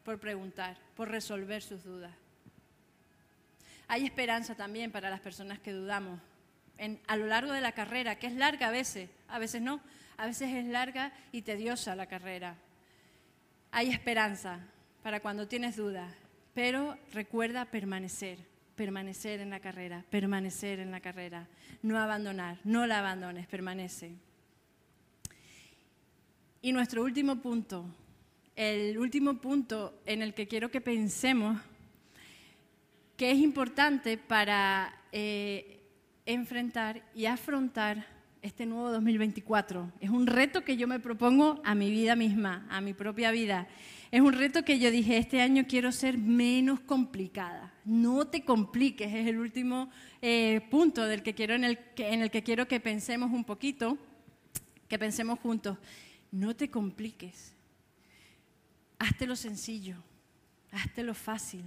por 0.04 0.18
preguntar, 0.18 0.76
por 0.96 1.08
resolver 1.08 1.62
sus 1.62 1.84
dudas. 1.84 2.12
Hay 3.88 4.04
esperanza 4.04 4.54
también 4.54 4.90
para 4.90 5.10
las 5.10 5.20
personas 5.20 5.58
que 5.58 5.72
dudamos 5.72 6.20
a 7.06 7.16
lo 7.16 7.26
largo 7.26 7.52
de 7.52 7.60
la 7.60 7.72
carrera, 7.72 8.18
que 8.18 8.26
es 8.26 8.34
larga 8.34 8.68
a 8.68 8.70
veces, 8.70 9.08
a 9.28 9.38
veces 9.38 9.62
no, 9.62 9.80
a 10.16 10.26
veces 10.26 10.52
es 10.52 10.64
larga 10.66 11.12
y 11.32 11.42
tediosa 11.42 11.94
la 11.94 12.06
carrera. 12.06 12.56
Hay 13.70 13.90
esperanza, 13.90 14.60
para 15.04 15.20
cuando 15.20 15.46
tienes 15.46 15.76
dudas, 15.76 16.10
pero 16.54 16.96
recuerda 17.12 17.66
permanecer, 17.66 18.38
permanecer 18.74 19.40
en 19.40 19.50
la 19.50 19.60
carrera, 19.60 20.02
permanecer 20.08 20.80
en 20.80 20.90
la 20.90 21.00
carrera, 21.00 21.46
no 21.82 21.98
abandonar, 21.98 22.56
no 22.64 22.86
la 22.86 23.00
abandones, 23.00 23.46
permanece. 23.46 24.12
Y 26.62 26.72
nuestro 26.72 27.04
último 27.04 27.36
punto, 27.36 27.84
el 28.56 28.96
último 28.96 29.34
punto 29.42 30.00
en 30.06 30.22
el 30.22 30.32
que 30.32 30.48
quiero 30.48 30.70
que 30.70 30.80
pensemos, 30.80 31.60
que 33.18 33.30
es 33.30 33.36
importante 33.36 34.16
para 34.16 35.02
eh, 35.12 35.80
enfrentar 36.24 37.02
y 37.14 37.26
afrontar 37.26 38.06
este 38.40 38.64
nuevo 38.64 38.90
2024. 38.90 39.92
Es 40.00 40.08
un 40.08 40.26
reto 40.26 40.64
que 40.64 40.78
yo 40.78 40.88
me 40.88 40.98
propongo 40.98 41.60
a 41.62 41.74
mi 41.74 41.90
vida 41.90 42.16
misma, 42.16 42.66
a 42.70 42.80
mi 42.80 42.94
propia 42.94 43.30
vida. 43.32 43.68
Es 44.14 44.20
un 44.20 44.32
reto 44.32 44.64
que 44.64 44.78
yo 44.78 44.92
dije, 44.92 45.18
este 45.18 45.42
año 45.42 45.64
quiero 45.66 45.90
ser 45.90 46.18
menos 46.18 46.78
complicada. 46.78 47.74
No 47.84 48.28
te 48.28 48.44
compliques, 48.44 49.12
es 49.12 49.26
el 49.26 49.40
último 49.40 49.90
eh, 50.22 50.60
punto 50.70 51.04
del 51.04 51.24
que 51.24 51.34
quiero, 51.34 51.56
en, 51.56 51.64
el 51.64 52.30
que, 52.30 52.42
quiero 52.44 52.68
que 52.68 52.78
pensemos 52.78 53.32
un 53.32 53.42
poquito, 53.42 53.98
que 54.86 55.00
pensemos 55.00 55.40
juntos. 55.40 55.78
No 56.30 56.54
te 56.54 56.70
compliques. 56.70 57.56
Hazte 59.00 59.26
lo 59.26 59.34
sencillo, 59.34 59.96
hazte 60.70 61.02
lo 61.02 61.14
fácil. 61.14 61.64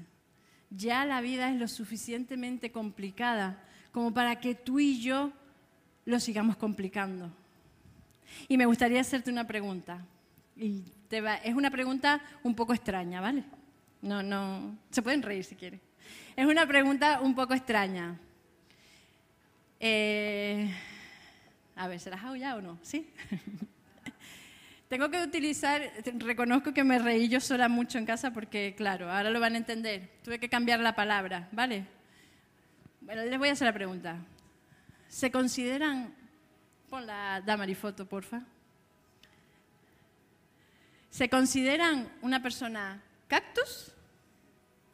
Ya 0.69 1.03
la 1.03 1.19
vida 1.19 1.51
es 1.51 1.59
lo 1.59 1.67
suficientemente 1.67 2.71
complicada 2.71 3.61
como 3.91 4.13
para 4.13 4.39
que 4.39 4.55
tú 4.55 4.79
y 4.79 5.01
yo 5.01 5.33
lo 6.05 6.17
sigamos 6.21 6.55
complicando. 6.55 7.29
Y 8.47 8.55
me 8.55 8.67
gustaría 8.67 9.01
hacerte 9.01 9.31
una 9.31 9.45
pregunta. 9.45 10.07
Es 11.09 11.55
una 11.55 11.71
pregunta 11.71 12.21
un 12.43 12.55
poco 12.55 12.73
extraña, 12.73 13.21
¿vale? 13.21 13.43
No, 14.01 14.21
no, 14.21 14.77
se 14.91 15.01
pueden 15.01 15.21
reír 15.21 15.43
si 15.43 15.55
quieren. 15.55 15.81
Es 16.35 16.45
una 16.45 16.67
pregunta 16.67 17.19
un 17.21 17.33
poco 17.33 17.53
extraña. 17.53 18.19
Eh, 19.79 20.71
a 21.75 21.87
ver, 21.87 21.99
¿se 21.99 22.09
las 22.09 22.23
hago 22.23 22.35
ya 22.35 22.55
o 22.55 22.61
no? 22.61 22.77
¿Sí? 22.81 23.09
Tengo 24.87 25.09
que 25.09 25.21
utilizar, 25.21 25.81
reconozco 26.17 26.73
que 26.73 26.83
me 26.83 26.97
reí 26.97 27.27
yo 27.27 27.41
sola 27.41 27.67
mucho 27.67 27.97
en 27.97 28.05
casa 28.05 28.31
porque, 28.31 28.73
claro, 28.77 29.11
ahora 29.11 29.29
lo 29.29 29.39
van 29.39 29.55
a 29.55 29.57
entender. 29.57 30.09
Tuve 30.23 30.39
que 30.39 30.47
cambiar 30.47 30.79
la 30.79 30.95
palabra, 30.95 31.49
¿vale? 31.51 31.85
Bueno, 33.01 33.23
les 33.25 33.37
voy 33.37 33.49
a 33.49 33.53
hacer 33.53 33.65
la 33.65 33.73
pregunta. 33.73 34.17
¿Se 35.09 35.29
consideran, 35.29 36.13
pon 36.89 37.05
la 37.05 37.41
damarifoto, 37.41 38.05
porfa. 38.07 38.43
¿Se 41.09 41.29
consideran 41.29 42.11
una 42.21 42.41
persona 42.41 43.01
cactus 43.27 43.91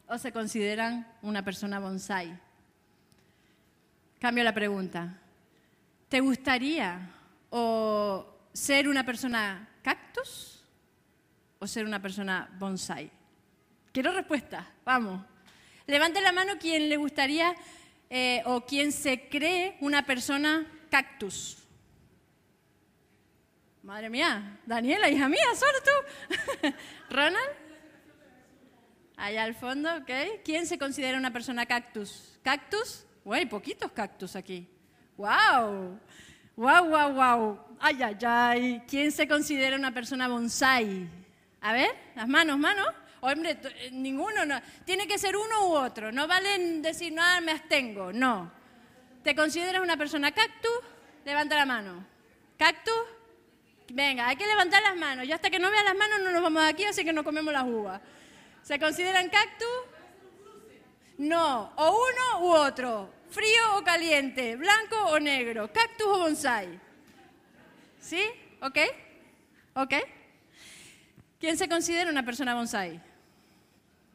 o 0.06 0.18
se 0.18 0.32
consideran 0.32 1.06
una 1.22 1.44
persona 1.44 1.78
bonsai? 1.78 2.38
Cambio 4.18 4.44
la 4.44 4.54
pregunta. 4.54 5.18
¿Te 6.08 6.20
gustaría 6.20 7.10
o 7.50 8.26
ser 8.52 8.88
una 8.88 9.04
persona 9.04 9.68
cactus 9.82 10.62
o 11.58 11.66
ser 11.66 11.84
una 11.84 12.00
persona 12.00 12.48
bonsai? 12.58 13.10
Quiero 13.92 14.12
respuesta, 14.12 14.66
vamos. 14.84 15.24
Levante 15.86 16.20
la 16.20 16.32
mano 16.32 16.58
quien 16.58 16.88
le 16.88 16.96
gustaría 16.96 17.54
eh, 18.08 18.42
o 18.46 18.62
quien 18.62 18.92
se 18.92 19.28
cree 19.28 19.76
una 19.80 20.06
persona 20.06 20.66
cactus. 20.90 21.63
Madre 23.84 24.08
mía, 24.08 24.58
Daniela, 24.64 25.10
hija 25.10 25.28
mía, 25.28 25.44
solo 25.54 25.78
tú. 25.84 26.70
Ronald. 27.10 27.50
Allá 29.14 29.44
al 29.44 29.54
fondo, 29.54 29.94
¿ok? 29.96 30.40
¿Quién 30.42 30.66
se 30.66 30.78
considera 30.78 31.18
una 31.18 31.30
persona 31.30 31.66
cactus? 31.66 32.38
¿Cactus? 32.42 33.04
Hay 33.30 33.44
poquitos 33.44 33.92
cactus 33.92 34.36
aquí. 34.36 34.66
¡Wow! 35.18 36.00
¡Wow, 36.56 36.88
wow, 36.88 37.12
wow! 37.12 37.58
¡Ay, 37.78 38.02
ay, 38.02 38.16
ay! 38.26 38.82
¿Quién 38.88 39.12
se 39.12 39.28
considera 39.28 39.76
una 39.76 39.92
persona 39.92 40.28
bonsai? 40.28 41.06
A 41.60 41.74
ver, 41.74 41.94
las 42.16 42.26
manos, 42.26 42.58
manos. 42.58 42.88
Hombre, 43.20 43.58
eh, 43.62 43.90
ninguno, 43.92 44.46
no. 44.46 44.62
Tiene 44.86 45.06
que 45.06 45.18
ser 45.18 45.36
uno 45.36 45.68
u 45.68 45.72
otro. 45.72 46.10
No 46.10 46.26
valen 46.26 46.80
decir, 46.80 47.12
no, 47.12 47.22
me 47.42 47.52
abstengo. 47.52 48.14
No. 48.14 48.50
¿Te 49.22 49.34
consideras 49.34 49.82
una 49.82 49.98
persona 49.98 50.32
cactus? 50.32 50.80
Levanta 51.26 51.54
la 51.54 51.66
mano. 51.66 52.06
¿Cactus? 52.56 53.13
Venga, 53.90 54.28
hay 54.28 54.36
que 54.36 54.46
levantar 54.46 54.82
las 54.82 54.96
manos. 54.96 55.26
Yo 55.26 55.34
hasta 55.34 55.50
que 55.50 55.58
no 55.58 55.70
vea 55.70 55.82
las 55.84 55.94
manos 55.94 56.20
no 56.20 56.30
nos 56.30 56.42
vamos 56.42 56.62
de 56.62 56.68
aquí, 56.68 56.84
así 56.84 57.04
que 57.04 57.12
no 57.12 57.24
comemos 57.24 57.52
las 57.52 57.64
uvas. 57.64 58.00
¿Se 58.62 58.78
consideran 58.78 59.28
cactus? 59.28 59.68
No, 61.18 61.72
o 61.76 61.90
uno 61.90 62.46
u 62.46 62.52
otro. 62.52 63.12
Frío 63.30 63.76
o 63.76 63.84
caliente, 63.84 64.56
blanco 64.56 64.96
o 65.06 65.18
negro, 65.18 65.70
cactus 65.72 66.06
o 66.06 66.18
bonsai. 66.18 66.80
¿Sí? 68.00 68.22
¿Ok? 68.60 68.78
¿Ok? 69.74 69.94
¿Quién 71.38 71.58
se 71.58 71.68
considera 71.68 72.10
una 72.10 72.24
persona 72.24 72.54
bonsai? 72.54 73.00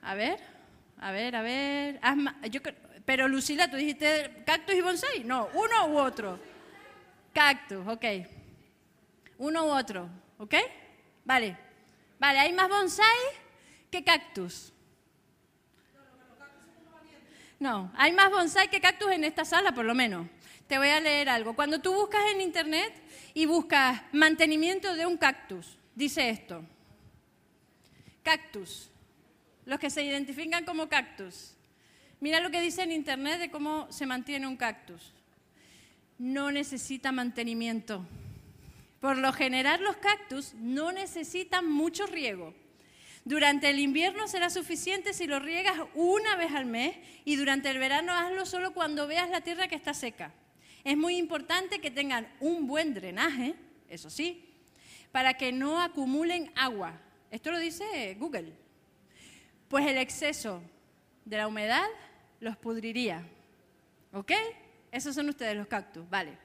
A 0.02 0.16
ver, 0.16 0.40
a 1.00 1.12
ver, 1.12 1.36
a 1.36 1.42
ver. 1.42 2.00
pero 3.06 3.28
Lucila, 3.28 3.70
tú 3.70 3.78
dijiste 3.78 4.44
cactus 4.46 4.76
y 4.76 4.82
bonsai. 4.82 5.24
No, 5.26 5.50
uno 5.54 5.88
u 5.88 5.98
otro. 6.00 6.40
Cactus, 7.34 7.86
ok. 7.88 8.06
Uno 9.40 9.66
u 9.66 9.70
otro, 9.70 10.10
¿ok? 10.38 10.54
Vale. 11.24 11.58
Vale, 12.20 12.40
hay 12.40 12.54
más 12.54 12.68
bonsai 12.68 13.18
que 13.90 14.04
cactus. 14.04 14.74
No, 17.58 17.92
hay 17.96 18.12
más 18.12 18.30
bonsai 18.30 18.70
que 18.70 18.82
cactus 18.82 19.12
en 19.12 19.24
esta 19.24 19.46
sala, 19.46 19.72
por 19.72 19.86
lo 19.86 19.96
menos. 19.96 20.28
Te 20.68 20.78
voy 20.78 20.90
a 20.90 21.00
leer 21.00 21.30
algo. 21.30 21.56
Cuando 21.56 21.80
tú 21.80 21.94
buscas 21.94 22.22
en 22.34 22.42
internet 22.42 22.94
y 23.34 23.46
buscas 23.46 24.02
mantenimiento 24.12 24.94
de 24.96 25.06
un 25.06 25.18
cactus, 25.18 25.78
dice 25.96 26.30
esto. 26.30 26.64
Cactus. 28.24 28.92
Los 29.66 29.80
que 29.80 29.90
se 29.90 30.04
identifican 30.04 30.66
como 30.66 30.90
cactus. 30.90 31.56
Mira 32.20 32.42
lo 32.42 32.52
que 32.52 32.60
dice 32.60 32.84
en 32.84 32.92
internet 32.92 33.40
de 33.40 33.50
cómo 33.50 33.90
se 33.90 34.06
mantiene 34.06 34.48
un 34.48 34.58
cactus. 34.58 35.14
No 36.18 36.52
necesita 36.52 37.14
mantenimiento. 37.14 38.06
Por 39.00 39.18
lo 39.18 39.32
general 39.32 39.82
los 39.82 39.98
cactus 39.98 40.54
no 40.56 40.92
necesitan 40.92 41.70
mucho 41.70 42.06
riego. 42.06 42.54
Durante 43.26 43.70
el 43.70 43.80
invierno 43.80 44.28
será 44.28 44.50
suficiente 44.50 45.14
si 45.14 45.28
lo 45.28 45.40
riegas 45.40 45.80
una 45.94 46.36
vez 46.36 46.54
al 46.54 46.66
mes 46.66 46.98
y 47.26 47.36
durante 47.36 47.70
el 47.70 47.78
verano 47.78 48.14
hazlo 48.14 48.46
solo 48.46 48.74
cuando 48.74 49.08
veas 49.08 49.30
la 49.30 49.42
tierra 49.42 49.68
que 49.68 49.76
está 49.76 49.94
seca. 49.94 50.34
Es 50.84 50.98
muy 50.98 51.18
importante 51.18 51.80
que 51.80 51.92
tengan 51.92 52.28
un 52.40 52.68
buen 52.68 52.94
drenaje, 52.94 53.56
eso 53.90 54.10
sí, 54.10 54.50
para 55.12 55.36
que 55.36 55.52
no 55.52 55.82
acumulen 55.82 56.52
agua. 56.56 57.00
Esto 57.32 57.52
lo 57.52 57.60
dice 57.60 58.16
Google. 58.20 58.54
Pues 59.68 59.86
el 59.86 59.98
exceso 59.98 60.62
de 61.26 61.38
la 61.38 61.48
humedad 61.48 61.86
los 62.40 62.58
pudriría. 62.58 63.24
¿Ok? 64.14 64.32
Esos 64.92 65.14
son 65.14 65.30
ustedes 65.30 65.56
los 65.56 65.68
cactus, 65.68 66.10
vale. 66.10 66.36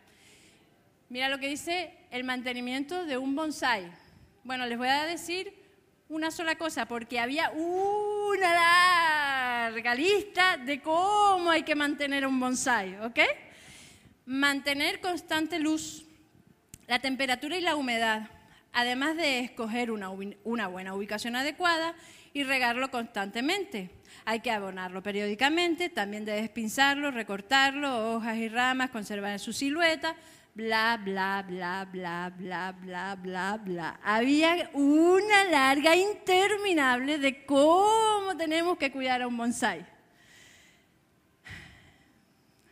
Mira 1.09 1.29
lo 1.29 1.39
que 1.39 1.49
dice 1.49 1.97
el 2.15 2.23
mantenimiento 2.23 3.07
de 3.07 3.19
un 3.19 3.35
bonsai. 3.35 3.91
Bueno, 4.45 4.67
les 4.67 4.79
voy 4.79 4.87
a 4.87 5.05
decir 5.05 5.53
una 6.09 6.31
sola 6.31 6.55
cosa, 6.55 6.87
porque 6.87 7.19
había 7.19 7.51
una 7.51 8.55
larga 9.65 9.97
lista 9.97 10.57
de 10.57 10.81
cómo 10.81 11.51
hay 11.51 11.65
que 11.65 11.75
mantener 11.75 12.25
un 12.25 12.39
bonsai, 12.39 12.95
¿ok? 13.01 13.19
Mantener 14.27 15.01
constante 15.01 15.59
luz, 15.59 16.07
la 16.87 17.01
temperatura 17.01 17.59
y 17.59 17.61
la 17.61 17.75
humedad, 17.75 18.31
además 18.73 19.17
de 19.17 19.41
escoger 19.41 19.91
una, 19.91 20.07
buena 20.69 20.95
ubicación 20.95 21.35
adecuada 21.35 21.97
y 22.33 22.45
regarlo 22.45 22.93
constantemente. 22.93 23.91
Hay 24.25 24.39
que 24.39 24.53
abonarlo 24.53 25.03
periódicamente, 25.03 25.89
también 25.89 26.25
debes 26.25 26.49
pinzarlo, 26.49 27.11
recortarlo, 27.11 28.15
hojas 28.15 28.37
y 28.37 28.49
ramas, 28.49 28.91
conservar 28.91 29.41
su 29.41 29.53
silueta, 29.53 30.15
bla, 30.55 30.97
bla, 30.97 31.43
bla, 31.43 31.85
bla, 31.85 32.31
bla, 32.31 32.73
bla, 32.73 33.17
bla, 33.17 33.57
bla. 33.57 34.01
Había 34.03 34.71
una 34.73 35.45
larga 35.45 35.97
interminable 35.97 37.19
de 37.19 37.45
cómo 37.45 38.37
tenemos 38.37 38.79
que 38.79 38.93
cuidar 38.93 39.23
a 39.23 39.27
un 39.27 39.37
bonsai. 39.37 39.85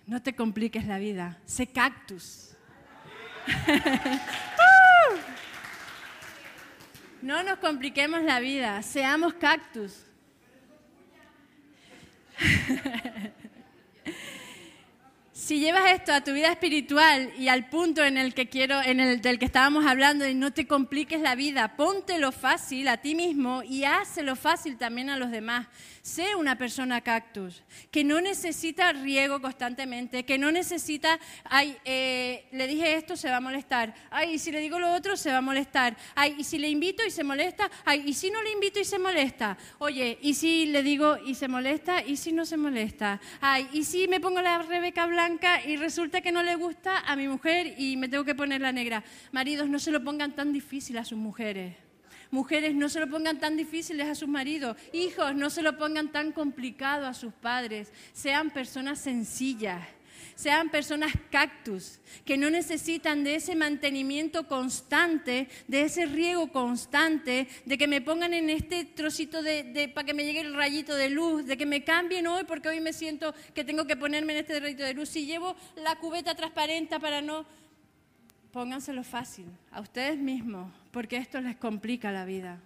No 0.06 0.22
te 0.22 0.34
compliques 0.34 0.86
la 0.86 0.98
vida, 0.98 1.38
sé 1.44 1.66
cactus. 1.66 2.56
no 7.22 7.42
nos 7.42 7.58
compliquemos 7.58 8.22
la 8.22 8.38
vida, 8.40 8.80
seamos 8.82 9.34
cactus. 9.34 10.04
si 15.42 15.58
llevas 15.58 15.90
esto 15.90 16.12
a 16.12 16.20
tu 16.20 16.32
vida 16.32 16.52
espiritual 16.52 17.32
y 17.36 17.48
al 17.48 17.68
punto 17.68 18.04
en 18.04 18.16
el 18.16 18.32
que 18.32 18.48
quiero, 18.48 18.80
en 18.80 19.00
el 19.00 19.20
del 19.20 19.40
que 19.40 19.44
estábamos 19.44 19.84
hablando, 19.86 20.24
y 20.28 20.34
no 20.34 20.52
te 20.52 20.68
compliques 20.68 21.20
la 21.20 21.34
vida, 21.34 21.76
póntelo 21.76 22.30
fácil 22.30 22.86
a 22.86 22.98
ti 22.98 23.16
mismo 23.16 23.64
y 23.64 23.82
hácelo 23.82 24.36
fácil 24.36 24.76
también 24.76 25.10
a 25.10 25.16
los 25.16 25.32
demás. 25.32 25.66
Sé 26.02 26.34
una 26.34 26.58
persona 26.58 27.00
cactus, 27.00 27.62
que 27.92 28.02
no 28.02 28.20
necesita 28.20 28.92
riego 28.92 29.40
constantemente, 29.40 30.24
que 30.24 30.36
no 30.36 30.50
necesita, 30.50 31.20
ay, 31.44 31.76
eh, 31.84 32.48
le 32.50 32.66
dije 32.66 32.96
esto, 32.96 33.16
se 33.16 33.30
va 33.30 33.36
a 33.36 33.40
molestar, 33.40 33.94
ay, 34.10 34.32
y 34.32 34.38
si 34.40 34.50
le 34.50 34.58
digo 34.58 34.80
lo 34.80 34.92
otro, 34.92 35.16
se 35.16 35.30
va 35.30 35.38
a 35.38 35.40
molestar, 35.40 35.96
ay, 36.16 36.34
y 36.38 36.42
si 36.42 36.58
le 36.58 36.68
invito 36.68 37.06
y 37.06 37.12
se 37.12 37.22
molesta, 37.22 37.70
ay, 37.84 38.02
y 38.04 38.14
si 38.14 38.32
no 38.32 38.42
le 38.42 38.50
invito 38.50 38.80
y 38.80 38.84
se 38.84 38.98
molesta, 38.98 39.56
oye, 39.78 40.18
y 40.20 40.34
si 40.34 40.66
le 40.66 40.82
digo 40.82 41.18
y 41.24 41.36
se 41.36 41.46
molesta, 41.46 42.02
y 42.04 42.16
si 42.16 42.32
no 42.32 42.46
se 42.46 42.56
molesta, 42.56 43.20
ay, 43.40 43.68
y 43.72 43.84
si 43.84 44.08
me 44.08 44.18
pongo 44.18 44.42
la 44.42 44.58
Rebeca 44.58 45.06
blanca 45.06 45.64
y 45.64 45.76
resulta 45.76 46.20
que 46.20 46.32
no 46.32 46.42
le 46.42 46.56
gusta 46.56 46.98
a 46.98 47.14
mi 47.14 47.28
mujer 47.28 47.74
y 47.78 47.96
me 47.96 48.08
tengo 48.08 48.24
que 48.24 48.34
poner 48.34 48.60
la 48.60 48.72
negra. 48.72 49.04
Maridos, 49.30 49.68
no 49.68 49.78
se 49.78 49.92
lo 49.92 50.02
pongan 50.02 50.34
tan 50.34 50.52
difícil 50.52 50.98
a 50.98 51.04
sus 51.04 51.18
mujeres. 51.18 51.76
Mujeres, 52.32 52.74
no 52.74 52.88
se 52.88 52.98
lo 52.98 53.10
pongan 53.10 53.38
tan 53.38 53.58
difíciles 53.58 54.08
a 54.08 54.14
sus 54.14 54.26
maridos. 54.26 54.74
Hijos, 54.94 55.34
no 55.34 55.50
se 55.50 55.60
lo 55.60 55.76
pongan 55.76 56.10
tan 56.10 56.32
complicado 56.32 57.06
a 57.06 57.12
sus 57.12 57.34
padres. 57.34 57.92
Sean 58.14 58.50
personas 58.50 59.00
sencillas. 59.00 59.86
Sean 60.34 60.70
personas 60.70 61.12
cactus, 61.30 62.00
que 62.24 62.38
no 62.38 62.48
necesitan 62.48 63.22
de 63.22 63.34
ese 63.34 63.54
mantenimiento 63.54 64.48
constante, 64.48 65.46
de 65.68 65.82
ese 65.82 66.06
riego 66.06 66.50
constante, 66.50 67.48
de 67.66 67.76
que 67.76 67.86
me 67.86 68.00
pongan 68.00 68.32
en 68.32 68.48
este 68.48 68.86
trocito 68.86 69.42
de, 69.42 69.92
para 69.94 70.06
que 70.06 70.14
me 70.14 70.24
llegue 70.24 70.40
el 70.40 70.54
rayito 70.54 70.96
de 70.96 71.10
luz, 71.10 71.44
de 71.44 71.58
que 71.58 71.66
me 71.66 71.84
cambien 71.84 72.26
hoy 72.26 72.44
porque 72.44 72.70
hoy 72.70 72.80
me 72.80 72.94
siento 72.94 73.34
que 73.54 73.62
tengo 73.62 73.86
que 73.86 73.96
ponerme 73.96 74.32
en 74.32 74.38
este 74.38 74.58
rayito 74.58 74.84
de 74.84 74.94
luz. 74.94 75.10
Si 75.10 75.26
llevo 75.26 75.54
la 75.76 75.96
cubeta 75.96 76.34
transparente 76.34 76.98
para 76.98 77.20
no 77.20 77.44
pónganselo 78.52 79.04
fácil 79.04 79.46
a 79.70 79.82
ustedes 79.82 80.16
mismos, 80.16 80.81
porque 80.92 81.16
esto 81.16 81.40
les 81.40 81.56
complica 81.56 82.12
la 82.12 82.24
vida. 82.24 82.60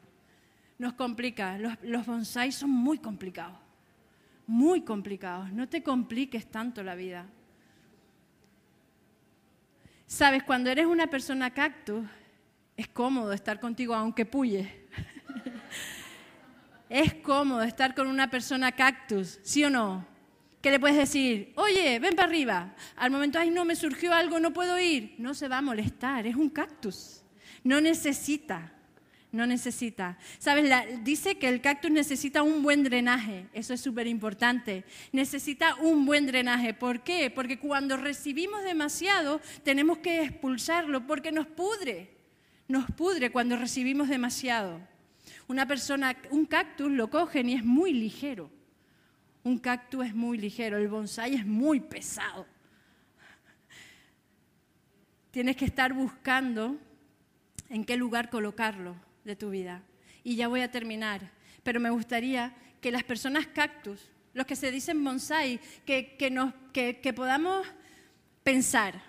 Nos 0.78 0.92
complica. 0.92 1.56
Los, 1.56 1.74
los 1.82 2.04
bonsáis 2.04 2.54
son 2.54 2.70
muy 2.70 2.98
complicados. 2.98 3.56
Muy 4.46 4.82
complicados. 4.82 5.50
No 5.52 5.68
te 5.68 5.82
compliques 5.82 6.50
tanto 6.50 6.82
la 6.82 6.94
vida. 6.94 7.26
Sabes, 10.06 10.42
cuando 10.42 10.70
eres 10.70 10.86
una 10.86 11.06
persona 11.06 11.50
cactus, 11.50 12.04
es 12.76 12.88
cómodo 12.88 13.32
estar 13.32 13.58
contigo 13.58 13.94
aunque 13.94 14.26
puye. 14.26 14.86
es 16.90 17.14
cómodo 17.14 17.62
estar 17.62 17.94
con 17.94 18.06
una 18.06 18.28
persona 18.30 18.72
cactus, 18.72 19.40
¿sí 19.42 19.64
o 19.64 19.70
no? 19.70 20.16
que 20.66 20.72
le 20.72 20.80
puedes 20.80 20.96
decir, 20.96 21.52
oye, 21.54 22.00
ven 22.00 22.16
para 22.16 22.26
arriba. 22.26 22.74
Al 22.96 23.12
momento, 23.12 23.38
ay, 23.38 23.50
no, 23.50 23.64
me 23.64 23.76
surgió 23.76 24.12
algo, 24.12 24.40
no 24.40 24.52
puedo 24.52 24.76
ir. 24.80 25.14
No 25.16 25.32
se 25.32 25.46
va 25.46 25.58
a 25.58 25.62
molestar, 25.62 26.26
es 26.26 26.34
un 26.34 26.50
cactus. 26.50 27.22
No 27.66 27.80
necesita, 27.80 28.70
no 29.32 29.44
necesita. 29.44 30.16
¿Sabes? 30.38 30.70
dice 31.02 31.36
que 31.36 31.48
el 31.48 31.60
cactus 31.60 31.90
necesita 31.90 32.44
un 32.44 32.62
buen 32.62 32.84
drenaje, 32.84 33.48
eso 33.52 33.74
es 33.74 33.80
súper 33.80 34.06
importante. 34.06 34.84
Necesita 35.10 35.74
un 35.74 36.06
buen 36.06 36.28
drenaje. 36.28 36.74
¿Por 36.74 37.02
qué? 37.02 37.28
Porque 37.28 37.58
cuando 37.58 37.96
recibimos 37.96 38.62
demasiado, 38.62 39.40
tenemos 39.64 39.98
que 39.98 40.22
expulsarlo 40.22 41.08
porque 41.08 41.32
nos 41.32 41.48
pudre. 41.48 42.14
Nos 42.68 42.88
pudre 42.92 43.32
cuando 43.32 43.56
recibimos 43.56 44.08
demasiado. 44.08 44.80
Una 45.48 45.66
persona, 45.66 46.16
un 46.30 46.46
cactus 46.46 46.92
lo 46.92 47.10
cogen 47.10 47.48
y 47.48 47.54
es 47.54 47.64
muy 47.64 47.92
ligero. 47.92 48.48
Un 49.42 49.58
cactus 49.58 50.06
es 50.06 50.14
muy 50.14 50.38
ligero, 50.38 50.76
el 50.76 50.86
bonsai 50.86 51.34
es 51.34 51.44
muy 51.44 51.80
pesado. 51.80 52.46
Tienes 55.32 55.56
que 55.56 55.64
estar 55.64 55.92
buscando 55.92 56.78
en 57.68 57.84
qué 57.84 57.96
lugar 57.96 58.30
colocarlo 58.30 58.96
de 59.24 59.36
tu 59.36 59.50
vida. 59.50 59.82
Y 60.24 60.36
ya 60.36 60.48
voy 60.48 60.60
a 60.60 60.70
terminar, 60.70 61.30
pero 61.62 61.80
me 61.80 61.90
gustaría 61.90 62.54
que 62.80 62.90
las 62.90 63.04
personas 63.04 63.46
cactus, 63.46 64.10
los 64.34 64.46
que 64.46 64.56
se 64.56 64.70
dicen 64.70 65.02
bonsai, 65.02 65.60
que, 65.84 66.16
que, 66.16 67.00
que 67.00 67.12
podamos 67.12 67.66
pensar 68.42 69.02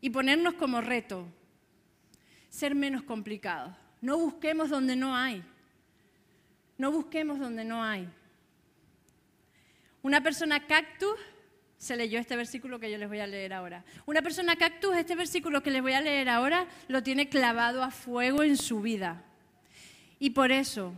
y 0.00 0.10
ponernos 0.10 0.54
como 0.54 0.80
reto 0.80 1.26
ser 2.48 2.74
menos 2.74 3.02
complicados. 3.02 3.74
No 4.00 4.18
busquemos 4.18 4.70
donde 4.70 4.96
no 4.96 5.16
hay. 5.16 5.42
No 6.78 6.92
busquemos 6.92 7.38
donde 7.38 7.64
no 7.64 7.82
hay. 7.82 8.08
Una 10.02 10.22
persona 10.22 10.66
cactus, 10.66 11.18
se 11.84 11.96
leyó 11.96 12.18
este 12.18 12.34
versículo 12.34 12.80
que 12.80 12.90
yo 12.90 12.96
les 12.96 13.08
voy 13.08 13.18
a 13.20 13.26
leer 13.26 13.52
ahora. 13.52 13.84
Una 14.06 14.22
persona 14.22 14.56
cactus, 14.56 14.96
este 14.96 15.14
versículo 15.14 15.62
que 15.62 15.70
les 15.70 15.82
voy 15.82 15.92
a 15.92 16.00
leer 16.00 16.30
ahora, 16.30 16.66
lo 16.88 17.02
tiene 17.02 17.28
clavado 17.28 17.82
a 17.82 17.90
fuego 17.90 18.42
en 18.42 18.56
su 18.56 18.80
vida. 18.80 19.22
Y 20.18 20.30
por 20.30 20.50
eso 20.50 20.94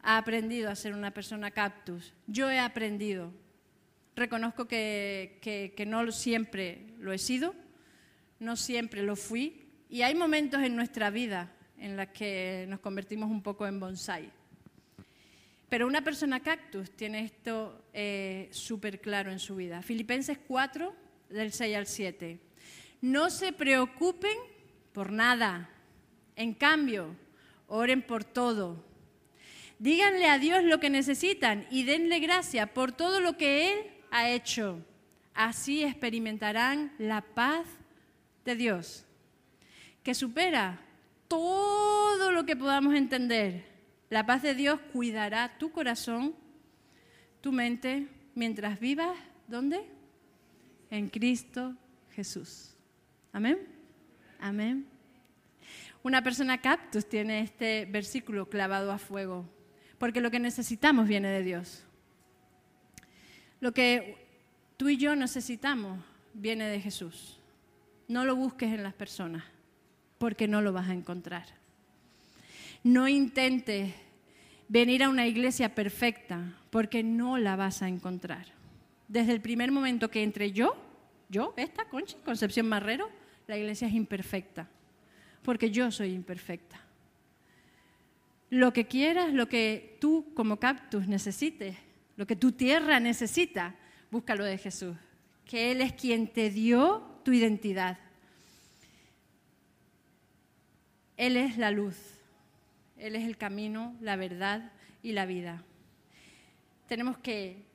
ha 0.00 0.16
aprendido 0.16 0.70
a 0.70 0.76
ser 0.76 0.94
una 0.94 1.10
persona 1.10 1.50
cactus. 1.50 2.14
Yo 2.26 2.50
he 2.50 2.58
aprendido. 2.58 3.34
Reconozco 4.16 4.66
que, 4.66 5.40
que 5.42 5.86
no 5.86 6.10
siempre 6.10 6.86
lo 6.98 7.12
he 7.12 7.18
sido, 7.18 7.54
no 8.38 8.56
siempre 8.56 9.02
lo 9.02 9.16
fui, 9.16 9.66
y 9.90 10.02
hay 10.02 10.14
momentos 10.14 10.62
en 10.62 10.74
nuestra 10.74 11.10
vida 11.10 11.52
en 11.76 11.98
los 11.98 12.06
que 12.08 12.64
nos 12.70 12.80
convertimos 12.80 13.30
un 13.30 13.42
poco 13.42 13.66
en 13.66 13.78
bonsai. 13.78 14.30
Pero 15.74 15.88
una 15.88 16.02
persona 16.02 16.38
cactus 16.38 16.92
tiene 16.92 17.24
esto 17.24 17.86
eh, 17.92 18.48
súper 18.52 19.00
claro 19.00 19.32
en 19.32 19.40
su 19.40 19.56
vida. 19.56 19.82
Filipenses 19.82 20.38
4, 20.46 20.94
del 21.30 21.52
6 21.52 21.76
al 21.76 21.88
7. 21.88 22.38
No 23.00 23.28
se 23.28 23.52
preocupen 23.52 24.36
por 24.92 25.10
nada. 25.10 25.68
En 26.36 26.54
cambio, 26.54 27.16
oren 27.66 28.02
por 28.02 28.22
todo. 28.22 28.84
Díganle 29.80 30.26
a 30.26 30.38
Dios 30.38 30.62
lo 30.62 30.78
que 30.78 30.90
necesitan 30.90 31.66
y 31.72 31.82
denle 31.82 32.20
gracia 32.20 32.72
por 32.72 32.92
todo 32.92 33.18
lo 33.18 33.36
que 33.36 33.72
Él 33.72 33.78
ha 34.12 34.30
hecho. 34.30 34.78
Así 35.34 35.82
experimentarán 35.82 36.92
la 36.98 37.20
paz 37.20 37.66
de 38.44 38.54
Dios, 38.54 39.06
que 40.04 40.14
supera 40.14 40.80
todo 41.26 42.30
lo 42.30 42.46
que 42.46 42.54
podamos 42.54 42.94
entender. 42.94 43.73
La 44.10 44.26
paz 44.26 44.42
de 44.42 44.54
Dios 44.54 44.80
cuidará 44.92 45.56
tu 45.58 45.70
corazón, 45.70 46.34
tu 47.40 47.52
mente, 47.52 48.08
mientras 48.34 48.78
vivas, 48.78 49.16
¿dónde? 49.48 49.84
En 50.90 51.08
Cristo 51.08 51.74
Jesús. 52.12 52.74
Amén. 53.32 53.58
Amén. 54.38 54.86
Una 56.02 56.22
persona 56.22 56.60
cactus 56.60 57.08
tiene 57.08 57.40
este 57.40 57.86
versículo 57.86 58.48
clavado 58.48 58.92
a 58.92 58.98
fuego, 58.98 59.48
porque 59.98 60.20
lo 60.20 60.30
que 60.30 60.38
necesitamos 60.38 61.08
viene 61.08 61.28
de 61.28 61.42
Dios. 61.42 61.84
Lo 63.60 63.72
que 63.72 64.18
tú 64.76 64.90
y 64.90 64.98
yo 64.98 65.16
necesitamos 65.16 65.98
viene 66.34 66.68
de 66.68 66.80
Jesús. 66.80 67.40
No 68.06 68.26
lo 68.26 68.36
busques 68.36 68.70
en 68.70 68.82
las 68.82 68.92
personas, 68.92 69.44
porque 70.18 70.46
no 70.46 70.60
lo 70.60 70.74
vas 70.74 70.90
a 70.90 70.92
encontrar. 70.92 71.46
No 72.84 73.08
intentes 73.08 73.92
venir 74.68 75.02
a 75.02 75.08
una 75.08 75.26
iglesia 75.26 75.74
perfecta, 75.74 76.56
porque 76.70 77.02
no 77.02 77.38
la 77.38 77.56
vas 77.56 77.82
a 77.82 77.88
encontrar. 77.88 78.46
Desde 79.08 79.32
el 79.32 79.40
primer 79.40 79.72
momento 79.72 80.10
que 80.10 80.22
entre 80.22 80.52
yo, 80.52 80.76
yo, 81.28 81.54
esta 81.56 81.86
Conchi, 81.86 82.16
Concepción 82.24 82.68
Marrero, 82.68 83.10
la 83.46 83.56
iglesia 83.56 83.88
es 83.88 83.94
imperfecta, 83.94 84.68
porque 85.42 85.70
yo 85.70 85.90
soy 85.90 86.12
imperfecta. 86.12 86.80
Lo 88.50 88.72
que 88.72 88.86
quieras, 88.86 89.32
lo 89.32 89.48
que 89.48 89.96
tú 90.00 90.32
como 90.34 90.58
cactus 90.58 91.08
necesites, 91.08 91.76
lo 92.16 92.26
que 92.26 92.36
tu 92.36 92.52
tierra 92.52 93.00
necesita, 93.00 93.74
búscalo 94.10 94.44
de 94.44 94.58
Jesús, 94.58 94.96
que 95.44 95.72
Él 95.72 95.80
es 95.80 95.92
quien 95.92 96.28
te 96.28 96.50
dio 96.50 97.02
tu 97.24 97.32
identidad. 97.32 97.98
Él 101.16 101.36
es 101.36 101.58
la 101.58 101.70
luz, 101.70 101.96
Él 103.04 103.16
es 103.16 103.24
el 103.26 103.36
camino, 103.36 103.94
la 104.00 104.16
verdad 104.16 104.72
y 105.02 105.12
la 105.12 105.26
vida. 105.26 105.62
Tenemos 106.88 107.18
que 107.18 107.66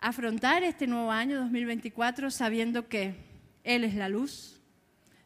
afrontar 0.00 0.62
este 0.64 0.86
nuevo 0.86 1.10
año 1.10 1.38
2024 1.40 2.30
sabiendo 2.30 2.86
que 2.86 3.14
Él 3.64 3.84
es 3.84 3.94
la 3.94 4.10
luz. 4.10 4.60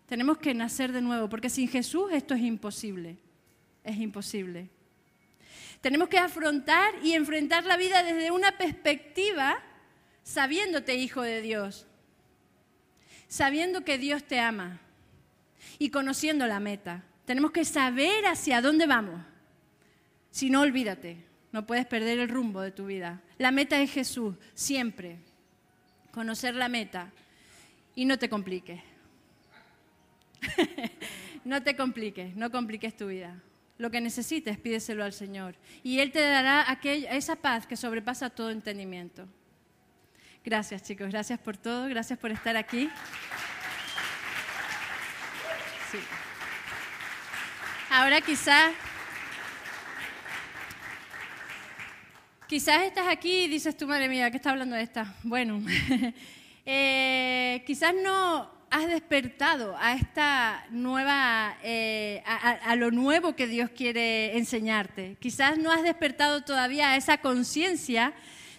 Tenemos 0.06 0.38
que 0.38 0.54
nacer 0.54 0.92
de 0.92 1.00
nuevo, 1.00 1.28
porque 1.28 1.50
sin 1.50 1.66
Jesús 1.66 2.12
esto 2.12 2.34
es 2.34 2.42
imposible, 2.42 3.18
es 3.82 3.96
imposible. 3.96 4.70
Tenemos 5.80 6.08
que 6.08 6.18
afrontar 6.18 6.94
y 7.02 7.14
enfrentar 7.14 7.64
la 7.64 7.76
vida 7.76 8.04
desde 8.04 8.30
una 8.30 8.56
perspectiva 8.56 9.58
sabiéndote 10.22 10.94
hijo 10.94 11.22
de 11.22 11.42
Dios, 11.42 11.88
sabiendo 13.26 13.84
que 13.84 13.98
Dios 13.98 14.22
te 14.22 14.38
ama 14.38 14.78
y 15.80 15.90
conociendo 15.90 16.46
la 16.46 16.60
meta. 16.60 17.02
Tenemos 17.24 17.52
que 17.52 17.64
saber 17.64 18.26
hacia 18.26 18.60
dónde 18.60 18.86
vamos. 18.86 19.20
Si 20.30 20.50
no, 20.50 20.60
olvídate, 20.60 21.16
no 21.52 21.66
puedes 21.66 21.86
perder 21.86 22.18
el 22.18 22.28
rumbo 22.28 22.60
de 22.60 22.72
tu 22.72 22.86
vida. 22.86 23.22
La 23.38 23.50
meta 23.50 23.80
es 23.80 23.92
Jesús, 23.92 24.34
siempre. 24.54 25.18
Conocer 26.10 26.54
la 26.54 26.68
meta 26.68 27.12
y 27.94 28.04
no 28.04 28.18
te 28.18 28.28
compliques. 28.28 28.80
no 31.44 31.62
te 31.62 31.76
compliques, 31.76 32.34
no 32.36 32.50
compliques 32.50 32.96
tu 32.96 33.06
vida. 33.06 33.40
Lo 33.78 33.90
que 33.90 34.00
necesites, 34.00 34.58
pídeselo 34.58 35.04
al 35.04 35.12
Señor. 35.12 35.56
Y 35.82 35.98
Él 36.00 36.12
te 36.12 36.20
dará 36.20 36.78
esa 36.82 37.36
paz 37.36 37.66
que 37.66 37.76
sobrepasa 37.76 38.30
todo 38.30 38.50
entendimiento. 38.50 39.26
Gracias 40.44 40.82
chicos, 40.82 41.08
gracias 41.08 41.38
por 41.38 41.56
todo, 41.56 41.88
gracias 41.88 42.18
por 42.18 42.30
estar 42.30 42.56
aquí. 42.56 42.90
Ahora 47.90 48.20
quizás, 48.20 48.72
quizás 52.48 52.82
estás 52.82 53.06
aquí 53.08 53.44
y 53.44 53.48
dices 53.48 53.76
tú, 53.76 53.86
madre 53.86 54.08
mía, 54.08 54.30
¿qué 54.30 54.36
está 54.36 54.50
hablando 54.50 54.74
esta? 54.76 55.14
Bueno, 55.22 55.62
eh, 56.66 57.62
quizás 57.66 57.94
no 57.94 58.50
has 58.70 58.88
despertado 58.88 59.76
a 59.78 59.94
esta 59.94 60.66
nueva, 60.70 61.56
eh, 61.62 62.22
a, 62.26 62.74
lo 62.74 62.90
nuevo 62.90 63.36
que 63.36 63.46
Dios 63.46 63.70
quiere 63.70 64.36
enseñarte. 64.36 65.16
Quizás 65.20 65.58
no 65.58 65.70
has 65.70 65.84
despertado 65.84 66.42
todavía 66.42 66.90
a 66.90 66.96
esa 66.96 67.18
conciencia 67.18 68.12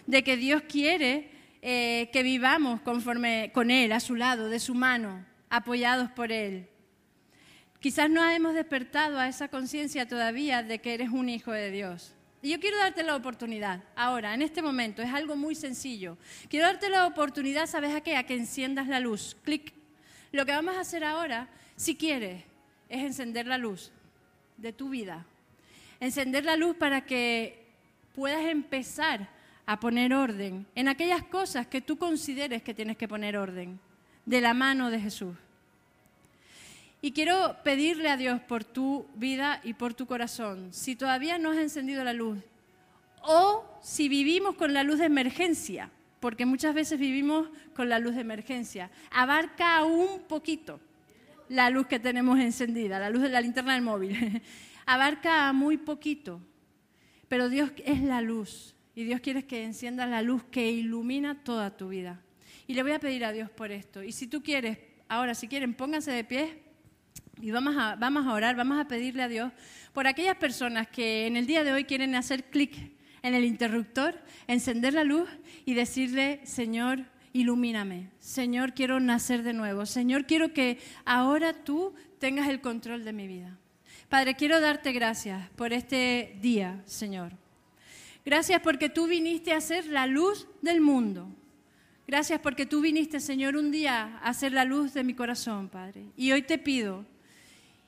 de 0.06 0.24
que 0.24 0.38
Dios 0.38 0.62
quiere 0.68 1.30
eh, 1.60 2.08
que 2.12 2.22
vivamos 2.22 2.80
conforme 2.80 3.50
con 3.52 3.70
Él, 3.70 3.92
a 3.92 4.00
su 4.00 4.14
lado, 4.14 4.48
de 4.48 4.60
su 4.60 4.74
mano, 4.74 5.24
apoyados 5.50 6.10
por 6.12 6.32
Él. 6.32 6.68
Quizás 7.86 8.10
no 8.10 8.28
hemos 8.28 8.54
despertado 8.54 9.16
a 9.16 9.28
esa 9.28 9.46
conciencia 9.46 10.08
todavía 10.08 10.64
de 10.64 10.80
que 10.80 10.92
eres 10.92 11.10
un 11.10 11.28
hijo 11.28 11.52
de 11.52 11.70
Dios. 11.70 12.16
Y 12.42 12.50
yo 12.50 12.58
quiero 12.58 12.78
darte 12.78 13.04
la 13.04 13.14
oportunidad, 13.14 13.84
ahora, 13.94 14.34
en 14.34 14.42
este 14.42 14.60
momento, 14.60 15.02
es 15.02 15.14
algo 15.14 15.36
muy 15.36 15.54
sencillo. 15.54 16.18
Quiero 16.50 16.66
darte 16.66 16.88
la 16.88 17.06
oportunidad, 17.06 17.68
¿sabes 17.68 17.94
a 17.94 18.00
qué? 18.00 18.16
A 18.16 18.26
que 18.26 18.34
enciendas 18.34 18.88
la 18.88 18.98
luz. 18.98 19.36
Clic. 19.44 19.72
Lo 20.32 20.44
que 20.44 20.50
vamos 20.50 20.74
a 20.74 20.80
hacer 20.80 21.04
ahora, 21.04 21.48
si 21.76 21.94
quieres, 21.94 22.42
es 22.88 23.04
encender 23.04 23.46
la 23.46 23.56
luz 23.56 23.92
de 24.56 24.72
tu 24.72 24.88
vida. 24.88 25.24
Encender 26.00 26.44
la 26.44 26.56
luz 26.56 26.74
para 26.74 27.02
que 27.02 27.68
puedas 28.16 28.46
empezar 28.46 29.28
a 29.64 29.78
poner 29.78 30.12
orden 30.12 30.66
en 30.74 30.88
aquellas 30.88 31.22
cosas 31.22 31.68
que 31.68 31.82
tú 31.82 31.98
consideres 31.98 32.64
que 32.64 32.74
tienes 32.74 32.96
que 32.96 33.06
poner 33.06 33.36
orden, 33.36 33.78
de 34.24 34.40
la 34.40 34.54
mano 34.54 34.90
de 34.90 34.98
Jesús. 34.98 35.36
Y 37.02 37.12
quiero 37.12 37.56
pedirle 37.62 38.08
a 38.08 38.16
Dios 38.16 38.40
por 38.40 38.64
tu 38.64 39.06
vida 39.14 39.60
y 39.62 39.74
por 39.74 39.94
tu 39.94 40.06
corazón, 40.06 40.72
si 40.72 40.96
todavía 40.96 41.38
no 41.38 41.50
has 41.50 41.58
encendido 41.58 42.02
la 42.02 42.12
luz, 42.12 42.38
o 43.22 43.64
si 43.82 44.08
vivimos 44.08 44.54
con 44.54 44.72
la 44.72 44.82
luz 44.82 44.98
de 44.98 45.06
emergencia, 45.06 45.90
porque 46.20 46.46
muchas 46.46 46.74
veces 46.74 46.98
vivimos 46.98 47.48
con 47.74 47.88
la 47.88 47.98
luz 47.98 48.14
de 48.14 48.22
emergencia, 48.22 48.90
abarca 49.10 49.84
un 49.84 50.22
poquito 50.22 50.80
la 51.48 51.70
luz 51.70 51.86
que 51.86 52.00
tenemos 52.00 52.38
encendida, 52.38 52.98
la 52.98 53.10
luz 53.10 53.22
de 53.22 53.28
la 53.28 53.40
linterna 53.40 53.74
del 53.74 53.82
móvil, 53.82 54.42
abarca 54.86 55.52
muy 55.52 55.76
poquito, 55.76 56.40
pero 57.28 57.48
Dios 57.48 57.72
es 57.84 58.00
la 58.02 58.20
luz 58.20 58.74
y 58.94 59.04
Dios 59.04 59.20
quiere 59.20 59.44
que 59.44 59.64
enciendas 59.64 60.08
la 60.08 60.22
luz 60.22 60.42
que 60.44 60.70
ilumina 60.70 61.44
toda 61.44 61.76
tu 61.76 61.88
vida. 61.88 62.22
Y 62.66 62.74
le 62.74 62.82
voy 62.82 62.92
a 62.92 62.98
pedir 62.98 63.24
a 63.24 63.32
Dios 63.32 63.50
por 63.50 63.70
esto. 63.70 64.02
Y 64.02 64.10
si 64.10 64.26
tú 64.26 64.42
quieres, 64.42 64.78
ahora 65.08 65.34
si 65.34 65.46
quieren, 65.46 65.74
pónganse 65.74 66.10
de 66.10 66.24
pie 66.24 66.65
y 67.40 67.50
vamos 67.50 67.76
a, 67.76 67.96
vamos 67.96 68.26
a 68.26 68.32
orar, 68.32 68.56
vamos 68.56 68.78
a 68.78 68.88
pedirle 68.88 69.22
a 69.22 69.28
Dios 69.28 69.52
por 69.92 70.06
aquellas 70.06 70.36
personas 70.36 70.88
que 70.88 71.26
en 71.26 71.36
el 71.36 71.46
día 71.46 71.64
de 71.64 71.72
hoy 71.72 71.84
quieren 71.84 72.14
hacer 72.14 72.44
clic 72.44 72.74
en 73.22 73.34
el 73.34 73.44
interruptor, 73.44 74.18
encender 74.46 74.94
la 74.94 75.04
luz 75.04 75.28
y 75.64 75.74
decirle, 75.74 76.40
Señor, 76.44 77.04
ilumíname. 77.32 78.10
Señor, 78.18 78.72
quiero 78.72 79.00
nacer 79.00 79.42
de 79.42 79.52
nuevo. 79.52 79.84
Señor, 79.84 80.26
quiero 80.26 80.52
que 80.52 80.78
ahora 81.04 81.52
tú 81.52 81.94
tengas 82.18 82.48
el 82.48 82.60
control 82.60 83.04
de 83.04 83.12
mi 83.12 83.26
vida. 83.26 83.58
Padre, 84.08 84.34
quiero 84.34 84.60
darte 84.60 84.92
gracias 84.92 85.50
por 85.50 85.72
este 85.72 86.38
día, 86.40 86.82
Señor. 86.86 87.32
Gracias 88.24 88.60
porque 88.60 88.88
tú 88.88 89.06
viniste 89.06 89.52
a 89.52 89.60
ser 89.60 89.86
la 89.86 90.06
luz 90.06 90.46
del 90.62 90.80
mundo. 90.80 91.28
Gracias 92.06 92.40
porque 92.40 92.66
tú 92.66 92.80
viniste, 92.80 93.18
Señor, 93.18 93.56
un 93.56 93.70
día 93.70 94.18
a 94.22 94.28
hacer 94.28 94.52
la 94.52 94.64
luz 94.64 94.94
de 94.94 95.02
mi 95.02 95.14
corazón, 95.14 95.68
Padre. 95.68 96.06
Y 96.16 96.30
hoy 96.30 96.42
te 96.42 96.56
pido, 96.56 97.04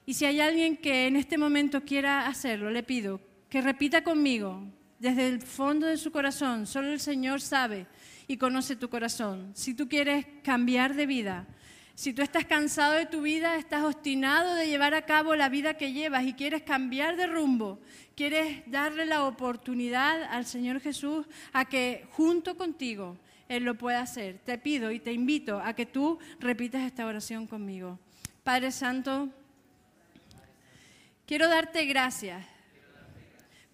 y 0.08 0.14
si 0.14 0.24
hay 0.24 0.40
alguien 0.40 0.78
que 0.78 1.06
en 1.06 1.16
este 1.16 1.36
momento 1.36 1.84
quiera 1.84 2.28
hacerlo, 2.28 2.70
le 2.70 2.82
pido 2.82 3.20
que 3.50 3.60
repita 3.60 4.02
conmigo 4.02 4.64
desde 4.98 5.28
el 5.28 5.42
fondo 5.42 5.86
de 5.86 5.98
su 5.98 6.10
corazón. 6.10 6.66
Solo 6.66 6.90
el 6.92 6.98
Señor 6.98 7.42
sabe 7.42 7.86
y 8.26 8.38
conoce 8.38 8.74
tu 8.74 8.88
corazón. 8.88 9.52
Si 9.54 9.74
tú 9.74 9.86
quieres 9.86 10.24
cambiar 10.42 10.94
de 10.94 11.04
vida, 11.04 11.46
si 11.94 12.14
tú 12.14 12.22
estás 12.22 12.46
cansado 12.46 12.94
de 12.94 13.04
tu 13.04 13.20
vida, 13.20 13.56
estás 13.56 13.84
obstinado 13.84 14.54
de 14.54 14.66
llevar 14.66 14.94
a 14.94 15.04
cabo 15.04 15.36
la 15.36 15.50
vida 15.50 15.74
que 15.74 15.92
llevas 15.92 16.24
y 16.24 16.32
quieres 16.32 16.62
cambiar 16.62 17.18
de 17.18 17.26
rumbo, 17.26 17.78
quieres 18.16 18.62
darle 18.64 19.04
la 19.04 19.26
oportunidad 19.26 20.22
al 20.22 20.46
Señor 20.46 20.80
Jesús 20.80 21.26
a 21.52 21.66
que 21.66 22.06
junto 22.12 22.56
contigo 22.56 23.18
Él 23.46 23.64
lo 23.64 23.76
pueda 23.76 24.00
hacer, 24.00 24.38
te 24.38 24.56
pido 24.56 24.90
y 24.90 25.00
te 25.00 25.12
invito 25.12 25.60
a 25.60 25.74
que 25.74 25.84
tú 25.84 26.18
repitas 26.40 26.80
esta 26.84 27.04
oración 27.04 27.46
conmigo. 27.46 27.98
Padre 28.42 28.72
Santo, 28.72 29.28
quiero 31.28 31.46
darte 31.46 31.84
gracias 31.84 32.42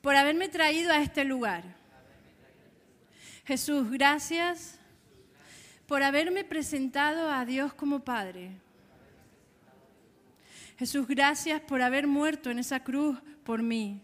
por 0.03 0.17
haberme 0.17 0.49
traído 0.49 0.93
a 0.93 1.01
este 1.01 1.25
lugar. 1.25 1.63
Jesús, 3.47 3.89
gracias 3.91 4.81
por 5.87 6.03
haberme 6.03 6.43
presentado 6.45 7.31
a 7.31 7.45
Dios 7.45 7.73
como 7.73 8.01
Padre. 8.01 8.51
Jesús, 10.77 11.07
gracias 11.07 11.61
por 11.61 11.81
haber 11.81 12.09
muerto 12.09 12.51
en 12.51 12.59
esa 12.59 12.83
cruz 12.83 13.17
por 13.45 13.63
mí. 13.63 14.03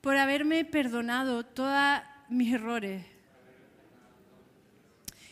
Por 0.00 0.16
haberme 0.16 0.64
perdonado 0.64 1.44
todos 1.44 2.00
mis 2.30 2.54
errores. 2.54 3.04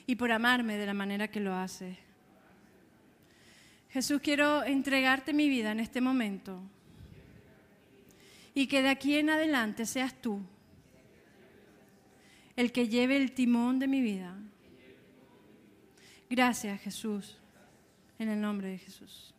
Y 0.07 0.16
por 0.16 0.30
amarme 0.30 0.76
de 0.76 0.87
la 0.87 0.95
manera 0.95 1.28
que 1.28 1.41
lo 1.41 1.55
hace. 1.55 2.11
Jesús, 3.93 4.22
quiero 4.22 4.64
entregarte 4.64 5.34
mi 5.34 5.49
vida 5.49 5.70
en 5.70 5.80
este 5.80 6.01
momento. 6.01 6.62
Y 8.55 8.66
que 8.66 8.82
de 8.82 8.88
aquí 8.88 9.16
en 9.16 9.28
adelante 9.28 9.86
seas 9.86 10.14
tú 10.14 10.40
el 12.57 12.72
que 12.72 12.88
lleve 12.88 13.16
el 13.16 13.32
timón 13.32 13.78
de 13.78 13.88
mi 13.88 14.01
vida. 14.01 14.34
Gracias, 16.28 16.80
Jesús, 16.80 17.38
en 18.18 18.28
el 18.28 18.40
nombre 18.40 18.68
de 18.68 18.78
Jesús. 18.78 19.34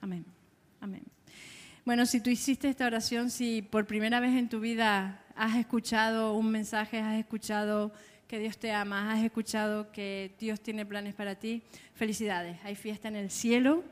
Amén. 0.00 0.24
Amén. 0.80 1.02
Bueno, 1.84 2.04
si 2.04 2.20
tú 2.20 2.28
hiciste 2.28 2.68
esta 2.68 2.86
oración, 2.86 3.30
si 3.30 3.62
por 3.62 3.86
primera 3.86 4.20
vez 4.20 4.36
en 4.36 4.50
tu 4.50 4.60
vida 4.60 5.24
has 5.34 5.56
escuchado 5.56 6.34
un 6.34 6.50
mensaje, 6.50 6.98
has 6.98 7.18
escuchado 7.18 7.92
que 8.28 8.38
Dios 8.38 8.58
te 8.58 8.70
ama, 8.72 9.12
has 9.12 9.24
escuchado 9.24 9.90
que 9.90 10.34
Dios 10.38 10.60
tiene 10.60 10.84
planes 10.84 11.14
para 11.14 11.34
ti, 11.34 11.62
felicidades. 11.94 12.58
Hay 12.62 12.76
fiesta 12.76 13.08
en 13.08 13.16
el 13.16 13.30
cielo 13.30 13.82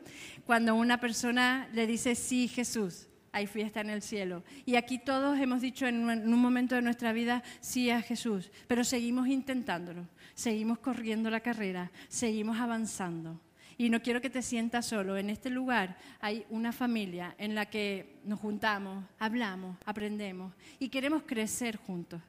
cuando 0.44 0.74
una 0.74 1.00
persona 1.00 1.68
le 1.72 1.86
dice 1.86 2.14
sí, 2.14 2.46
Jesús 2.46 3.08
hay 3.36 3.46
fiesta 3.46 3.82
en 3.82 3.90
el 3.90 4.00
cielo. 4.00 4.42
Y 4.64 4.76
aquí 4.76 4.98
todos 4.98 5.38
hemos 5.38 5.60
dicho 5.60 5.86
en 5.86 6.08
un, 6.08 6.38
momento 6.40 6.74
de 6.74 6.80
nuestra 6.80 7.12
vida 7.12 7.42
sí 7.60 7.90
a 7.90 8.00
Jesús, 8.00 8.50
pero 8.66 8.82
seguimos 8.82 9.28
intentándolo, 9.28 10.08
seguimos 10.34 10.78
corriendo 10.78 11.28
la 11.28 11.40
carrera, 11.40 11.90
seguimos 12.08 12.58
avanzando. 12.58 13.38
Y 13.76 13.90
no 13.90 14.00
quiero 14.00 14.22
que 14.22 14.30
te 14.30 14.40
sientas 14.40 14.86
solo. 14.86 15.18
En 15.18 15.28
este 15.28 15.50
lugar 15.50 15.98
hay 16.20 16.46
una 16.48 16.72
familia 16.72 17.34
en 17.36 17.54
la 17.54 17.66
que 17.66 18.16
nos 18.24 18.40
juntamos, 18.40 19.04
hablamos, 19.18 19.76
aprendemos 19.84 20.54
y 20.78 20.88
queremos 20.88 21.24
crecer 21.24 21.76
juntos, 21.76 22.22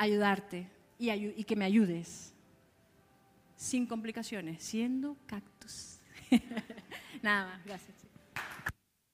ayudarte 0.00 0.66
y, 0.98 1.10
y 1.10 1.44
que 1.44 1.56
me 1.56 1.66
ayudes, 1.66 2.32
sin 3.54 3.86
complicaciones, 3.86 4.62
siendo 4.62 5.14
cactus. 5.26 5.98
Nada 7.22 7.46
más, 7.46 7.64
gracias. 7.66 7.99